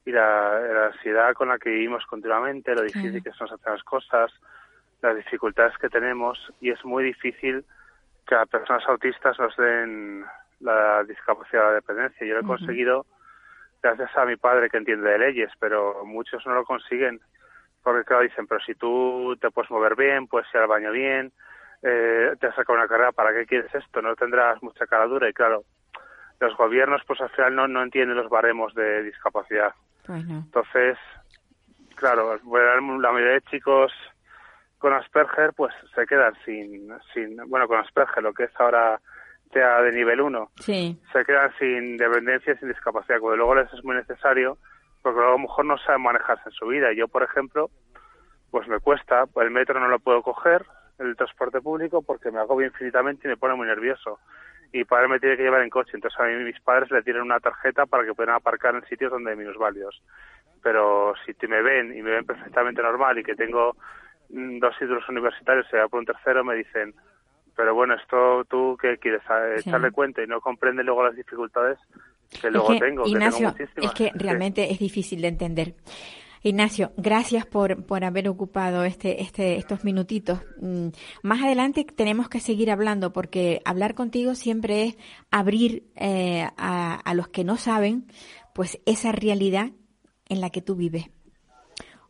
y 0.06 0.12
la, 0.12 0.60
la 0.60 0.86
ansiedad 0.86 1.34
con 1.34 1.48
la 1.48 1.58
que 1.58 1.68
vivimos 1.68 2.06
continuamente, 2.06 2.74
lo 2.74 2.82
difícil 2.82 3.22
que 3.22 3.32
se 3.32 3.42
nos 3.42 3.52
hacen 3.52 3.72
las 3.72 3.82
cosas, 3.82 4.32
las 5.02 5.16
dificultades 5.16 5.76
que 5.78 5.88
tenemos 5.88 6.38
y 6.60 6.70
es 6.70 6.82
muy 6.84 7.02
difícil 7.04 7.64
que 8.26 8.36
a 8.36 8.46
personas 8.46 8.86
autistas 8.88 9.38
nos 9.38 9.54
den 9.56 10.24
la 10.60 11.02
discapacidad 11.04 11.62
de 11.62 11.68
la 11.68 11.74
dependencia. 11.74 12.26
Yo 12.26 12.34
lo 12.34 12.40
he 12.40 12.44
conseguido 12.44 13.04
gracias 13.82 14.16
a 14.16 14.24
mi 14.24 14.36
padre 14.36 14.70
que 14.70 14.76
entiende 14.76 15.10
de 15.10 15.18
leyes, 15.18 15.50
pero 15.58 16.04
muchos 16.04 16.46
no 16.46 16.54
lo 16.54 16.64
consiguen 16.64 17.20
porque 17.82 18.04
claro 18.04 18.22
dicen, 18.22 18.46
pero 18.46 18.60
si 18.60 18.74
tú 18.74 19.36
te 19.40 19.50
puedes 19.50 19.70
mover 19.70 19.96
bien, 19.96 20.28
puedes 20.28 20.48
ir 20.54 20.60
al 20.60 20.68
baño 20.68 20.92
bien, 20.92 21.32
eh, 21.82 22.32
te 22.40 22.46
has 22.46 22.54
sacado 22.54 22.78
una 22.78 22.88
carrera, 22.88 23.12
¿para 23.12 23.32
qué 23.32 23.44
quieres 23.44 23.72
esto? 23.74 24.02
No 24.02 24.14
tendrás 24.14 24.62
mucha 24.62 24.86
cara 24.86 25.06
dura 25.06 25.28
y 25.28 25.32
claro, 25.32 25.64
los 26.40 26.56
gobiernos 26.56 27.02
pues 27.06 27.20
al 27.20 27.30
final 27.30 27.54
no, 27.56 27.66
no 27.66 27.82
entienden 27.82 28.16
los 28.16 28.28
baremos 28.28 28.72
de 28.74 29.02
discapacidad. 29.02 29.74
Pues. 30.06 30.22
Entonces, 30.28 30.98
claro, 31.94 32.36
la 32.36 33.12
mayoría 33.12 33.34
de 33.34 33.42
chicos 33.42 33.92
con 34.78 34.92
Asperger 34.92 35.52
pues 35.54 35.74
se 35.94 36.06
quedan 36.06 36.34
sin, 36.44 36.88
sin 37.12 37.36
bueno, 37.48 37.66
con 37.66 37.78
Asperger, 37.78 38.22
lo 38.22 38.32
que 38.32 38.44
es 38.44 38.60
ahora 38.60 39.00
TEA 39.50 39.82
de 39.82 39.92
nivel 39.92 40.20
1, 40.20 40.50
Sí, 40.60 41.00
se 41.12 41.24
quedan 41.24 41.52
sin 41.58 41.96
dependencia 41.96 42.52
y 42.52 42.56
sin 42.58 42.68
discapacidad, 42.68 43.20
cuando 43.20 43.36
luego 43.36 43.54
les 43.54 43.72
es 43.72 43.84
muy 43.84 43.96
necesario, 43.96 44.58
porque 45.02 45.18
luego 45.18 45.34
a 45.34 45.36
lo 45.36 45.42
mejor 45.42 45.64
no 45.64 45.78
saben 45.78 46.02
manejarse 46.02 46.42
en 46.46 46.52
su 46.52 46.66
vida. 46.66 46.92
Yo, 46.92 47.08
por 47.08 47.22
ejemplo, 47.22 47.70
pues 48.50 48.68
me 48.68 48.80
cuesta, 48.80 49.24
el 49.36 49.50
metro 49.50 49.78
no 49.80 49.88
lo 49.88 49.98
puedo 49.98 50.22
coger, 50.22 50.66
el 50.98 51.16
transporte 51.16 51.60
público, 51.60 52.02
porque 52.02 52.30
me 52.30 52.40
agobio 52.40 52.66
infinitamente 52.66 53.28
y 53.28 53.30
me 53.30 53.36
pone 53.36 53.54
muy 53.54 53.66
nervioso. 53.66 54.18
Y 54.72 54.84
padre 54.84 55.08
me 55.08 55.20
tiene 55.20 55.36
que 55.36 55.42
llevar 55.42 55.62
en 55.62 55.70
coche, 55.70 55.92
entonces 55.94 56.18
a 56.20 56.24
mí 56.24 56.34
mis 56.44 56.60
padres 56.60 56.90
le 56.90 57.02
tienen 57.02 57.22
una 57.22 57.40
tarjeta 57.40 57.86
para 57.86 58.04
que 58.04 58.14
puedan 58.14 58.34
aparcar 58.34 58.74
en 58.74 58.84
sitios 58.86 59.10
donde 59.12 59.30
hay 59.30 59.36
minusválidos. 59.36 60.02
Pero 60.62 61.14
si 61.24 61.34
te 61.34 61.46
me 61.48 61.62
ven 61.62 61.96
y 61.96 62.02
me 62.02 62.10
ven 62.10 62.26
perfectamente 62.26 62.82
normal 62.82 63.18
y 63.18 63.22
que 63.24 63.34
tengo 63.34 63.76
mm, 64.30 64.58
dos 64.58 64.76
títulos 64.78 65.08
universitarios 65.08 65.66
y 65.72 65.76
voy 65.76 65.84
a 65.84 65.88
por 65.88 66.00
un 66.00 66.06
tercero, 66.06 66.44
me 66.44 66.54
dicen, 66.56 66.94
pero 67.54 67.74
bueno, 67.74 67.94
esto 67.94 68.44
tú 68.46 68.76
qué 68.80 68.98
quieres, 68.98 69.22
¿A- 69.30 69.60
Sí. 69.60 69.68
echarle 69.68 69.90
cuenta 69.92 70.22
y 70.22 70.26
no 70.26 70.40
comprende 70.40 70.82
luego 70.82 71.04
las 71.04 71.16
dificultades 71.16 71.78
que 72.40 72.50
luego 72.50 72.72
es 72.72 72.78
que, 72.80 72.84
tengo, 72.86 73.06
Ignacio, 73.06 73.30
que 73.30 73.38
tengo 73.38 73.50
muchísimas. 73.52 73.90
es 73.90 73.94
que 73.96 74.04
Sí. 74.12 74.18
realmente 74.18 74.70
es 74.70 74.78
difícil 74.78 75.22
de 75.22 75.28
entender. 75.28 75.74
Ignacio, 76.48 76.92
gracias 76.96 77.44
por, 77.46 77.84
por 77.84 78.04
haber 78.04 78.28
ocupado 78.28 78.84
este, 78.84 79.22
este, 79.22 79.56
estos 79.56 79.84
minutitos. 79.84 80.40
Mm, 80.60 80.88
Más 81.22 81.42
adelante 81.42 81.84
tenemos 81.84 82.28
que 82.28 82.40
seguir 82.40 82.70
hablando 82.70 83.12
porque 83.12 83.60
hablar 83.64 83.94
contigo 83.94 84.34
siempre 84.34 84.84
es 84.84 84.98
abrir 85.30 85.84
eh, 85.96 86.46
a, 86.56 86.94
a 86.94 87.14
los 87.14 87.28
que 87.28 87.44
no 87.44 87.56
saben 87.56 88.06
pues 88.54 88.80
esa 88.86 89.12
realidad 89.12 89.70
en 90.28 90.40
la 90.40 90.50
que 90.50 90.62
tú 90.62 90.76
vives. 90.76 91.06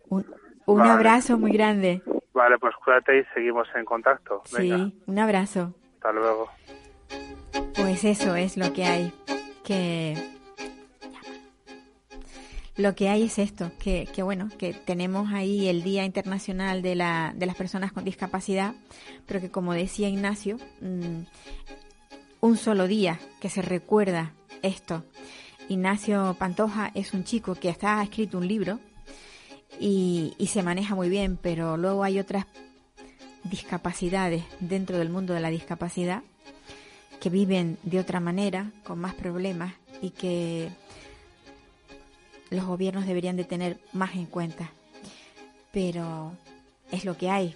Un, 0.08 0.24
un 0.66 0.78
Vale. 0.78 0.90
abrazo 0.90 1.38
muy 1.38 1.52
grande. 1.52 2.02
Vale, 2.32 2.58
pues 2.58 2.74
cuídate 2.84 3.18
y 3.20 3.24
seguimos 3.34 3.66
en 3.74 3.84
contacto. 3.84 4.42
Venga, 4.56 4.76
Sí, 4.76 4.98
un 5.06 5.18
abrazo. 5.18 5.74
hasta 5.94 6.12
luego. 6.12 6.48
Pues 7.74 8.04
eso 8.04 8.36
es 8.36 8.56
lo 8.56 8.72
que 8.72 8.84
hay. 8.84 9.12
Que 9.64 10.14
lo 12.76 12.94
que 12.94 13.08
hay 13.08 13.24
es 13.24 13.38
esto, 13.38 13.70
que, 13.78 14.08
que, 14.14 14.22
bueno, 14.22 14.48
que 14.58 14.72
tenemos 14.74 15.32
ahí 15.32 15.68
el 15.68 15.82
Día 15.82 16.04
Internacional 16.04 16.82
de, 16.82 16.94
la, 16.94 17.32
de 17.36 17.46
las 17.46 17.56
Personas 17.56 17.92
con 17.92 18.04
Discapacidad, 18.04 18.74
pero 19.26 19.40
que 19.40 19.50
como 19.50 19.72
decía 19.72 20.08
Ignacio, 20.08 20.58
mm, 20.80 21.22
un 22.40 22.56
solo 22.56 22.86
día 22.86 23.18
que 23.40 23.48
se 23.48 23.62
recuerda 23.62 24.32
esto. 24.62 25.04
Ignacio 25.68 26.36
Pantoja 26.38 26.92
es 26.94 27.12
un 27.12 27.24
chico 27.24 27.54
que 27.54 27.70
está 27.70 28.02
escrito 28.02 28.38
un 28.38 28.46
libro 28.46 28.78
y 29.80 30.34
se 30.48 30.62
maneja 30.62 30.94
muy 30.94 31.08
bien, 31.08 31.38
pero 31.40 31.76
luego 31.76 32.04
hay 32.04 32.18
otras 32.18 32.46
discapacidades 33.44 34.44
dentro 34.60 34.98
del 34.98 35.10
mundo 35.10 35.34
de 35.34 35.40
la 35.40 35.50
discapacidad 35.50 36.22
que 37.20 37.30
viven 37.30 37.78
de 37.82 37.98
otra 37.98 38.20
manera, 38.20 38.70
con 38.84 38.98
más 38.98 39.14
problemas 39.14 39.74
y 40.02 40.10
que 40.10 40.68
los 42.50 42.64
gobiernos 42.64 43.06
deberían 43.06 43.36
de 43.36 43.44
tener 43.44 43.78
más 43.92 44.14
en 44.14 44.26
cuenta. 44.26 44.70
Pero 45.72 46.32
es 46.90 47.04
lo 47.04 47.16
que 47.16 47.30
hay. 47.30 47.54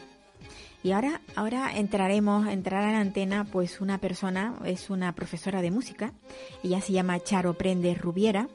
Y 0.82 0.92
ahora, 0.92 1.20
ahora 1.36 1.76
entraremos, 1.76 2.48
entrará 2.48 2.86
en 2.86 2.92
la 2.94 3.00
antena 3.00 3.44
pues 3.44 3.80
una 3.80 3.98
persona, 3.98 4.54
es 4.64 4.88
una 4.88 5.14
profesora 5.14 5.60
de 5.60 5.70
música, 5.70 6.12
ella 6.64 6.80
se 6.80 6.94
llama 6.94 7.20
Charo 7.20 7.52
Prende 7.52 7.94
Rubiera, 7.94 8.48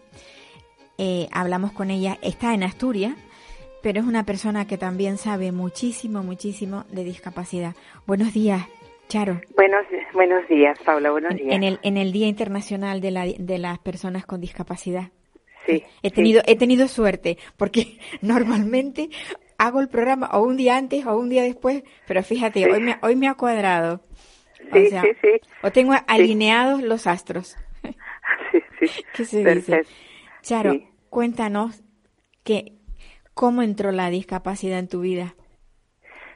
eh, 0.98 1.28
hablamos 1.32 1.72
con 1.72 1.92
ella, 1.92 2.18
está 2.24 2.56
en 2.56 2.64
Asturias, 2.64 3.14
pero 3.84 4.00
es 4.00 4.08
una 4.08 4.26
persona 4.26 4.66
que 4.66 4.80
también 4.80 5.20
sabe 5.20 5.52
muchísimo, 5.52 6.24
muchísimo 6.24 6.86
de 6.90 7.04
discapacidad. 7.04 7.76
Buenos 8.08 8.34
días, 8.34 8.66
Charo. 9.08 9.40
Buenos, 9.56 9.86
buenos 10.12 10.48
días, 10.48 10.80
Paula, 10.84 11.12
buenos 11.12 11.36
días. 11.36 11.54
En 11.54 11.62
el, 11.62 11.80
en 11.84 11.98
el 11.98 12.12
Día 12.12 12.26
Internacional 12.26 13.02
de, 13.02 13.12
la, 13.12 13.26
de 13.26 13.58
las 13.60 13.78
Personas 13.78 14.26
con 14.26 14.42
Discapacidad. 14.42 15.12
Sí. 15.66 15.84
He 16.04 16.12
tenido, 16.12 16.42
he 16.46 16.56
tenido 16.56 16.88
suerte, 16.88 17.38
porque 17.58 17.98
normalmente 18.22 19.10
hago 19.58 19.80
el 19.80 19.90
programa 19.90 20.30
o 20.34 20.42
un 20.42 20.58
día 20.58 20.78
antes 20.78 21.06
o 21.06 21.18
un 21.18 21.30
día 21.30 21.44
después, 21.44 21.84
pero 22.08 22.24
fíjate, 22.24 22.72
hoy, 22.72 22.82
me, 22.82 22.98
hoy 23.02 23.16
me 23.16 23.28
ha 23.28 23.36
cuadrado. 23.36 24.02
Sí, 24.72 24.88
o 24.88 24.90
sea, 24.90 25.02
sí, 25.02 25.10
sí. 25.22 25.42
O 25.62 25.72
tengo 25.72 25.94
alineados 26.08 26.82
los 26.82 27.08
astros. 27.08 27.58
Sí, 28.52 28.64
sí. 28.80 29.04
¿Qué 29.16 29.26
se 29.26 29.44
Perfecto. 29.44 29.90
dice? 29.90 29.96
Charo, 30.42 30.74
cuéntanos 31.10 31.84
que, 32.44 32.74
cómo 33.36 33.62
entró 33.62 33.92
la 33.92 34.10
discapacidad 34.10 34.80
en 34.80 34.88
tu 34.88 35.02
vida. 35.02 35.36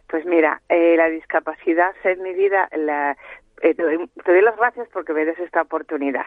Pues 0.08 0.26
mira, 0.26 0.62
eh, 0.70 0.96
la 0.98 1.10
discapacidad 1.10 1.94
en 2.04 2.22
mi 2.22 2.34
vida, 2.34 2.70
la, 2.76 3.18
eh, 3.62 3.74
te, 3.74 3.84
doy, 3.84 4.08
te 4.24 4.32
doy 4.32 4.42
las 4.42 4.58
gracias 4.58 4.88
porque 4.94 5.14
me 5.14 5.26
des 5.26 5.40
esta 5.40 5.62
oportunidad. 5.62 6.26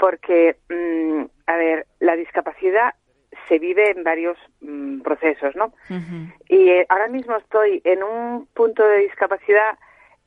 Porque, 0.00 0.56
mm, 0.70 1.24
a 1.46 1.56
ver, 1.56 1.86
la 2.00 2.16
discapacidad 2.16 2.94
se 3.48 3.58
vive 3.58 3.90
en 3.90 4.02
varios 4.02 4.38
mm, 4.62 5.02
procesos, 5.02 5.54
¿no? 5.54 5.74
Y 6.48 6.70
eh, 6.70 6.86
ahora 6.88 7.08
mismo 7.08 7.36
estoy 7.36 7.82
en 7.84 8.02
un 8.02 8.46
punto 8.54 8.82
de 8.82 8.98
discapacidad, 8.98 9.78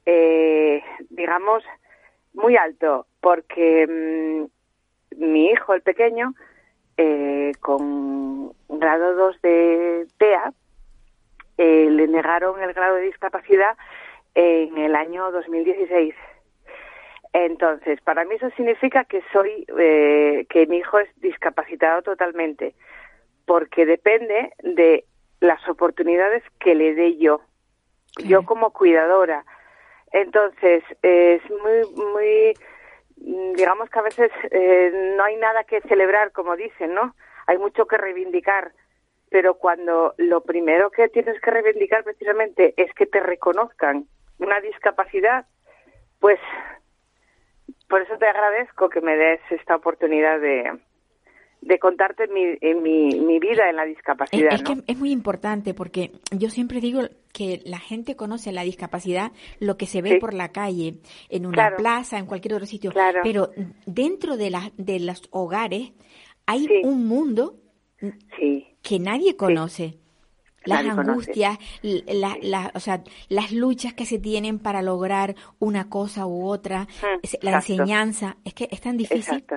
eh, 0.05 0.83
digamos, 1.09 1.63
muy 2.33 2.55
alto, 2.55 3.07
porque 3.19 3.87
mm, 3.87 5.23
mi 5.25 5.47
hijo, 5.47 5.73
el 5.73 5.81
pequeño, 5.81 6.33
eh, 6.97 7.51
con 7.59 8.53
grado 8.69 9.15
2 9.15 9.41
de 9.41 10.07
TEA, 10.17 10.53
eh, 11.57 11.87
le 11.89 12.07
negaron 12.07 12.61
el 12.61 12.73
grado 12.73 12.95
de 12.95 13.03
discapacidad 13.03 13.75
en 14.35 14.77
el 14.77 14.95
año 14.95 15.31
2016. 15.31 16.13
Entonces, 17.33 17.99
para 18.01 18.25
mí 18.25 18.35
eso 18.35 18.51
significa 18.51 19.05
que 19.05 19.23
soy, 19.33 19.65
eh, 19.79 20.45
que 20.49 20.67
mi 20.67 20.77
hijo 20.77 20.99
es 20.99 21.09
discapacitado 21.19 22.03
totalmente, 22.03 22.75
porque 23.45 23.87
depende 23.87 24.53
de 24.59 25.05
las 25.39 25.67
oportunidades 25.67 26.43
que 26.59 26.75
le 26.75 26.93
dé 26.93 27.17
yo, 27.17 27.41
yo 28.23 28.45
como 28.45 28.71
cuidadora. 28.71 29.45
Entonces, 30.11 30.83
eh, 31.01 31.41
es 31.43 31.49
muy, 31.49 32.05
muy, 32.13 32.53
digamos 33.55 33.89
que 33.89 33.99
a 33.99 34.03
veces 34.03 34.31
eh, 34.51 35.13
no 35.17 35.23
hay 35.23 35.35
nada 35.37 35.63
que 35.63 35.81
celebrar, 35.81 36.31
como 36.33 36.55
dicen, 36.55 36.93
¿no? 36.93 37.15
Hay 37.47 37.57
mucho 37.57 37.87
que 37.87 37.97
reivindicar, 37.97 38.73
pero 39.31 39.55
cuando 39.55 40.13
lo 40.17 40.41
primero 40.41 40.91
que 40.91 41.09
tienes 41.09 41.41
que 41.41 41.49
reivindicar 41.49 42.03
precisamente 42.03 42.75
es 42.77 42.93
que 42.93 43.07
te 43.07 43.19
reconozcan 43.19 44.05
una 44.37 44.61
discapacidad, 44.61 45.47
pues 46.19 46.39
por 47.87 48.01
eso 48.01 48.17
te 48.17 48.25
agradezco 48.27 48.89
que 48.89 49.01
me 49.01 49.15
des 49.15 49.39
esta 49.51 49.75
oportunidad 49.75 50.39
de, 50.39 50.71
de 51.61 51.79
contarte 51.79 52.27
mi, 52.27 52.57
mi, 52.81 53.19
mi 53.19 53.39
vida 53.39 53.69
en 53.69 53.75
la 53.75 53.85
discapacidad. 53.85 54.53
es 54.53 54.63
¿no? 54.63 54.75
que 54.75 54.91
es 54.91 54.97
muy 54.97 55.11
importante 55.11 55.73
porque 55.73 56.11
yo 56.31 56.49
siempre 56.49 56.79
digo 56.81 57.01
que 57.33 57.61
la 57.65 57.79
gente 57.79 58.15
conoce 58.15 58.51
la 58.51 58.63
discapacidad 58.63 59.31
lo 59.59 59.77
que 59.77 59.85
se 59.85 60.01
ve 60.01 60.09
Sí. 60.11 60.17
por 60.19 60.33
la 60.33 60.49
calle, 60.51 60.95
en 61.29 61.45
una 61.45 61.55
Claro. 61.55 61.77
plaza, 61.77 62.17
en 62.17 62.25
cualquier 62.25 62.55
otro 62.55 62.65
sitio, 62.65 62.91
Claro. 62.91 63.21
pero 63.23 63.49
dentro 63.85 64.37
de, 64.37 64.49
la, 64.49 64.71
de 64.77 64.99
los 64.99 65.27
hogares 65.31 65.93
hay 66.45 66.65
Sí. 66.67 66.81
un 66.83 67.07
mundo 67.07 67.55
Sí, 68.37 68.67
que 68.81 68.99
nadie 68.99 69.37
conoce. 69.37 69.95
Las 70.65 70.79
angustias, 71.11 71.57
la- 71.81 72.37
la- 72.41 72.71
o 72.75 72.79
sea, 72.79 73.03
las 73.29 73.51
luchas 73.51 73.93
que 73.93 74.05
se 74.05 74.19
tienen 74.19 74.59
para 74.59 74.81
lograr 74.81 75.35
una 75.59 75.89
cosa 75.89 76.25
u 76.25 76.45
otra, 76.47 76.81
Mm, 77.01 77.19
la 77.41 77.51
enseñanza, 77.55 78.37
es 78.45 78.53
que 78.53 78.67
es 78.71 78.81
tan 78.81 78.97
difícil. 78.97 79.19
exacto. 79.19 79.55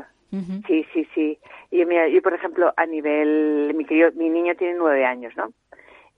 Sí, 0.67 0.85
sí, 0.93 1.07
sí. 1.15 1.39
Y 1.71 1.85
mira, 1.87 2.09
yo 2.09 2.21
por 2.21 2.35
ejemplo, 2.35 2.73
a 2.77 2.85
nivel, 2.87 3.73
mi, 3.75 3.85
crío- 3.87 4.13
mi 4.17 4.29
niño 4.29 4.55
tiene 4.57 4.75
nueve 4.77 5.05
años, 5.07 5.33
¿no? 5.37 5.51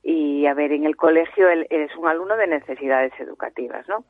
Y 0.03 0.47
a 0.47 0.55
ver, 0.55 0.72
en 0.72 0.84
el 0.84 0.97
colegio 0.97 1.49
él 1.49 1.66
es 1.70 1.95
un 1.97 2.09
alumno 2.09 2.36
de 2.36 2.47
necesidades 2.47 3.12
educativas, 3.20 3.86
¿no? 3.89 4.05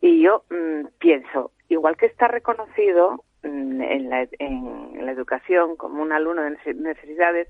Y 0.00 0.22
yo 0.22 0.44
mm, 0.50 0.86
pienso, 0.98 1.52
igual 1.68 1.96
que 1.96 2.06
está 2.06 2.26
reconocido 2.28 3.22
mm, 3.42 3.80
en, 3.82 4.10
la, 4.10 4.26
en 4.38 5.04
la 5.06 5.12
educación 5.12 5.76
como 5.76 6.02
un 6.02 6.12
alumno 6.12 6.42
de 6.42 6.56
nece- 6.56 6.74
necesidades, 6.74 7.48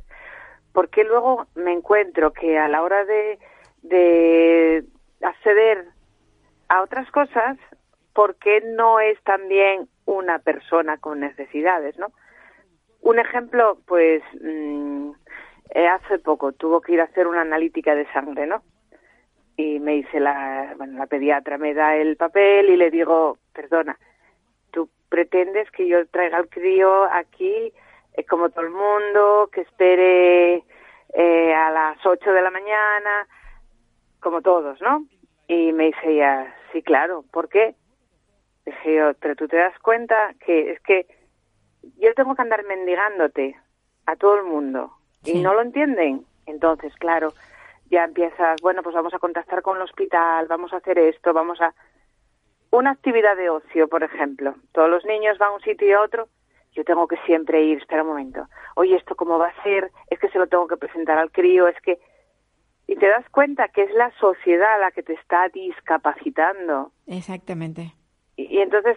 ¿por 0.74 0.90
qué 0.90 1.04
luego 1.04 1.46
me 1.54 1.72
encuentro 1.72 2.32
que 2.32 2.58
a 2.58 2.68
la 2.68 2.82
hora 2.82 3.04
de, 3.04 3.38
de 3.82 4.84
acceder 5.22 5.86
a 6.68 6.82
otras 6.82 7.08
cosas, 7.12 7.56
¿por 8.12 8.34
qué 8.36 8.60
no 8.60 8.98
es 8.98 9.18
también 9.22 9.88
una 10.04 10.40
persona 10.40 10.98
con 10.98 11.20
necesidades, 11.20 11.96
no? 11.96 12.08
Un 13.02 13.20
ejemplo, 13.20 13.78
pues, 13.86 14.22
mm, 14.40 15.12
eh, 15.70 15.86
hace 15.86 16.18
poco 16.18 16.52
tuvo 16.52 16.80
que 16.80 16.94
ir 16.94 17.00
a 17.00 17.04
hacer 17.04 17.28
una 17.28 17.42
analítica 17.42 17.94
de 17.94 18.10
sangre, 18.12 18.46
¿no? 18.46 18.62
Y 19.56 19.78
me 19.78 19.92
dice 19.92 20.18
la, 20.18 20.74
la 20.74 21.06
pediatra 21.06 21.56
me 21.56 21.72
da 21.72 21.94
el 21.96 22.16
papel 22.16 22.68
y 22.70 22.76
le 22.76 22.90
digo, 22.90 23.38
perdona, 23.52 23.96
tú 24.72 24.90
pretendes 25.08 25.70
que 25.70 25.86
yo 25.86 26.04
traiga 26.08 26.38
al 26.38 26.48
crío 26.48 27.04
aquí 27.04 27.72
eh, 28.14 28.24
como 28.24 28.50
todo 28.50 28.64
el 28.64 28.70
mundo, 28.70 29.48
que 29.52 29.62
espere 29.62 30.64
eh, 31.14 31.54
a 31.54 31.70
las 31.70 32.04
8 32.04 32.32
de 32.32 32.42
la 32.42 32.50
mañana, 32.50 33.26
como 34.20 34.42
todos, 34.42 34.80
¿no? 34.80 35.04
Y 35.46 35.72
me 35.72 35.86
dice 35.86 36.10
ella, 36.12 36.54
sí, 36.72 36.82
claro, 36.82 37.24
¿por 37.30 37.48
qué? 37.48 37.74
Dije 38.64 38.94
yo, 38.96 39.12
pero 39.20 39.36
tú 39.36 39.46
te 39.46 39.56
das 39.56 39.78
cuenta 39.80 40.34
que 40.44 40.72
es 40.72 40.80
que 40.80 41.06
yo 41.98 42.14
tengo 42.14 42.34
que 42.34 42.42
andar 42.42 42.64
mendigándote 42.64 43.56
a 44.06 44.16
todo 44.16 44.36
el 44.36 44.44
mundo 44.44 44.92
Sí. 45.22 45.38
y 45.38 45.42
no 45.42 45.52
lo 45.54 45.60
entienden. 45.62 46.24
Entonces, 46.46 46.94
claro, 46.96 47.32
ya 47.90 48.04
empiezas, 48.04 48.60
bueno, 48.62 48.82
pues 48.82 48.94
vamos 48.94 49.12
a 49.14 49.18
contactar 49.18 49.62
con 49.62 49.76
el 49.76 49.82
hospital, 49.82 50.46
vamos 50.48 50.72
a 50.72 50.76
hacer 50.78 50.98
esto, 50.98 51.32
vamos 51.32 51.60
a... 51.60 51.74
Una 52.70 52.90
actividad 52.90 53.36
de 53.36 53.50
ocio, 53.50 53.86
por 53.88 54.02
ejemplo. 54.02 54.54
Todos 54.72 54.90
los 54.90 55.04
niños 55.04 55.38
van 55.38 55.50
a 55.50 55.54
un 55.54 55.60
sitio 55.60 55.86
y 55.88 55.92
a 55.92 56.00
otro. 56.00 56.28
Yo 56.74 56.84
tengo 56.84 57.06
que 57.06 57.16
siempre 57.26 57.62
ir, 57.62 57.78
espera 57.78 58.02
un 58.02 58.08
momento. 58.08 58.46
Oye, 58.74 58.96
¿esto 58.96 59.14
cómo 59.14 59.38
va 59.38 59.48
a 59.48 59.62
ser? 59.62 59.90
Es 60.10 60.18
que 60.18 60.28
se 60.30 60.38
lo 60.38 60.46
tengo 60.48 60.66
que 60.66 60.76
presentar 60.76 61.18
al 61.18 61.30
crío, 61.30 61.68
es 61.68 61.80
que... 61.82 61.98
Y 62.86 62.96
te 62.96 63.06
das 63.08 63.24
cuenta 63.30 63.68
que 63.68 63.82
es 63.84 63.90
la 63.94 64.10
sociedad 64.18 64.78
la 64.80 64.90
que 64.90 65.02
te 65.02 65.14
está 65.14 65.48
discapacitando. 65.48 66.92
Exactamente. 67.06 67.92
Y, 68.36 68.56
y 68.56 68.60
entonces, 68.60 68.96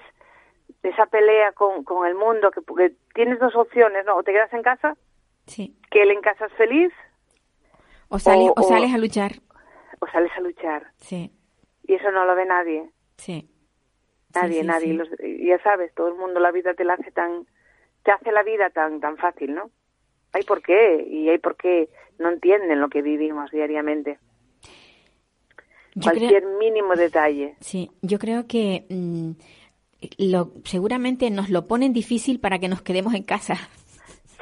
esa 0.84 1.06
pelea 1.06 1.52
con, 1.54 1.84
con 1.84 2.06
el 2.08 2.16
mundo, 2.16 2.52
que, 2.52 2.62
tienes 3.14 3.40
dos 3.40 3.56
opciones, 3.56 4.06
¿no? 4.06 4.16
O 4.18 4.24
te 4.24 4.34
quedas 4.34 4.52
en 4.54 4.64
casa, 4.64 4.98
Sí. 5.46 5.78
que 5.92 6.02
él 6.02 6.12
en 6.12 6.22
casa 6.22 6.46
es 6.48 6.54
feliz, 6.54 6.92
O 8.10 8.20
sales, 8.20 8.52
O- 8.56 8.62
sales 8.64 8.94
a 8.94 8.98
luchar. 8.98 9.32
o 10.00 10.08
sales 10.08 10.32
a 10.36 10.42
luchar. 10.42 10.88
Sí, 10.98 11.32
Y 11.84 11.94
eso 11.96 12.10
no 12.12 12.26
lo 12.26 12.36
ve 12.36 12.46
nadie. 12.46 12.90
sí. 13.18 13.50
Nadie, 14.36 14.54
Sí, 14.56 14.60
sí, 14.62 14.68
nadie. 14.68 14.88
sí. 14.88 14.94
Los- 14.94 15.10
ya 15.48 15.64
sabes, 15.64 15.94
todo 15.96 16.10
el 16.10 16.16
mundo 16.16 16.40
la 16.42 16.52
vida 16.52 16.74
te 16.74 16.84
la 16.84 16.94
hace 16.96 17.12
tan, 17.12 17.48
te 18.08 18.14
hace 18.14 18.32
la 18.32 18.42
vida 18.42 18.70
tan, 18.70 19.02
tan 19.02 19.18
fácil, 19.18 19.54
¿no? 19.54 19.70
Hay 20.32 20.44
por 20.44 20.62
qué, 20.62 21.06
y 21.10 21.28
hay 21.28 21.40
por 21.40 21.58
qué 21.58 21.90
no 22.20 22.30
entienden 22.30 22.80
lo 22.80 22.88
que 22.88 23.02
vivimos 23.02 23.52
diariamente. 23.52 24.18
Yo 25.96 26.12
creo- 26.12 26.20
Cualquier 26.30 26.46
mínimo 26.58 26.96
detalle. 26.96 27.56
Sí, 27.60 27.92
yo 28.02 28.18
creo 28.18 28.48
que 28.48 28.86
mm, 28.90 29.32
lo, 30.20 30.54
seguramente 30.64 31.30
nos 31.32 31.50
lo 31.50 31.68
ponen 31.68 31.92
difícil 31.92 32.40
para 32.40 32.60
que 32.60 32.70
nos 32.70 32.82
quedemos 32.82 33.14
en 33.14 33.24
casa. 33.24 33.56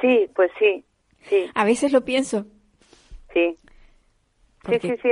Sí, 0.00 0.30
pues 0.36 0.52
sí. 0.60 0.84
Sí. 1.22 1.50
A 1.56 1.64
veces 1.64 1.90
lo 1.92 2.04
pienso. 2.04 2.46
Sí. 3.34 3.56
Sí, 4.68 4.78
sí, 4.80 4.94
sí, 5.02 5.08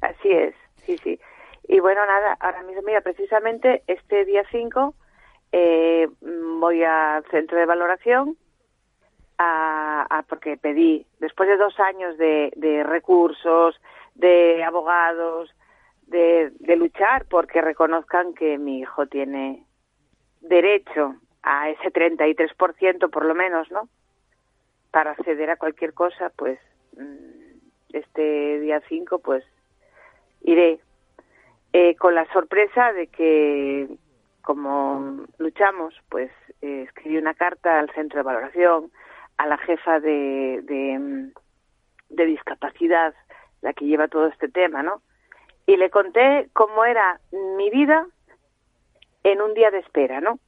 así 0.00 0.30
es, 0.30 0.54
sí, 0.86 0.96
sí. 1.04 1.20
Y 1.68 1.80
bueno, 1.80 2.00
nada, 2.06 2.32
ahora 2.40 2.62
mismo, 2.62 2.80
mira, 2.80 3.02
precisamente 3.02 3.82
este 3.88 4.24
día 4.24 4.42
5 4.50 4.94
eh, 5.52 6.08
voy 6.58 6.82
al 6.84 7.24
centro 7.30 7.58
de 7.58 7.66
valoración 7.66 8.36
a, 9.38 10.06
a- 10.10 10.22
porque 10.24 10.56
pedí, 10.56 11.06
después 11.20 11.48
de 11.48 11.56
dos 11.56 11.78
años 11.80 12.16
de, 12.18 12.52
de 12.56 12.82
recursos, 12.84 13.80
de 14.14 14.62
abogados, 14.64 15.54
de, 16.06 16.50
de 16.58 16.76
luchar 16.76 17.26
porque 17.26 17.60
reconozcan 17.60 18.34
que 18.34 18.58
mi 18.58 18.80
hijo 18.80 19.06
tiene 19.06 19.64
derecho 20.40 21.14
a 21.42 21.70
ese 21.70 21.90
33% 21.90 23.10
por 23.10 23.24
lo 23.24 23.34
menos, 23.34 23.70
¿no? 23.70 23.88
Para 24.90 25.12
acceder 25.12 25.50
a 25.50 25.56
cualquier 25.56 25.92
cosa, 25.94 26.30
pues 26.34 26.58
mm, 26.96 27.94
este 27.94 28.60
día 28.60 28.80
5 28.88 29.18
pues 29.18 29.44
iré 30.42 30.80
eh, 31.72 31.94
con 31.96 32.14
la 32.14 32.30
sorpresa 32.32 32.92
de 32.92 33.06
que 33.08 33.88
como 34.48 35.26
luchamos 35.36 35.92
pues 36.08 36.30
eh, 36.62 36.84
escribí 36.86 37.18
una 37.18 37.34
carta 37.34 37.78
al 37.78 37.90
centro 37.90 38.16
de 38.16 38.22
valoración 38.22 38.90
a 39.36 39.46
la 39.46 39.58
jefa 39.58 40.00
de, 40.00 40.64
mm, 40.98 42.14
de 42.14 42.24
discapacidad 42.24 43.12
la 43.60 43.74
que 43.74 43.84
lleva 43.84 44.08
todo 44.08 44.26
este 44.26 44.48
tema 44.48 44.82
no 44.82 45.02
y 45.66 45.76
le 45.76 45.90
conté 45.90 46.48
cómo 46.54 46.86
era 46.86 47.20
mi 47.56 47.68
vida 47.68 48.06
en 49.22 49.42
un 49.42 49.52
día 49.52 49.70
de 49.70 49.80
espera 49.80 50.22
no 50.22 50.38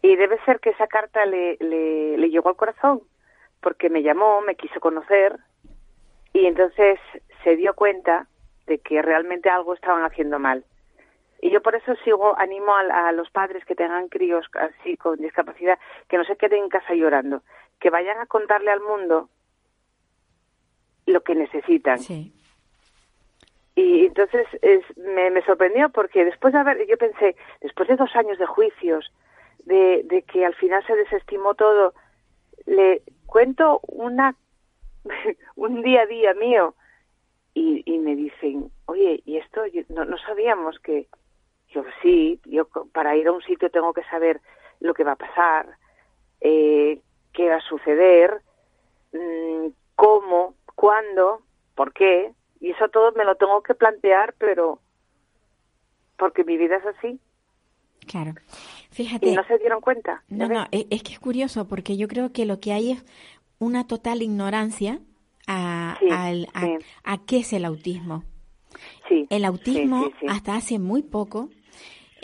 y 0.00 0.14
debe 0.14 0.38
ser 0.44 0.60
que 0.60 0.70
esa 0.70 0.86
carta 0.86 1.26
le, 1.26 1.56
le 1.58 2.30
llegó 2.30 2.50
al 2.50 2.56
corazón 2.56 3.00
porque 3.60 3.90
me 3.90 4.04
llamó 4.04 4.42
me 4.42 4.54
quiso 4.54 4.78
conocer 4.78 5.40
y 6.32 6.46
entonces 6.46 7.00
se 7.42 7.56
dio 7.56 7.74
cuenta 7.74 8.28
de 8.68 8.78
que 8.78 9.02
realmente 9.02 9.50
algo 9.50 9.74
estaban 9.74 10.04
haciendo 10.04 10.38
mal. 10.38 10.64
Y 11.44 11.50
yo 11.50 11.60
por 11.60 11.74
eso 11.74 11.94
sigo, 12.04 12.34
animo 12.38 12.74
a, 12.74 13.08
a 13.08 13.12
los 13.12 13.28
padres 13.30 13.66
que 13.66 13.74
tengan 13.74 14.08
críos 14.08 14.46
así 14.54 14.96
con 14.96 15.18
discapacidad, 15.18 15.78
que 16.08 16.16
no 16.16 16.24
se 16.24 16.38
queden 16.38 16.62
en 16.64 16.68
casa 16.70 16.94
llorando, 16.94 17.42
que 17.80 17.90
vayan 17.90 18.16
a 18.18 18.24
contarle 18.24 18.70
al 18.70 18.80
mundo 18.80 19.28
lo 21.04 21.20
que 21.22 21.34
necesitan. 21.34 21.98
Sí. 21.98 22.32
Y 23.74 24.06
entonces 24.06 24.46
es, 24.62 24.82
me, 24.96 25.30
me 25.30 25.42
sorprendió 25.44 25.90
porque 25.90 26.24
después 26.24 26.54
de 26.54 26.60
haber, 26.60 26.86
yo 26.86 26.96
pensé, 26.96 27.36
después 27.60 27.88
de 27.90 27.96
dos 27.96 28.16
años 28.16 28.38
de 28.38 28.46
juicios, 28.46 29.12
de, 29.66 30.00
de 30.04 30.22
que 30.22 30.46
al 30.46 30.54
final 30.54 30.82
se 30.86 30.96
desestimó 30.96 31.52
todo, 31.54 31.92
le 32.64 33.02
cuento 33.26 33.80
una 33.82 34.34
un 35.56 35.82
día 35.82 36.00
a 36.02 36.06
día 36.06 36.32
mío 36.32 36.74
y, 37.52 37.82
y 37.84 37.98
me 37.98 38.16
dicen, 38.16 38.70
oye, 38.86 39.20
¿y 39.26 39.36
esto 39.36 39.66
Yo- 39.66 39.82
no, 39.90 40.06
no 40.06 40.16
sabíamos 40.16 40.78
que 40.78 41.06
yo 41.74 41.84
sí, 42.02 42.40
yo 42.44 42.66
para 42.92 43.16
ir 43.16 43.26
a 43.28 43.32
un 43.32 43.42
sitio 43.42 43.70
tengo 43.70 43.92
que 43.92 44.04
saber 44.04 44.40
lo 44.80 44.94
que 44.94 45.04
va 45.04 45.12
a 45.12 45.16
pasar, 45.16 45.76
eh, 46.40 47.00
qué 47.32 47.48
va 47.48 47.56
a 47.56 47.60
suceder, 47.68 48.40
mm, 49.12 49.68
cómo, 49.96 50.54
cuándo, 50.74 51.42
por 51.74 51.92
qué, 51.92 52.32
y 52.60 52.70
eso 52.70 52.88
todo 52.88 53.12
me 53.12 53.24
lo 53.24 53.34
tengo 53.36 53.62
que 53.62 53.74
plantear, 53.74 54.34
pero 54.38 54.80
porque 56.16 56.44
mi 56.44 56.56
vida 56.56 56.76
es 56.76 56.86
así 56.86 57.18
Claro. 58.06 58.34
Fíjate. 58.90 59.28
y 59.30 59.34
no 59.34 59.44
se 59.44 59.58
dieron 59.58 59.80
cuenta. 59.80 60.22
No, 60.28 60.46
¿ya 60.46 60.54
no, 60.54 60.60
ves? 60.60 60.68
es, 60.72 60.86
es 60.90 61.02
que 61.02 61.12
es 61.14 61.18
curioso 61.18 61.66
porque 61.66 61.96
yo 61.96 62.06
creo 62.06 62.32
que 62.32 62.44
lo 62.44 62.60
que 62.60 62.72
hay 62.72 62.92
es 62.92 63.04
una 63.58 63.86
total 63.86 64.20
ignorancia 64.22 65.00
a, 65.46 65.96
Sí, 65.98 66.08
al- 66.10 66.48
a, 66.54 66.60
sí. 66.66 66.76
a 67.02 67.18
qué 67.26 67.38
es 67.38 67.52
el 67.54 67.64
autismo. 67.64 68.22
Sí, 69.08 69.26
El 69.30 69.44
autismo, 69.46 70.10
hasta 70.28 70.54
hace 70.56 70.78
muy 70.78 71.02
poco, 71.02 71.48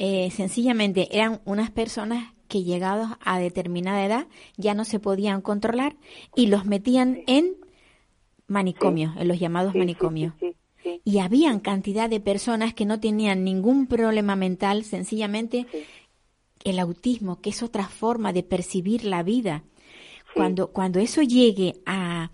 eh, 0.02 0.30
sencillamente 0.30 1.14
eran 1.14 1.42
unas 1.44 1.70
personas 1.70 2.32
que 2.48 2.62
llegados 2.64 3.10
a 3.20 3.38
determinada 3.38 4.02
edad 4.02 4.26
ya 4.56 4.72
no 4.72 4.86
se 4.86 4.98
podían 4.98 5.42
controlar 5.42 5.94
y 6.34 6.46
los 6.46 6.64
metían 6.64 7.22
en 7.26 7.56
manicomios, 8.46 9.14
en 9.18 9.28
los 9.28 9.38
llamados 9.38 9.74
Sí, 9.74 9.78
manicomios. 9.78 10.32
sí, 10.40 11.00
Y 11.04 11.18
habían 11.18 11.60
cantidad 11.60 12.08
de 12.08 12.18
personas 12.18 12.72
que 12.72 12.86
no 12.86 12.98
tenían 12.98 13.44
ningún 13.44 13.86
problema 13.86 14.36
mental, 14.36 14.84
sencillamente 14.84 15.66
el 16.64 16.78
autismo, 16.78 17.42
que 17.42 17.50
es 17.50 17.62
otra 17.62 17.86
forma 17.86 18.32
de 18.32 18.42
percibir 18.42 19.04
la 19.04 19.22
vida. 19.22 19.64
Cuando, 20.34 20.68
cuando 20.72 20.98
eso 20.98 21.20
llegue 21.20 21.82
a, 21.84 22.30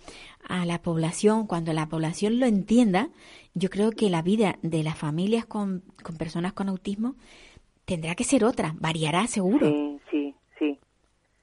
a 0.48 0.66
la 0.66 0.82
población, 0.82 1.48
cuando 1.48 1.72
la 1.72 1.88
población 1.88 2.38
lo 2.38 2.46
entienda, 2.46 3.10
yo 3.54 3.70
creo 3.70 3.90
que 3.90 4.08
la 4.08 4.22
vida 4.22 4.58
de 4.62 4.84
las 4.84 4.96
familias 4.96 5.46
con, 5.46 5.82
con 6.04 6.16
personas 6.16 6.52
con 6.52 6.68
autismo 6.68 7.16
tendrá 7.86 8.14
que 8.14 8.24
ser 8.24 8.44
otra, 8.44 8.74
variará 8.78 9.26
seguro. 9.26 9.66
sí, 9.66 9.98
sí, 10.10 10.34
sí. 10.58 10.78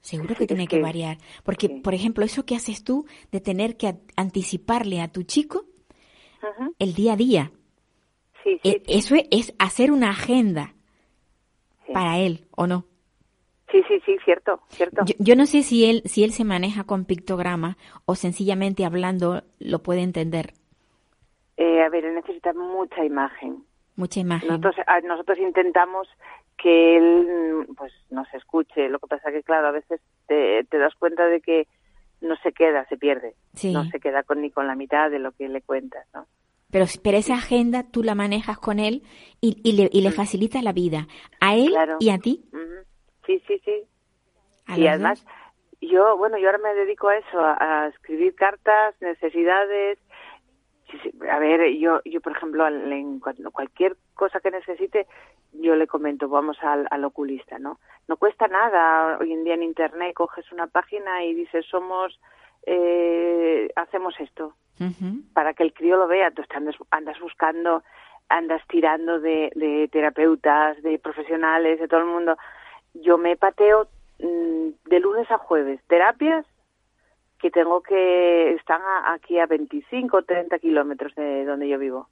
Seguro 0.00 0.34
Sí, 0.34 0.40
que 0.40 0.46
tiene 0.46 0.68
que, 0.68 0.76
que- 0.76 0.82
variar. 0.82 1.18
Porque, 1.42 1.66
sí. 1.68 1.80
por 1.80 1.94
ejemplo, 1.94 2.24
eso 2.24 2.44
que 2.46 2.54
haces 2.54 2.84
tú 2.84 3.06
de 3.32 3.40
tener 3.40 3.76
que 3.76 3.96
anticiparle 4.16 5.00
a 5.00 5.08
tu 5.08 5.24
chico 5.24 5.64
el 6.78 6.94
día 6.94 7.14
a 7.14 7.16
día, 7.16 7.50
Sí, 8.44 8.60
sí, 8.62 8.68
e- 8.68 8.82
eso 8.86 9.14
es, 9.16 9.24
es 9.30 9.54
hacer 9.58 9.90
una 9.90 10.10
agenda 10.10 10.74
para 11.92 12.18
él, 12.18 12.46
¿o 12.50 12.66
no? 12.66 12.84
Sí, 13.72 13.82
sí, 13.88 13.98
sí, 14.04 14.16
cierto, 14.24 14.60
cierto. 14.68 15.02
Yo, 15.06 15.14
yo 15.18 15.36
no 15.36 15.46
sé 15.46 15.62
si 15.62 15.86
él, 15.86 16.02
si 16.04 16.22
él 16.22 16.32
se 16.32 16.44
maneja 16.44 16.84
con 16.84 17.06
pictograma 17.06 17.78
o 18.04 18.14
sencillamente 18.14 18.84
hablando 18.84 19.42
lo 19.58 19.82
puede 19.82 20.02
entender. 20.02 20.52
Eh, 21.56 21.80
a 21.82 21.88
ver, 21.88 22.04
él 22.04 22.14
necesita 22.14 22.52
mucha 22.52 23.04
imagen. 23.04 23.64
Mucha 23.96 24.20
imagen. 24.20 24.48
Nosotros, 24.48 24.74
a- 24.86 25.00
nosotros 25.00 25.38
intentamos 25.38 26.08
que 26.56 26.96
él 26.96 27.66
mm, 27.68 27.74
pues 27.74 27.92
nos 28.10 28.32
escuche. 28.34 28.88
Lo 28.88 28.98
que 28.98 29.06
pasa 29.06 29.30
que, 29.30 29.42
claro, 29.42 29.68
a 29.68 29.72
veces 29.72 30.00
te, 30.26 30.64
te 30.64 30.78
das 30.78 30.94
cuenta 30.96 31.26
de 31.26 31.40
que 31.40 31.66
no 32.20 32.36
se 32.36 32.52
queda, 32.52 32.86
se 32.88 32.96
pierde. 32.96 33.34
Sí. 33.54 33.72
No 33.72 33.84
se 33.84 34.00
queda 34.00 34.22
con, 34.22 34.40
ni 34.40 34.50
con 34.50 34.66
la 34.66 34.74
mitad 34.74 35.10
de 35.10 35.18
lo 35.18 35.32
que 35.32 35.48
le 35.48 35.60
cuentas, 35.62 36.06
¿no? 36.14 36.26
Pero, 36.70 36.86
pero 37.04 37.18
esa 37.18 37.34
agenda 37.34 37.84
tú 37.88 38.02
la 38.02 38.14
manejas 38.16 38.58
con 38.58 38.80
él 38.80 39.02
y, 39.40 39.60
y 39.62 39.72
le, 39.76 39.88
y 39.92 40.00
le 40.00 40.10
facilitas 40.10 40.62
la 40.64 40.72
vida 40.72 41.06
a 41.40 41.54
él 41.54 41.68
Mm. 41.68 41.72
Claro. 41.72 41.96
y 42.00 42.10
a 42.10 42.18
ti. 42.18 42.44
Sí, 43.26 43.40
sí, 43.46 43.60
sí. 43.64 43.82
A 44.66 44.76
y 44.78 44.86
además, 44.88 45.22
dos. 45.24 45.32
yo, 45.90 46.16
bueno, 46.16 46.36
yo 46.38 46.46
ahora 46.46 46.58
me 46.58 46.74
dedico 46.74 47.08
a 47.08 47.16
eso, 47.16 47.38
a, 47.38 47.84
a 47.84 47.88
escribir 47.88 48.34
cartas, 48.34 48.94
necesidades. 49.00 49.98
A 51.30 51.38
ver, 51.38 51.72
yo, 51.74 52.00
yo 52.04 52.20
por 52.20 52.32
ejemplo, 52.32 52.66
en 52.66 53.20
cualquier 53.20 53.96
cosa 54.14 54.40
que 54.40 54.50
necesite, 54.50 55.06
yo 55.52 55.76
le 55.76 55.86
comento, 55.86 56.28
vamos 56.28 56.58
al, 56.62 56.86
al 56.90 57.04
oculista, 57.04 57.58
¿no? 57.58 57.78
No 58.08 58.16
cuesta 58.16 58.48
nada. 58.48 59.18
Hoy 59.20 59.32
en 59.32 59.44
día 59.44 59.54
en 59.54 59.62
Internet 59.62 60.14
coges 60.14 60.50
una 60.52 60.66
página 60.66 61.24
y 61.24 61.34
dices, 61.34 61.64
somos, 61.66 62.20
eh, 62.66 63.70
hacemos 63.76 64.14
esto 64.20 64.54
para 65.32 65.54
que 65.54 65.62
el 65.62 65.72
crío 65.72 65.96
lo 65.96 66.08
vea. 66.08 66.30
Tú 66.30 66.42
andas, 66.50 66.76
andas 66.90 67.18
buscando, 67.20 67.82
andas 68.28 68.62
tirando 68.68 69.20
de, 69.20 69.52
de 69.54 69.88
terapeutas, 69.90 70.82
de 70.82 70.98
profesionales, 70.98 71.78
de 71.78 71.88
todo 71.88 72.00
el 72.00 72.06
mundo. 72.06 72.36
Yo 72.94 73.18
me 73.18 73.36
pateo 73.36 73.88
mm, 74.18 74.88
de 74.88 75.00
lunes 75.00 75.30
a 75.30 75.38
jueves 75.38 75.80
terapias 75.86 76.44
que 77.44 77.50
tengo 77.50 77.82
que 77.82 78.52
están 78.54 78.80
a- 78.80 79.12
aquí 79.12 79.38
a 79.38 79.44
25 79.44 80.16
o 80.16 80.22
30 80.22 80.58
kilómetros 80.58 81.14
de 81.14 81.44
donde 81.44 81.68
yo 81.68 81.78
vivo. 81.78 82.08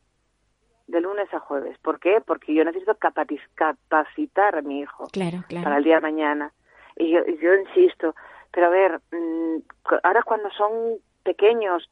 De 0.87 1.01
lunes 1.01 1.33
a 1.33 1.39
jueves. 1.39 1.79
¿Por 1.79 2.01
qué? 2.01 2.21
Porque 2.21 2.53
yo 2.53 2.65
necesito 2.67 2.95
capacitar 2.97 4.57
a 4.57 4.61
mi 4.61 4.81
hijo 4.81 5.07
Claro, 5.11 5.39
claro. 5.49 5.65
para 5.65 5.79
el 5.79 5.85
día 5.85 5.95
de 5.95 6.01
mañana. 6.03 6.53
Y 6.97 7.13
yo, 7.13 7.25
yo 7.25 7.55
insisto, 7.55 8.15
pero 8.51 8.67
a 8.67 8.69
ver, 8.69 9.01
mm, 9.11 9.57
ahora 10.03 10.23
cuando 10.23 10.51
son 10.51 10.99
pequeños, 11.23 11.91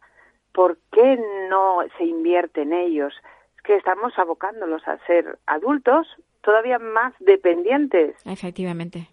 ¿por 0.52 0.76
qué 0.92 1.18
no 1.48 1.78
se 1.96 2.04
invierte 2.04 2.60
en 2.60 2.74
ellos? 2.74 3.14
Es 3.56 3.62
que 3.62 3.76
estamos 3.76 4.12
abocándolos 4.18 4.86
a 4.86 4.98
ser 5.06 5.38
adultos 5.46 6.06
todavía 6.42 6.78
más 6.78 7.14
dependientes. 7.20 8.16
Efectivamente. 8.26 9.08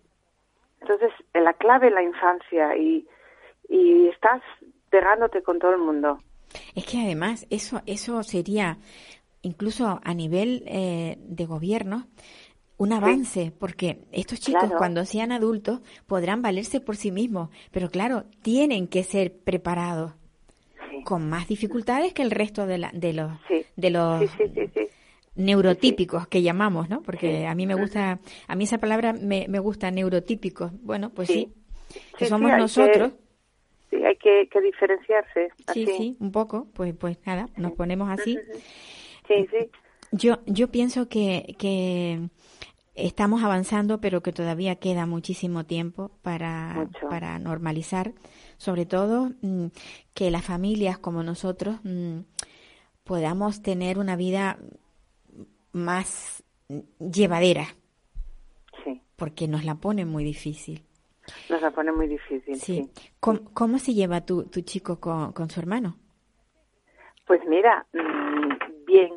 Entonces, 0.81 1.13
la 1.33 1.53
clave 1.53 1.87
es 1.87 1.93
la 1.93 2.03
infancia 2.03 2.75
y, 2.75 3.07
y 3.69 4.07
estás 4.07 4.41
pegándote 4.89 5.41
con 5.43 5.59
todo 5.59 5.71
el 5.71 5.79
mundo. 5.79 6.19
Es 6.75 6.85
que 6.85 6.99
además 7.01 7.45
eso, 7.49 7.81
eso 7.85 8.23
sería 8.23 8.77
incluso 9.41 9.99
a 10.03 10.13
nivel 10.13 10.63
eh, 10.65 11.17
de 11.19 11.45
gobierno 11.45 12.07
un 12.77 12.93
avance, 12.93 13.51
porque 13.57 14.03
estos 14.11 14.39
chicos 14.39 14.61
Claro. 14.63 14.77
cuando 14.77 15.03
sean 15.05 15.31
adultos 15.31 15.81
podrán 16.05 16.41
valerse 16.43 16.79
por 16.79 16.95
sí 16.95 17.11
mismos, 17.11 17.49
pero 17.71 17.89
claro, 17.89 18.25
tienen 18.43 18.87
que 18.87 19.03
ser 19.03 19.33
preparados 19.33 20.13
Sí. 20.89 21.03
con 21.03 21.27
más 21.27 21.47
dificultades 21.47 22.13
que 22.13 22.21
el 22.21 22.31
resto 22.31 22.65
de, 22.67 22.77
la, 22.77 22.91
de 22.93 23.13
los 23.13 23.31
Sí. 23.47 23.65
de 23.75 23.89
los 23.89 24.19
Sí, 24.21 24.27
sí, 24.37 24.43
sí, 24.53 24.61
sí. 24.73 24.87
neurotípicos 25.35 26.27
que 26.27 26.41
llamamos, 26.41 26.87
¿no? 26.89 27.01
Porque 27.01 27.45
a 27.47 27.55
mí 27.55 27.65
me 27.67 27.75
gusta, 27.75 28.19
a 28.47 28.55
mí 28.55 28.63
esa 28.63 28.77
palabra 28.77 29.13
me, 29.13 29.47
me 29.49 29.59
gusta 29.59 29.89
neurotípicos. 29.91 30.71
Bueno, 30.81 31.09
pues 31.09 31.27
sí, 31.29 31.51
que 32.17 32.25
somos 32.27 32.51
nosotros. 32.57 33.13
Sí, 33.89 34.03
hay 34.03 34.15
que, 34.17 34.47
que 34.49 34.61
diferenciarse. 34.61 35.49
Sí, 35.73 35.83
así. 35.83 35.85
sí, 35.85 36.17
un 36.19 36.31
poco. 36.31 36.67
Pues, 36.73 36.93
pues 36.95 37.17
nada, 37.25 37.47
nos 37.57 37.73
ponemos 37.73 38.09
así. 38.09 38.37
Sí, 39.27 39.47
sí. 39.51 39.69
Yo, 40.11 40.39
yo 40.45 40.69
pienso 40.69 41.09
que, 41.09 41.55
que 41.59 42.29
estamos 42.97 43.43
avanzando, 43.43 44.01
pero 44.01 44.21
que 44.21 44.33
todavía 44.33 44.75
queda 44.75 45.05
muchísimo 45.05 45.65
tiempo 45.65 46.11
para, 46.21 46.73
Mucho. 46.73 47.07
para 47.09 47.37
normalizar, 47.39 48.13
sobre 48.57 48.85
todo 48.85 49.31
mm, 49.41 49.67
que 50.13 50.31
las 50.31 50.43
familias 50.43 50.97
como 50.97 51.23
nosotros 51.23 51.79
mm, 51.83 52.19
podamos 53.03 53.61
tener 53.61 53.99
una 53.99 54.15
vida 54.15 54.57
más 55.71 56.43
llevadera, 56.99 57.67
Sí, 58.83 59.01
porque 59.15 59.47
nos 59.47 59.63
la 59.63 59.75
pone 59.75 60.05
muy 60.05 60.23
difícil. 60.23 60.83
Nos 61.49 61.61
la 61.61 61.71
pone 61.71 61.91
muy 61.91 62.07
difícil, 62.07 62.55
sí. 62.55 62.89
Sí. 62.95 63.09
¿Cómo, 63.19 63.39
cómo 63.53 63.79
se 63.79 63.93
lleva 63.93 64.25
tu, 64.25 64.45
tu 64.45 64.61
chico 64.61 64.99
con, 64.99 65.33
con 65.33 65.49
su 65.49 65.59
hermano? 65.59 65.95
Pues 67.25 67.41
mira, 67.45 67.85
mm, 67.93 68.85
bien, 68.85 69.13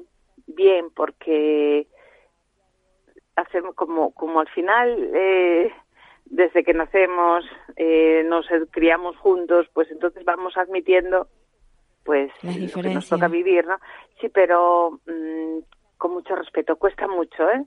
bien, 0.46 0.90
porque 0.94 1.86
hacemos 3.36 3.74
como, 3.74 4.12
como 4.12 4.40
al 4.40 4.48
final, 4.48 5.10
eh, 5.14 5.72
desde 6.26 6.64
que 6.64 6.74
nacemos, 6.74 7.44
eh, 7.76 8.24
nos 8.26 8.46
criamos 8.70 9.16
juntos, 9.16 9.68
pues 9.72 9.90
entonces 9.90 10.24
vamos 10.24 10.56
admitiendo, 10.56 11.28
pues, 12.04 12.30
lo 12.42 12.82
que 12.82 12.94
nos 12.94 13.08
toca 13.08 13.28
vivir, 13.28 13.66
¿no? 13.66 13.78
Sí, 14.20 14.28
pero 14.28 15.00
mm, 15.06 15.58
con 15.96 16.12
mucho 16.12 16.34
respeto. 16.34 16.76
Cuesta 16.76 17.06
mucho, 17.06 17.48
¿eh? 17.50 17.64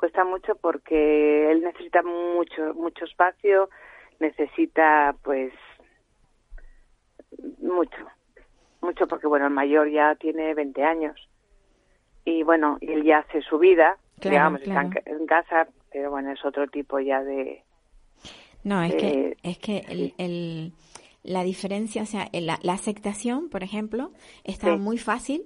Cuesta 0.00 0.24
mucho 0.24 0.54
porque 0.56 1.50
él 1.52 1.60
necesita 1.60 2.02
mucho, 2.02 2.72
mucho 2.72 3.04
espacio, 3.04 3.68
necesita, 4.18 5.14
pues, 5.22 5.52
mucho, 7.60 7.98
mucho 8.80 9.06
porque 9.06 9.26
bueno 9.26 9.46
el 9.48 9.52
mayor 9.52 9.90
ya 9.90 10.14
tiene 10.14 10.54
20 10.54 10.82
años 10.84 11.28
y 12.24 12.42
bueno 12.44 12.78
él 12.80 13.04
ya 13.04 13.18
hace 13.18 13.42
su 13.42 13.58
vida 13.58 13.98
Claro, 14.20 14.36
digamos 14.36 14.62
está 14.62 14.80
en 14.80 14.88
claro. 14.90 15.04
ca- 15.04 15.10
en, 15.10 15.26
casa 15.26 15.68
pero 15.92 16.10
bueno 16.10 16.32
es 16.32 16.42
otro 16.46 16.66
tipo 16.68 16.98
ya 16.98 17.22
de 17.22 17.62
No, 18.64 18.82
es 18.82 18.94
que, 18.94 19.36
es 19.42 19.58
que 19.58 19.84
el, 19.88 20.14
el- 20.16 20.72
la 21.22 21.42
diferencia, 21.44 22.02
o 22.02 22.06
sea, 22.06 22.28
el- 22.32 22.46
la, 22.46 22.58
la 22.62 22.72
aceptación, 22.72 23.50
por 23.50 23.62
ejemplo, 23.62 24.10
está 24.44 24.72
Sí. 24.74 24.78
muy 24.78 24.96
fácil 24.96 25.44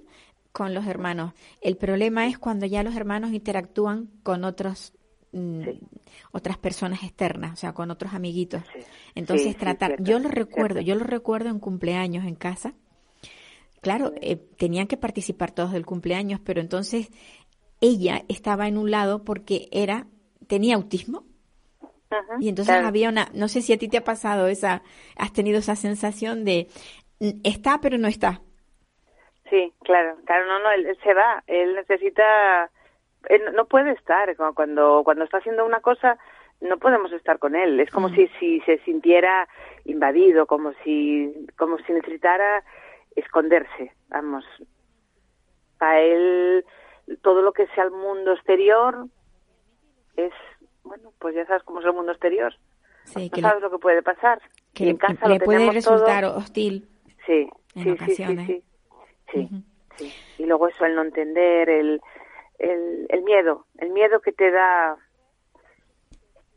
con 0.55 0.73
los 0.73 0.87
hermanos. 0.87 1.33
El 1.59 1.75
problema 1.75 2.27
es 2.27 2.37
cuando 2.39 2.65
ya 2.65 2.81
los 2.81 2.95
hermanos 2.95 3.33
interactúan 3.33 4.09
con 4.23 4.45
otros 4.45 4.93
mm, 5.33 5.63
Sí. 5.65 5.79
otras 6.31 6.57
personas 6.57 7.03
externas, 7.03 7.51
o 7.51 7.55
sea, 7.57 7.73
con 7.73 7.91
otros 7.91 8.13
amiguitos. 8.13 8.63
Sí. 8.73 8.79
Entonces 9.15 9.49
Sí, 9.49 9.59
tratar, 9.59 10.01
yo 10.01 10.17
lo 10.17 10.29
recuerdo, 10.29 10.79
yo 10.79 10.95
lo 10.95 11.03
recuerdo 11.03 11.49
en 11.49 11.59
cumpleaños 11.59 12.23
en 12.25 12.35
casa. 12.35 12.73
Claro, 13.81 14.13
eh, 14.21 14.37
tenían 14.57 14.87
que 14.87 14.95
participar 14.95 15.51
todos 15.51 15.73
del 15.73 15.85
cumpleaños, 15.85 16.39
pero 16.39 16.61
entonces 16.61 17.09
ella 17.81 18.23
estaba 18.29 18.69
en 18.69 18.77
un 18.77 18.89
lado 18.91 19.25
porque 19.25 19.67
era 19.71 20.07
tenía 20.47 20.75
autismo 20.75 21.25
y 22.39 22.47
entonces 22.47 22.73
claro. 22.73 22.87
había 22.87 23.09
una, 23.09 23.29
no 23.33 23.49
sé 23.49 23.61
si 23.61 23.73
a 23.73 23.77
ti 23.77 23.89
te 23.89 23.97
ha 23.97 24.03
pasado 24.05 24.47
esa, 24.47 24.83
has 25.17 25.33
tenido 25.33 25.59
esa 25.59 25.75
sensación 25.75 26.45
de 26.45 26.69
mm, 27.19 27.41
está 27.43 27.81
pero 27.81 27.97
no 27.97 28.07
está. 28.07 28.41
Sí, 29.49 29.73
claro, 29.83 30.17
claro, 30.25 30.45
no, 30.47 30.59
no, 30.59 30.71
él, 30.71 30.85
él 30.87 30.97
se 31.03 31.13
va, 31.13 31.43
él 31.47 31.75
necesita, 31.75 32.69
él 33.29 33.41
no- 33.53 33.65
puede 33.65 33.91
estar 33.91 34.35
cu- 34.35 34.53
cuando 34.55 35.03
cuando 35.03 35.23
está 35.23 35.37
haciendo 35.37 35.65
una 35.65 35.81
cosa, 35.81 36.17
no 36.61 36.77
podemos 36.77 37.11
estar 37.11 37.37
con 37.37 37.55
él, 37.55 37.79
es 37.79 37.91
como 37.91 38.09
si 38.09 38.27
si 38.39 38.59
se 38.61 38.79
sintiera 38.79 39.47
invadido, 39.83 40.47
como 40.47 40.73
si 40.83 41.47
como 41.57 41.77
si 41.79 41.91
necesitara 41.93 42.63
esconderse, 43.15 43.91
vamos. 44.07 44.45
Para 45.77 46.01
él 46.01 46.65
todo 47.21 47.41
lo 47.41 47.51
que 47.53 47.67
sea 47.67 47.83
el 47.83 47.91
mundo 47.91 48.33
exterior 48.33 49.07
es 50.15 50.33
bueno, 50.83 51.11
pues 51.19 51.35
ya 51.35 51.45
sabes 51.45 51.63
cómo 51.63 51.79
es 51.81 51.85
el 51.85 51.93
mundo 51.93 52.11
exterior. 52.11 52.53
Sí, 53.03 53.25
no 53.25 53.29
que 53.35 53.41
le, 53.41 53.47
sabes 53.47 53.61
lo 53.61 53.69
que 53.71 53.77
puede 53.79 54.01
pasar. 54.01 54.41
que 54.73 54.85
y 54.85 54.89
en 54.89 54.97
casa 54.97 55.27
le 55.27 55.37
lo 55.39 55.45
puede 55.45 55.71
resultar 55.71 56.23
todo. 56.23 56.37
hostil. 56.37 56.87
Sí, 57.25 57.47
en 57.75 57.83
sí, 57.83 57.89
ocasiones. 57.91 58.47
sí, 58.47 58.53
sí, 58.53 58.61
sí. 58.61 58.63
Ujú. 59.33 59.61
Sí. 59.97 60.13
Y 60.39 60.45
luego 60.45 60.67
eso, 60.67 60.85
el 60.85 60.95
no 60.95 61.03
entender, 61.03 61.69
el, 61.69 62.01
el, 62.59 63.05
el 63.09 63.21
miedo, 63.23 63.65
el 63.77 63.89
miedo 63.91 64.19
que 64.21 64.31
te 64.33 64.51
da. 64.51 64.97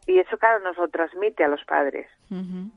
Y 0.06 0.18
eso, 0.18 0.38
claro, 0.38 0.60
nos 0.64 0.76
lo 0.76 0.88
transmite 0.88 1.44
a 1.44 1.48
los 1.48 1.64
padres. 1.64 2.08
Ujú. 2.30 2.70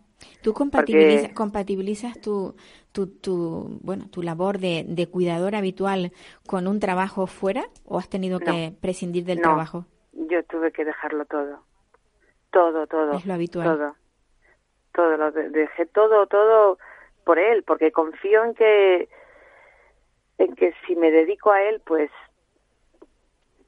¿Tú 0.44 0.54
compatibiliza- 0.54 1.34
compatibilizas 1.34 2.20
tu, 2.22 2.56
tu, 2.92 3.08
tu, 3.08 3.80
bueno, 3.82 4.08
tu 4.12 4.22
labor 4.22 4.60
de, 4.60 4.86
de 4.88 5.08
cuidador 5.08 5.56
habitual 5.56 6.12
con 6.46 6.68
un 6.68 6.80
trabajo 6.80 7.26
fuera 7.26 7.64
o 7.86 7.98
has 7.98 8.10
tenido 8.10 8.39
No. 8.39 8.46
que 8.46 8.74
prescindir 8.80 9.24
del 9.26 9.38
No. 9.38 9.44
trabajo? 9.44 9.86
Yo 10.14 10.44
tuve 10.44 10.72
que 10.72 10.86
dejarlo 10.86 11.26
todo. 11.26 11.64
Todo, 12.52 12.86
todo. 12.86 13.14
Es 13.14 13.26
lo 13.26 13.34
habitual. 13.34 13.66
Todo. 13.78 13.96
Todo, 14.94 15.18
lo 15.18 15.32
de- 15.32 15.50
dejé 15.50 15.86
todo, 15.88 16.28
todo 16.28 16.78
por 17.24 17.39
él, 17.39 17.64
porque 17.64 17.92
confío 17.92 18.44
en 18.44 18.54
que, 18.54 19.10
en 20.42 20.56
que 20.56 20.74
si 20.88 20.96
me 20.96 21.12
dedico 21.12 21.52
a 21.52 21.62
él, 21.62 21.82
pues 21.86 22.10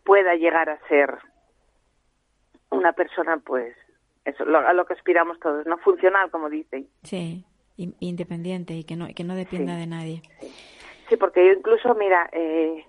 pueda 0.03 0.35
llegar 0.35 0.69
a 0.69 0.79
ser 0.87 1.17
una 2.71 2.93
persona, 2.93 3.37
pues, 3.37 3.75
eso, 4.25 4.45
lo- 4.45 4.59
a 4.59 4.73
lo 4.73 4.85
que 4.85 4.93
aspiramos 4.93 5.39
todos, 5.39 5.65
no 5.65 5.77
funcional, 5.77 6.31
como 6.31 6.49
dicen. 6.49 6.87
Sí, 7.03 7.45
in- 7.77 7.95
independiente 7.99 8.73
y 8.73 8.83
que 8.83 8.95
no, 8.95 9.07
que 9.15 9.23
no 9.23 9.35
dependa 9.35 9.73
Sí. 9.75 9.79
de 9.81 9.87
nadie. 9.87 10.21
Sí, 11.09 11.17
porque 11.17 11.45
yo 11.45 11.53
incluso, 11.53 11.93
mira, 11.95 12.29
eh, 12.31 12.85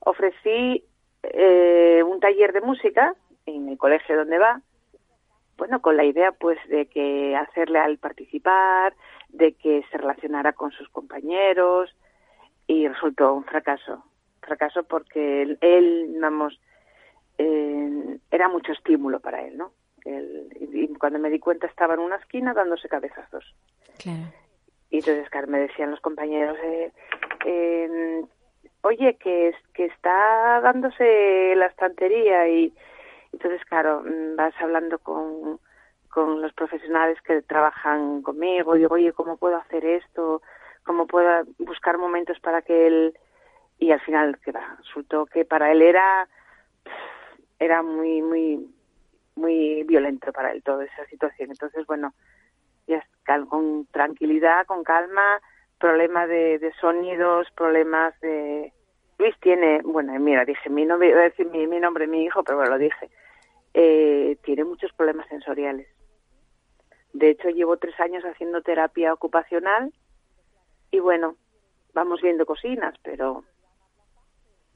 ofrecí 0.00 0.84
eh, 1.24 2.02
un 2.04 2.18
taller 2.18 2.52
de 2.52 2.60
música 2.62 3.14
en 3.46 3.68
el 3.68 3.78
colegio 3.78 4.16
donde 4.16 4.38
va, 4.38 4.60
bueno, 5.56 5.80
con 5.80 5.96
la 5.96 6.04
idea 6.04 6.32
pues 6.32 6.58
de 6.66 6.86
que 6.86 7.36
hacerle 7.36 7.78
al 7.78 7.98
participar, 7.98 8.92
de 9.28 9.52
que 9.52 9.84
se 9.92 9.98
relacionara 9.98 10.52
con 10.52 10.72
sus 10.72 10.88
compañeros 10.88 11.94
y 12.66 12.88
resultó 12.88 13.34
un 13.34 13.44
fracaso. 13.44 14.04
Fracaso 14.40 14.82
porque 14.84 15.42
él, 15.42 15.58
él, 15.60 16.16
vamos, 16.20 16.60
eh, 17.38 18.18
era 18.30 18.48
mucho 18.48 18.72
estímulo 18.72 19.20
para 19.20 19.42
él, 19.46 19.56
¿no? 19.56 19.72
Él- 20.04 20.48
y 20.60 20.84
y 20.84 20.88
cuando 20.94 21.18
me 21.18 21.30
di 21.30 21.38
cuenta 21.38 21.66
estaba 21.66 21.94
en 21.94 22.00
una 22.00 22.16
esquina 22.16 22.52
dándose 22.54 22.88
cabezazos. 22.88 23.54
Claro. 23.98 24.32
Y 24.90 24.98
entonces, 24.98 25.28
claro, 25.30 25.46
me 25.46 25.60
decían 25.60 25.90
los 25.90 26.00
compañeros, 26.00 26.56
eh, 26.62 26.92
eh, 27.46 28.24
oye, 28.82 29.16
que, 29.16 29.54
que 29.74 29.86
está 29.86 30.60
dándose 30.60 31.54
la 31.56 31.66
estantería 31.66 32.48
y 32.48 32.74
entonces, 33.32 33.64
claro, 33.64 34.02
mm, 34.04 34.36
vas 34.36 34.54
hablando 34.60 34.98
con, 34.98 35.58
con 36.10 36.42
los 36.42 36.52
profesionales 36.52 37.18
que 37.22 37.40
trabajan 37.42 38.22
conmigo, 38.22 38.74
digo, 38.74 38.94
oye, 38.94 39.12
¿cómo 39.12 39.36
puedo 39.38 39.56
hacer 39.56 39.84
esto? 39.84 40.42
¿Cómo 40.84 41.06
puedo 41.06 41.44
buscar 41.58 41.98
momentos 41.98 42.38
para 42.40 42.62
que 42.62 42.86
él... 42.86 43.18
Y 43.78 43.90
al 43.90 44.00
final, 44.00 44.38
que 44.38 44.52
resultó 44.52 45.26
que 45.26 45.44
para 45.44 45.72
él 45.72 45.82
era, 45.82 46.28
era 47.58 47.82
muy, 47.82 48.22
muy, 48.22 48.72
muy 49.34 49.82
violento 49.84 50.32
para 50.32 50.52
él 50.52 50.62
toda 50.62 50.84
esa 50.84 51.04
situación. 51.06 51.50
Entonces, 51.50 51.84
bueno, 51.86 52.14
ya 52.86 53.04
con 53.48 53.86
tranquilidad, 53.86 54.66
con 54.66 54.84
calma, 54.84 55.40
problema 55.78 56.26
de, 56.26 56.72
sonidos, 56.80 57.48
problemas 57.56 58.18
de... 58.20 58.72
Luis 59.18 59.34
tiene, 59.40 59.80
bueno, 59.84 60.18
mira, 60.18 60.44
dije, 60.44 60.68
mi 60.70 60.84
nombre, 60.84 61.10
iba 61.10 61.20
a 61.20 61.24
decir 61.24 61.46
mi, 61.46 61.66
mi 61.66 61.80
nombre, 61.80 62.06
mi 62.06 62.24
hijo, 62.24 62.42
pero 62.42 62.58
bueno, 62.58 62.72
lo 62.72 62.78
dije, 62.78 63.10
eh, 63.74 64.36
tiene 64.42 64.64
muchos 64.64 64.92
problemas 64.92 65.28
sensoriales. 65.28 65.88
De 67.12 67.30
hecho, 67.30 67.48
llevo 67.50 67.76
tres 67.76 67.98
años 68.00 68.24
haciendo 68.24 68.62
terapia 68.62 69.12
ocupacional 69.12 69.92
y 70.92 71.00
bueno, 71.00 71.36
vamos 71.94 72.22
viendo 72.22 72.46
cocinas, 72.46 72.94
pero 73.02 73.42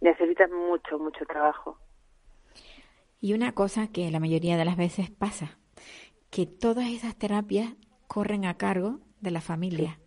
necesita 0.00 0.48
mucho, 0.48 0.98
mucho 0.98 1.24
trabajo. 1.26 1.78
Y 3.20 3.34
una 3.34 3.52
cosa 3.52 3.88
que 3.92 4.10
la 4.10 4.20
mayoría 4.20 4.56
de 4.56 4.64
las 4.64 4.76
veces 4.76 5.10
pasa, 5.10 5.58
que 6.30 6.46
todas 6.46 6.88
esas 6.90 7.16
terapias 7.18 7.74
corren 8.08 8.44
a 8.44 8.56
cargo 8.56 9.00
de 9.20 9.30
la 9.30 9.40
familia. 9.40 9.98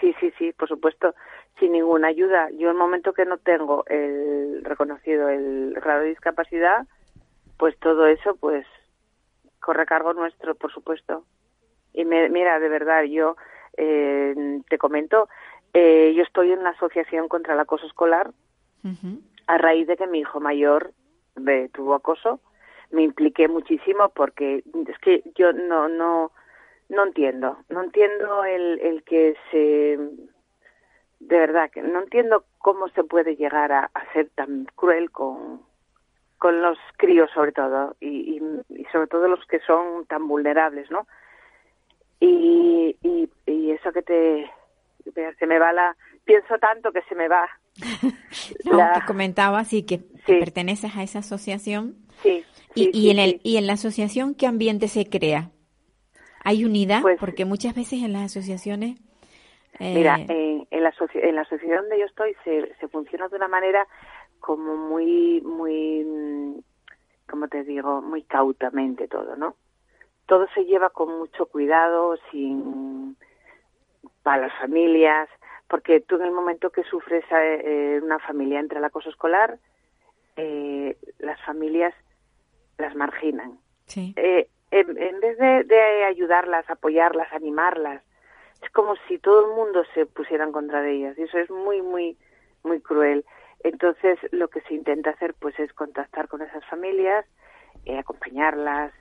Sí, 0.00 0.14
sí, 0.20 0.32
sí, 0.38 0.52
por 0.52 0.68
supuesto, 0.68 1.14
sin 1.58 1.72
ninguna 1.72 2.08
ayuda. 2.08 2.50
Yo 2.50 2.68
en 2.68 2.72
el 2.72 2.74
momento 2.74 3.12
que 3.12 3.24
no 3.24 3.38
tengo 3.38 3.84
el 3.86 4.62
reconocido 4.64 5.28
el 5.28 5.74
grado 5.74 6.02
de 6.02 6.08
discapacidad, 6.10 6.86
pues 7.58 7.78
todo 7.78 8.06
eso, 8.06 8.36
pues 8.36 8.66
corre 9.60 9.82
a 9.82 9.86
cargo 9.86 10.12
nuestro, 10.12 10.54
por 10.54 10.72
supuesto. 10.72 11.24
Y 11.92 12.04
me- 12.04 12.28
mira, 12.28 12.58
de 12.60 12.68
verdad, 12.68 13.04
yo 13.04 13.36
eh, 13.76 14.60
te 14.68 14.78
comento, 14.78 15.28
eh, 15.72 16.12
yo 16.16 16.22
estoy 16.22 16.52
en 16.52 16.62
la 16.62 16.70
asociación 16.70 17.28
contra 17.28 17.54
el 17.54 17.60
acoso 17.60 17.86
escolar 17.86 18.30
a 19.48 19.58
raíz 19.58 19.86
de 19.88 19.96
que 19.96 20.06
mi 20.06 20.20
hijo 20.20 20.38
mayor 20.40 20.92
tuvo 21.72 21.94
acoso. 21.94 22.40
Me 22.90 23.02
impliqué 23.02 23.48
muchísimo 23.48 24.10
porque 24.10 24.62
es 24.88 24.98
que 25.00 25.22
yo 25.34 25.52
no, 25.52 25.88
no, 25.88 26.30
no 26.88 27.04
entiendo, 27.04 27.58
no 27.68 27.82
entiendo 27.82 28.44
el, 28.44 28.78
el 28.80 29.02
que 29.02 29.36
se, 29.50 29.98
de 31.18 31.38
verdad, 31.38 31.70
que 31.70 31.82
no 31.82 32.00
entiendo 32.00 32.44
cómo 32.58 32.88
se 32.90 33.02
puede 33.02 33.34
llegar 33.36 33.72
a, 33.72 33.90
a 33.92 34.12
ser 34.12 34.30
tan 34.36 34.66
cruel 34.76 35.10
con, 35.10 35.62
con 36.38 36.62
los 36.62 36.78
críos 36.96 37.30
sobre 37.34 37.52
todo 37.52 37.96
y, 38.00 38.38
y, 38.38 38.80
y 38.80 38.84
sobre 38.86 39.08
todo 39.08 39.26
los 39.28 39.44
que 39.46 39.60
son 39.60 40.06
tan 40.06 40.28
vulnerables, 40.28 40.90
¿no? 40.90 41.06
Y, 42.20 42.96
y, 43.02 43.28
y 43.46 43.70
eso 43.72 43.92
que 43.92 44.02
te, 44.02 44.50
se 45.38 45.46
me 45.46 45.58
va 45.58 45.72
la, 45.72 45.96
pienso 46.24 46.56
tanto 46.58 46.92
que 46.92 47.02
se 47.08 47.14
me 47.14 47.28
va. 47.28 47.48
No, 48.64 48.76
La- 48.76 48.92
te 48.94 49.06
comentaba 49.06 49.58
así 49.58 49.84
que, 49.84 49.98
que 49.98 50.34
Sí. 50.34 50.40
perteneces 50.40 50.96
a 50.96 51.02
esa 51.02 51.20
asociación 51.20 51.96
Sí. 52.22 52.44
y, 52.74 52.84
sí, 52.84 52.90
y 52.92 53.00
sí, 53.02 53.10
en 53.10 53.18
el 53.18 53.40
y 53.44 53.56
en 53.58 53.66
la 53.66 53.74
asociación 53.74 54.34
qué 54.34 54.46
ambiente 54.46 54.88
se 54.88 55.08
crea. 55.08 55.50
Hay 56.44 56.64
unidad 56.64 57.02
Pues- 57.02 57.18
porque 57.20 57.44
muchas 57.44 57.74
veces 57.74 58.02
en 58.02 58.12
las 58.12 58.22
asociaciones 58.24 58.98
eh, 59.78 59.94
Mira, 59.94 60.16
en, 60.16 60.66
en 60.70 60.82
la 60.82 60.92
en 61.14 61.34
la 61.34 61.42
asociación 61.42 61.76
donde 61.82 61.98
yo 61.98 62.06
estoy 62.06 62.34
se, 62.44 62.74
se 62.80 62.88
funciona 62.88 63.28
de 63.28 63.36
una 63.36 63.48
manera 63.48 63.86
como 64.40 64.76
muy, 64.76 65.40
muy, 65.42 66.04
mm, 66.04 66.58
como 67.28 67.48
te 67.48 67.62
digo, 67.64 68.00
muy 68.02 68.22
cautamente 68.22 69.06
todo, 69.08 69.36
¿no? 69.36 69.54
Todo 70.26 70.46
se 70.54 70.64
lleva 70.64 70.90
con 70.90 71.18
mucho 71.18 71.46
cuidado, 71.46 72.16
sin 72.30 73.16
para 74.22 74.48
las 74.48 74.58
familias, 74.58 75.28
porque 75.68 76.00
tú 76.00 76.16
en 76.16 76.22
el 76.22 76.32
momento 76.32 76.70
que 76.70 76.82
sufres 76.84 77.24
eh, 77.30 78.00
una 78.02 78.18
familia 78.18 78.58
entra 78.58 78.78
al 78.78 78.84
acoso 78.84 79.08
escolar, 79.08 79.58
eh, 80.36 80.96
las 81.18 81.40
familias 81.44 81.94
las 82.76 82.94
marginan 82.94 83.58
sí. 83.86 84.12
eh, 84.16 84.48
en, 84.70 84.98
en 84.98 85.20
vez 85.20 85.38
de, 85.38 85.64
de 85.64 86.04
ayudarlas, 86.04 86.68
apoyarlas, 86.68 87.32
animarlas, 87.32 88.02
es 88.62 88.70
como 88.70 88.94
si 89.06 89.18
todo 89.18 89.46
el 89.48 89.54
mundo 89.54 89.84
se 89.94 90.06
pusiera 90.06 90.44
en 90.44 90.52
contra 90.52 90.82
de 90.82 90.92
ellas 90.92 91.18
y 91.18 91.22
eso 91.22 91.38
es 91.38 91.50
muy, 91.50 91.82
muy, 91.82 92.16
muy 92.62 92.80
cruel. 92.80 93.24
Entonces, 93.62 94.18
lo 94.32 94.48
que 94.48 94.60
se 94.62 94.74
intenta 94.74 95.10
hacer, 95.10 95.34
pues, 95.34 95.58
es 95.58 95.72
contactar 95.72 96.28
con 96.28 96.42
esas 96.42 96.64
familias, 96.66 97.24
eh, 97.84 97.98
acompañarlas, 97.98 98.92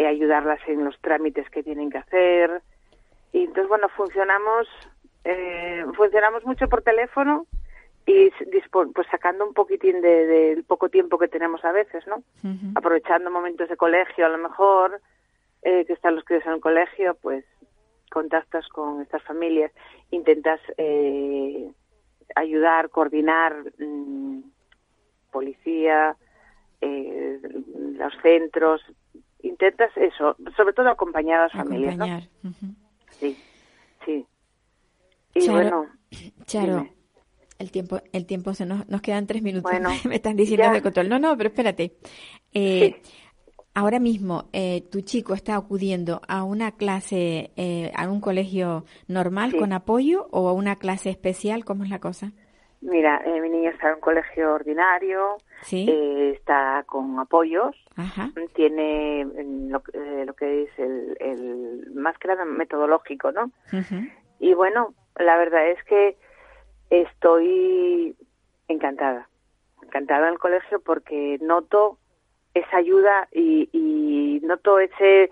eh, 0.00 0.06
ayudarlas 0.06 0.60
en 0.66 0.84
los 0.84 0.98
trámites 1.00 1.48
que 1.50 1.62
tienen 1.62 1.90
que 1.90 1.98
hacer. 1.98 2.62
Y 3.32 3.40
entonces, 3.44 3.68
bueno, 3.68 3.88
funcionamos, 3.90 4.66
eh, 5.24 5.84
funcionamos 5.94 6.44
mucho 6.44 6.68
por 6.68 6.82
teléfono 6.82 7.46
y 8.06 8.30
pues 8.94 9.06
sacando 9.10 9.46
un 9.46 9.54
poquitín 9.54 10.00
de- 10.00 10.26
del 10.26 10.64
poco 10.64 10.88
tiempo 10.88 11.18
que 11.18 11.28
tenemos 11.28 11.64
a 11.64 11.72
veces, 11.72 12.06
¿no? 12.06 12.22
Aprovechando 12.74 13.30
momentos 13.30 13.68
de 13.68 13.76
colegio 13.76 14.24
a 14.26 14.30
lo 14.30 14.38
mejor, 14.38 15.00
eh, 15.62 15.84
que 15.84 15.92
están 15.92 16.14
los 16.16 16.24
críos 16.24 16.44
en 16.46 16.52
el 16.52 16.60
colegio, 16.60 17.14
pues 17.20 17.44
contactas 18.10 18.66
con 18.68 19.02
estas 19.02 19.22
familias, 19.22 19.70
intentas 20.10 20.60
eh, 20.78 21.70
ayudar, 22.34 22.88
coordinar 22.90 23.54
mm, 23.78 24.40
policía, 25.30 26.16
eh, 26.80 27.38
los 27.98 28.12
centros, 28.22 28.80
intentas 29.42 29.90
eso, 29.96 30.36
sobre 30.56 30.72
todo 30.72 30.88
acompañar 30.88 31.40
a 31.40 31.42
las 31.44 31.52
familias, 31.52 31.96
¿no? 31.96 32.06
Sí, 33.18 33.36
sí. 34.04 34.26
Y 35.34 35.40
Charo, 35.40 35.52
bueno, 35.54 35.86
Charo, 36.46 36.76
dime. 36.78 36.92
el 37.58 37.70
tiempo, 37.70 38.00
el 38.12 38.26
tiempo 38.26 38.54
se 38.54 38.66
nos, 38.66 38.88
nos 38.88 39.00
quedan 39.00 39.26
tres 39.26 39.42
minutos. 39.42 39.70
Bueno, 39.70 39.90
Me 40.08 40.16
están 40.16 40.36
diciendo 40.36 40.64
ya. 40.64 40.72
de 40.72 40.82
control. 40.82 41.08
No, 41.08 41.18
no, 41.18 41.36
pero 41.36 41.48
espérate. 41.50 41.96
Eh, 42.52 43.00
Ahora 43.72 44.00
mismo, 44.00 44.48
eh, 44.52 44.82
tu 44.90 45.00
chico 45.02 45.32
está 45.32 45.54
acudiendo 45.54 46.20
a 46.26 46.42
una 46.42 46.72
clase, 46.72 47.52
eh, 47.54 47.92
a 47.94 48.08
un 48.10 48.20
colegio 48.20 48.84
normal 49.06 49.52
Sí. 49.52 49.58
con 49.58 49.72
apoyo 49.72 50.26
o 50.32 50.48
a 50.48 50.52
una 50.52 50.74
clase 50.76 51.08
especial. 51.08 51.64
¿Cómo 51.64 51.84
es 51.84 51.90
la 51.90 52.00
cosa? 52.00 52.32
Mira, 52.82 53.20
eh, 53.24 53.40
mi 53.40 53.50
niña 53.50 53.70
está 53.70 53.88
en 53.88 53.94
un 53.96 54.00
colegio 54.00 54.54
ordinario, 54.54 55.36
Sí. 55.62 55.86
eh, 55.88 56.32
está 56.36 56.82
con 56.86 57.18
apoyos, 57.18 57.76
Ajá. 57.96 58.30
tiene 58.54 59.24
mm, 59.26 59.70
lo, 59.70 59.82
eh, 59.92 60.24
lo 60.26 60.34
que 60.34 60.62
es 60.62 60.78
el, 60.78 61.16
el 61.20 61.90
más 61.94 62.16
que 62.18 62.28
nada 62.28 62.44
metodológico, 62.44 63.32
¿no? 63.32 63.50
Y 64.38 64.54
bueno, 64.54 64.94
la 65.16 65.36
verdad 65.36 65.68
es 65.68 65.82
que 65.84 66.16
estoy 66.88 68.16
encantada, 68.68 69.28
encantada 69.82 70.26
en 70.28 70.34
el 70.34 70.38
colegio 70.38 70.80
porque 70.80 71.38
noto 71.40 71.98
esa 72.54 72.78
ayuda 72.78 73.28
y, 73.32 73.68
y 73.72 74.40
noto 74.44 74.78
ese 74.78 75.30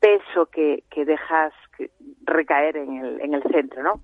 peso 0.00 0.46
que, 0.46 0.84
que 0.90 1.04
dejas 1.04 1.52
recaer 2.24 2.76
en 2.76 2.96
el, 2.96 3.20
en 3.20 3.34
el 3.34 3.42
centro, 3.42 3.82
¿no? 3.82 4.00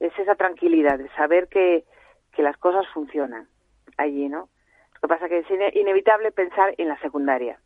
Es 0.00 0.16
esa 0.18 0.34
tranquilidad 0.34 0.98
de 0.98 1.08
saber 1.10 1.48
que, 1.48 1.84
que 2.38 2.44
las 2.44 2.56
cosas 2.56 2.86
funcionan 2.94 3.48
allí, 3.96 4.28
¿no? 4.28 4.48
Lo 4.94 5.00
que 5.00 5.08
pasa 5.08 5.24
es 5.24 5.30
que 5.30 5.38
es 5.38 5.50
ine- 5.50 5.72
inevitable 5.74 6.30
pensar 6.30 6.72
en 6.78 6.86
la 6.86 6.96
secundaria. 7.00 7.58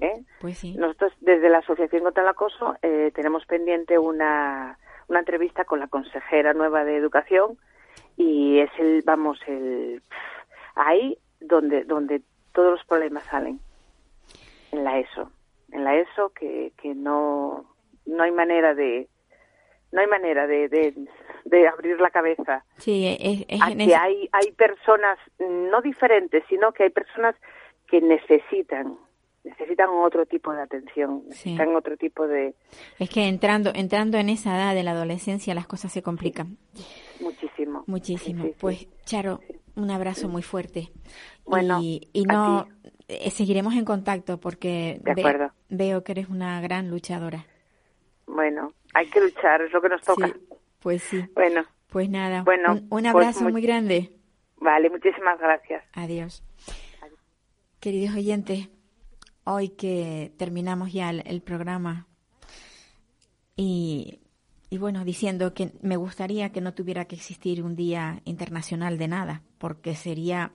¿eh? 0.00 0.24
Pues 0.40 0.56
sí. 0.56 0.74
Nosotros 0.78 1.12
desde 1.20 1.50
la 1.50 1.58
Asociación 1.58 2.04
contra 2.04 2.22
el 2.22 2.30
Acoso 2.30 2.78
eh, 2.80 3.12
tenemos 3.14 3.44
pendiente 3.44 3.98
una, 3.98 4.78
una 5.08 5.18
entrevista 5.18 5.66
con 5.66 5.78
la 5.78 5.88
consejera 5.88 6.54
nueva 6.54 6.84
de 6.86 6.96
Educación 6.96 7.58
y 8.16 8.60
es 8.60 8.70
el, 8.78 9.02
vamos, 9.04 9.38
el 9.46 10.02
ahí 10.74 11.18
donde 11.38 11.84
donde 11.84 12.22
todos 12.52 12.70
los 12.72 12.84
problemas 12.86 13.24
salen 13.24 13.60
en 14.70 14.84
la 14.84 14.98
ESO, 15.00 15.30
en 15.70 15.84
la 15.84 15.96
ESO 15.96 16.30
que, 16.30 16.72
que 16.80 16.94
no 16.94 17.66
no 18.06 18.22
hay 18.22 18.30
manera 18.32 18.74
de 18.74 19.06
no 19.92 20.00
hay 20.00 20.06
manera 20.06 20.46
de, 20.46 20.70
de, 20.70 20.94
de 21.44 21.66
abrir 21.68 22.00
la 22.00 22.10
cabeza 22.10 22.64
Sí, 22.78 23.06
es, 23.20 23.44
es 23.48 23.60
a 23.62 23.70
en 23.70 23.78
que 23.78 23.84
ese- 23.84 23.94
hay 23.96 24.28
hay 24.32 24.52
personas 24.52 25.18
no 25.38 25.80
diferentes 25.82 26.42
sino 26.48 26.72
que 26.72 26.84
hay 26.84 26.90
personas 26.90 27.34
que 27.86 28.00
necesitan 28.00 28.96
necesitan 29.44 29.88
otro 29.90 30.24
tipo 30.26 30.52
de 30.52 30.62
atención 30.62 31.22
Sí. 31.30 31.50
necesitan 31.50 31.74
otro 31.74 31.96
tipo 31.96 32.26
de 32.28 32.54
es 32.98 33.10
que 33.10 33.26
entrando, 33.28 33.72
entrando 33.74 34.18
en 34.18 34.28
esa 34.28 34.56
edad 34.56 34.74
de 34.74 34.82
la 34.84 34.92
adolescencia 34.92 35.54
las 35.54 35.66
cosas 35.66 35.92
se 35.92 36.02
complican 36.02 36.58
muchísimo 37.20 37.84
muchísimo. 37.86 38.44
Sí. 38.44 38.54
Pues 38.60 38.88
Charo, 39.04 39.40
un 39.74 39.90
abrazo 39.90 40.28
muy 40.28 40.42
fuerte. 40.42 40.90
Bueno, 41.44 41.80
y, 41.82 42.08
no 42.28 42.66
eh, 43.08 43.30
seguiremos 43.30 43.74
en 43.74 43.84
contacto 43.84 44.38
porque 44.38 45.00
De 45.02 45.14
ve- 45.14 45.20
acuerdo. 45.22 45.52
veo 45.68 46.04
que 46.04 46.12
eres 46.12 46.28
una 46.28 46.60
gran 46.60 46.88
luchadora. 46.90 47.44
bueno 48.26 48.72
hay 48.94 49.08
que 49.08 49.20
luchar 49.20 49.62
es 49.62 49.72
lo 49.72 49.80
que 49.82 49.88
nos 49.88 50.02
toca 50.02 50.30
pues 50.82 51.02
sí. 51.02 51.24
bueno 51.34 51.64
Pues 51.88 52.08
nada, 52.08 52.42
Bueno, 52.42 52.72
un, 52.72 52.78
un 52.78 52.88
pues 52.88 53.06
abrazo 53.06 53.42
muy- 53.44 53.52
muy 53.52 53.62
grande. 53.62 54.12
vale 54.56 54.88
muchísimas 54.90 55.38
gracias 55.38 55.84
Adiós. 55.94 56.42
Queridos 57.80 58.14
oyentes, 58.16 58.68
hoy 59.44 59.70
que 59.70 60.32
terminamos 60.38 60.92
ya 60.92 61.10
el, 61.10 61.22
el 61.26 61.42
programa 61.42 62.06
y, 63.56 64.20
y 64.70 64.78
bueno, 64.78 65.04
diciendo 65.04 65.52
que 65.54 65.72
me 65.82 65.96
gustaría 65.96 66.50
que 66.52 66.60
no 66.60 66.74
tuviera 66.74 67.06
que 67.06 67.16
existir 67.16 67.62
un 67.62 67.74
día 67.76 68.20
internacional 68.24 68.98
de 68.98 69.08
nada, 69.08 69.42
porque 69.62 69.94
sería 69.94 70.50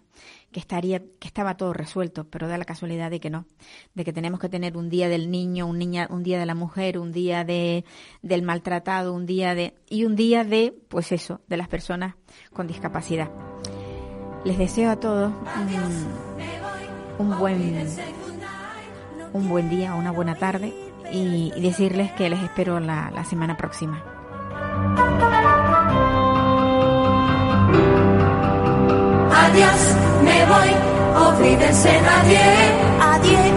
que 0.52 0.60
estaría 0.60 1.00
que 1.00 1.30
estaba 1.30 1.56
todo 1.56 1.72
resuelto, 1.72 2.26
pero 2.30 2.50
da 2.50 2.58
la 2.58 2.66
casualidad 2.66 3.10
de 3.10 3.22
que 3.22 3.30
no, 3.30 3.46
de 3.94 4.04
que 4.04 4.12
tenemos 4.12 4.38
que 4.38 4.50
tener 4.50 4.76
un 4.76 4.90
día 4.90 5.08
del 5.08 5.32
niño, 5.32 5.66
un 5.66 5.80
niña, 5.80 6.08
un 6.10 6.24
día 6.24 6.38
de 6.38 6.46
la 6.46 6.56
mujer, 6.56 7.00
un 7.00 7.14
día 7.14 7.46
de 7.46 7.86
del 8.22 8.42
maltratado, 8.42 9.14
un 9.14 9.26
día 9.26 9.56
de 9.56 9.76
y 9.90 10.04
un 10.04 10.18
día 10.18 10.44
de 10.44 10.74
pues 10.90 11.14
eso, 11.14 11.40
de 11.48 11.56
las 11.56 11.70
personas 11.70 12.16
con 12.52 12.68
discapacidad. 12.68 13.32
Les 14.44 14.58
deseo 14.58 14.92
a 14.92 15.00
todos 15.00 15.32
un, 17.18 17.40
buen 17.40 17.88
un 19.32 19.48
buen 19.48 19.70
día, 19.70 19.94
una 19.94 20.12
buena 20.12 20.36
tarde 20.36 20.74
y, 21.14 21.54
y 21.56 21.62
decirles 21.62 22.12
que 22.12 22.30
les 22.30 22.44
espero 22.44 22.82
la, 22.82 23.10
la 23.12 23.24
semana 23.24 23.56
próxima. 23.56 24.04
Adiós, 29.58 29.82
me 30.22 30.46
voy, 30.46 30.70
olvídense 31.30 31.90
nadie. 32.02 32.40
Adiós, 33.02 33.57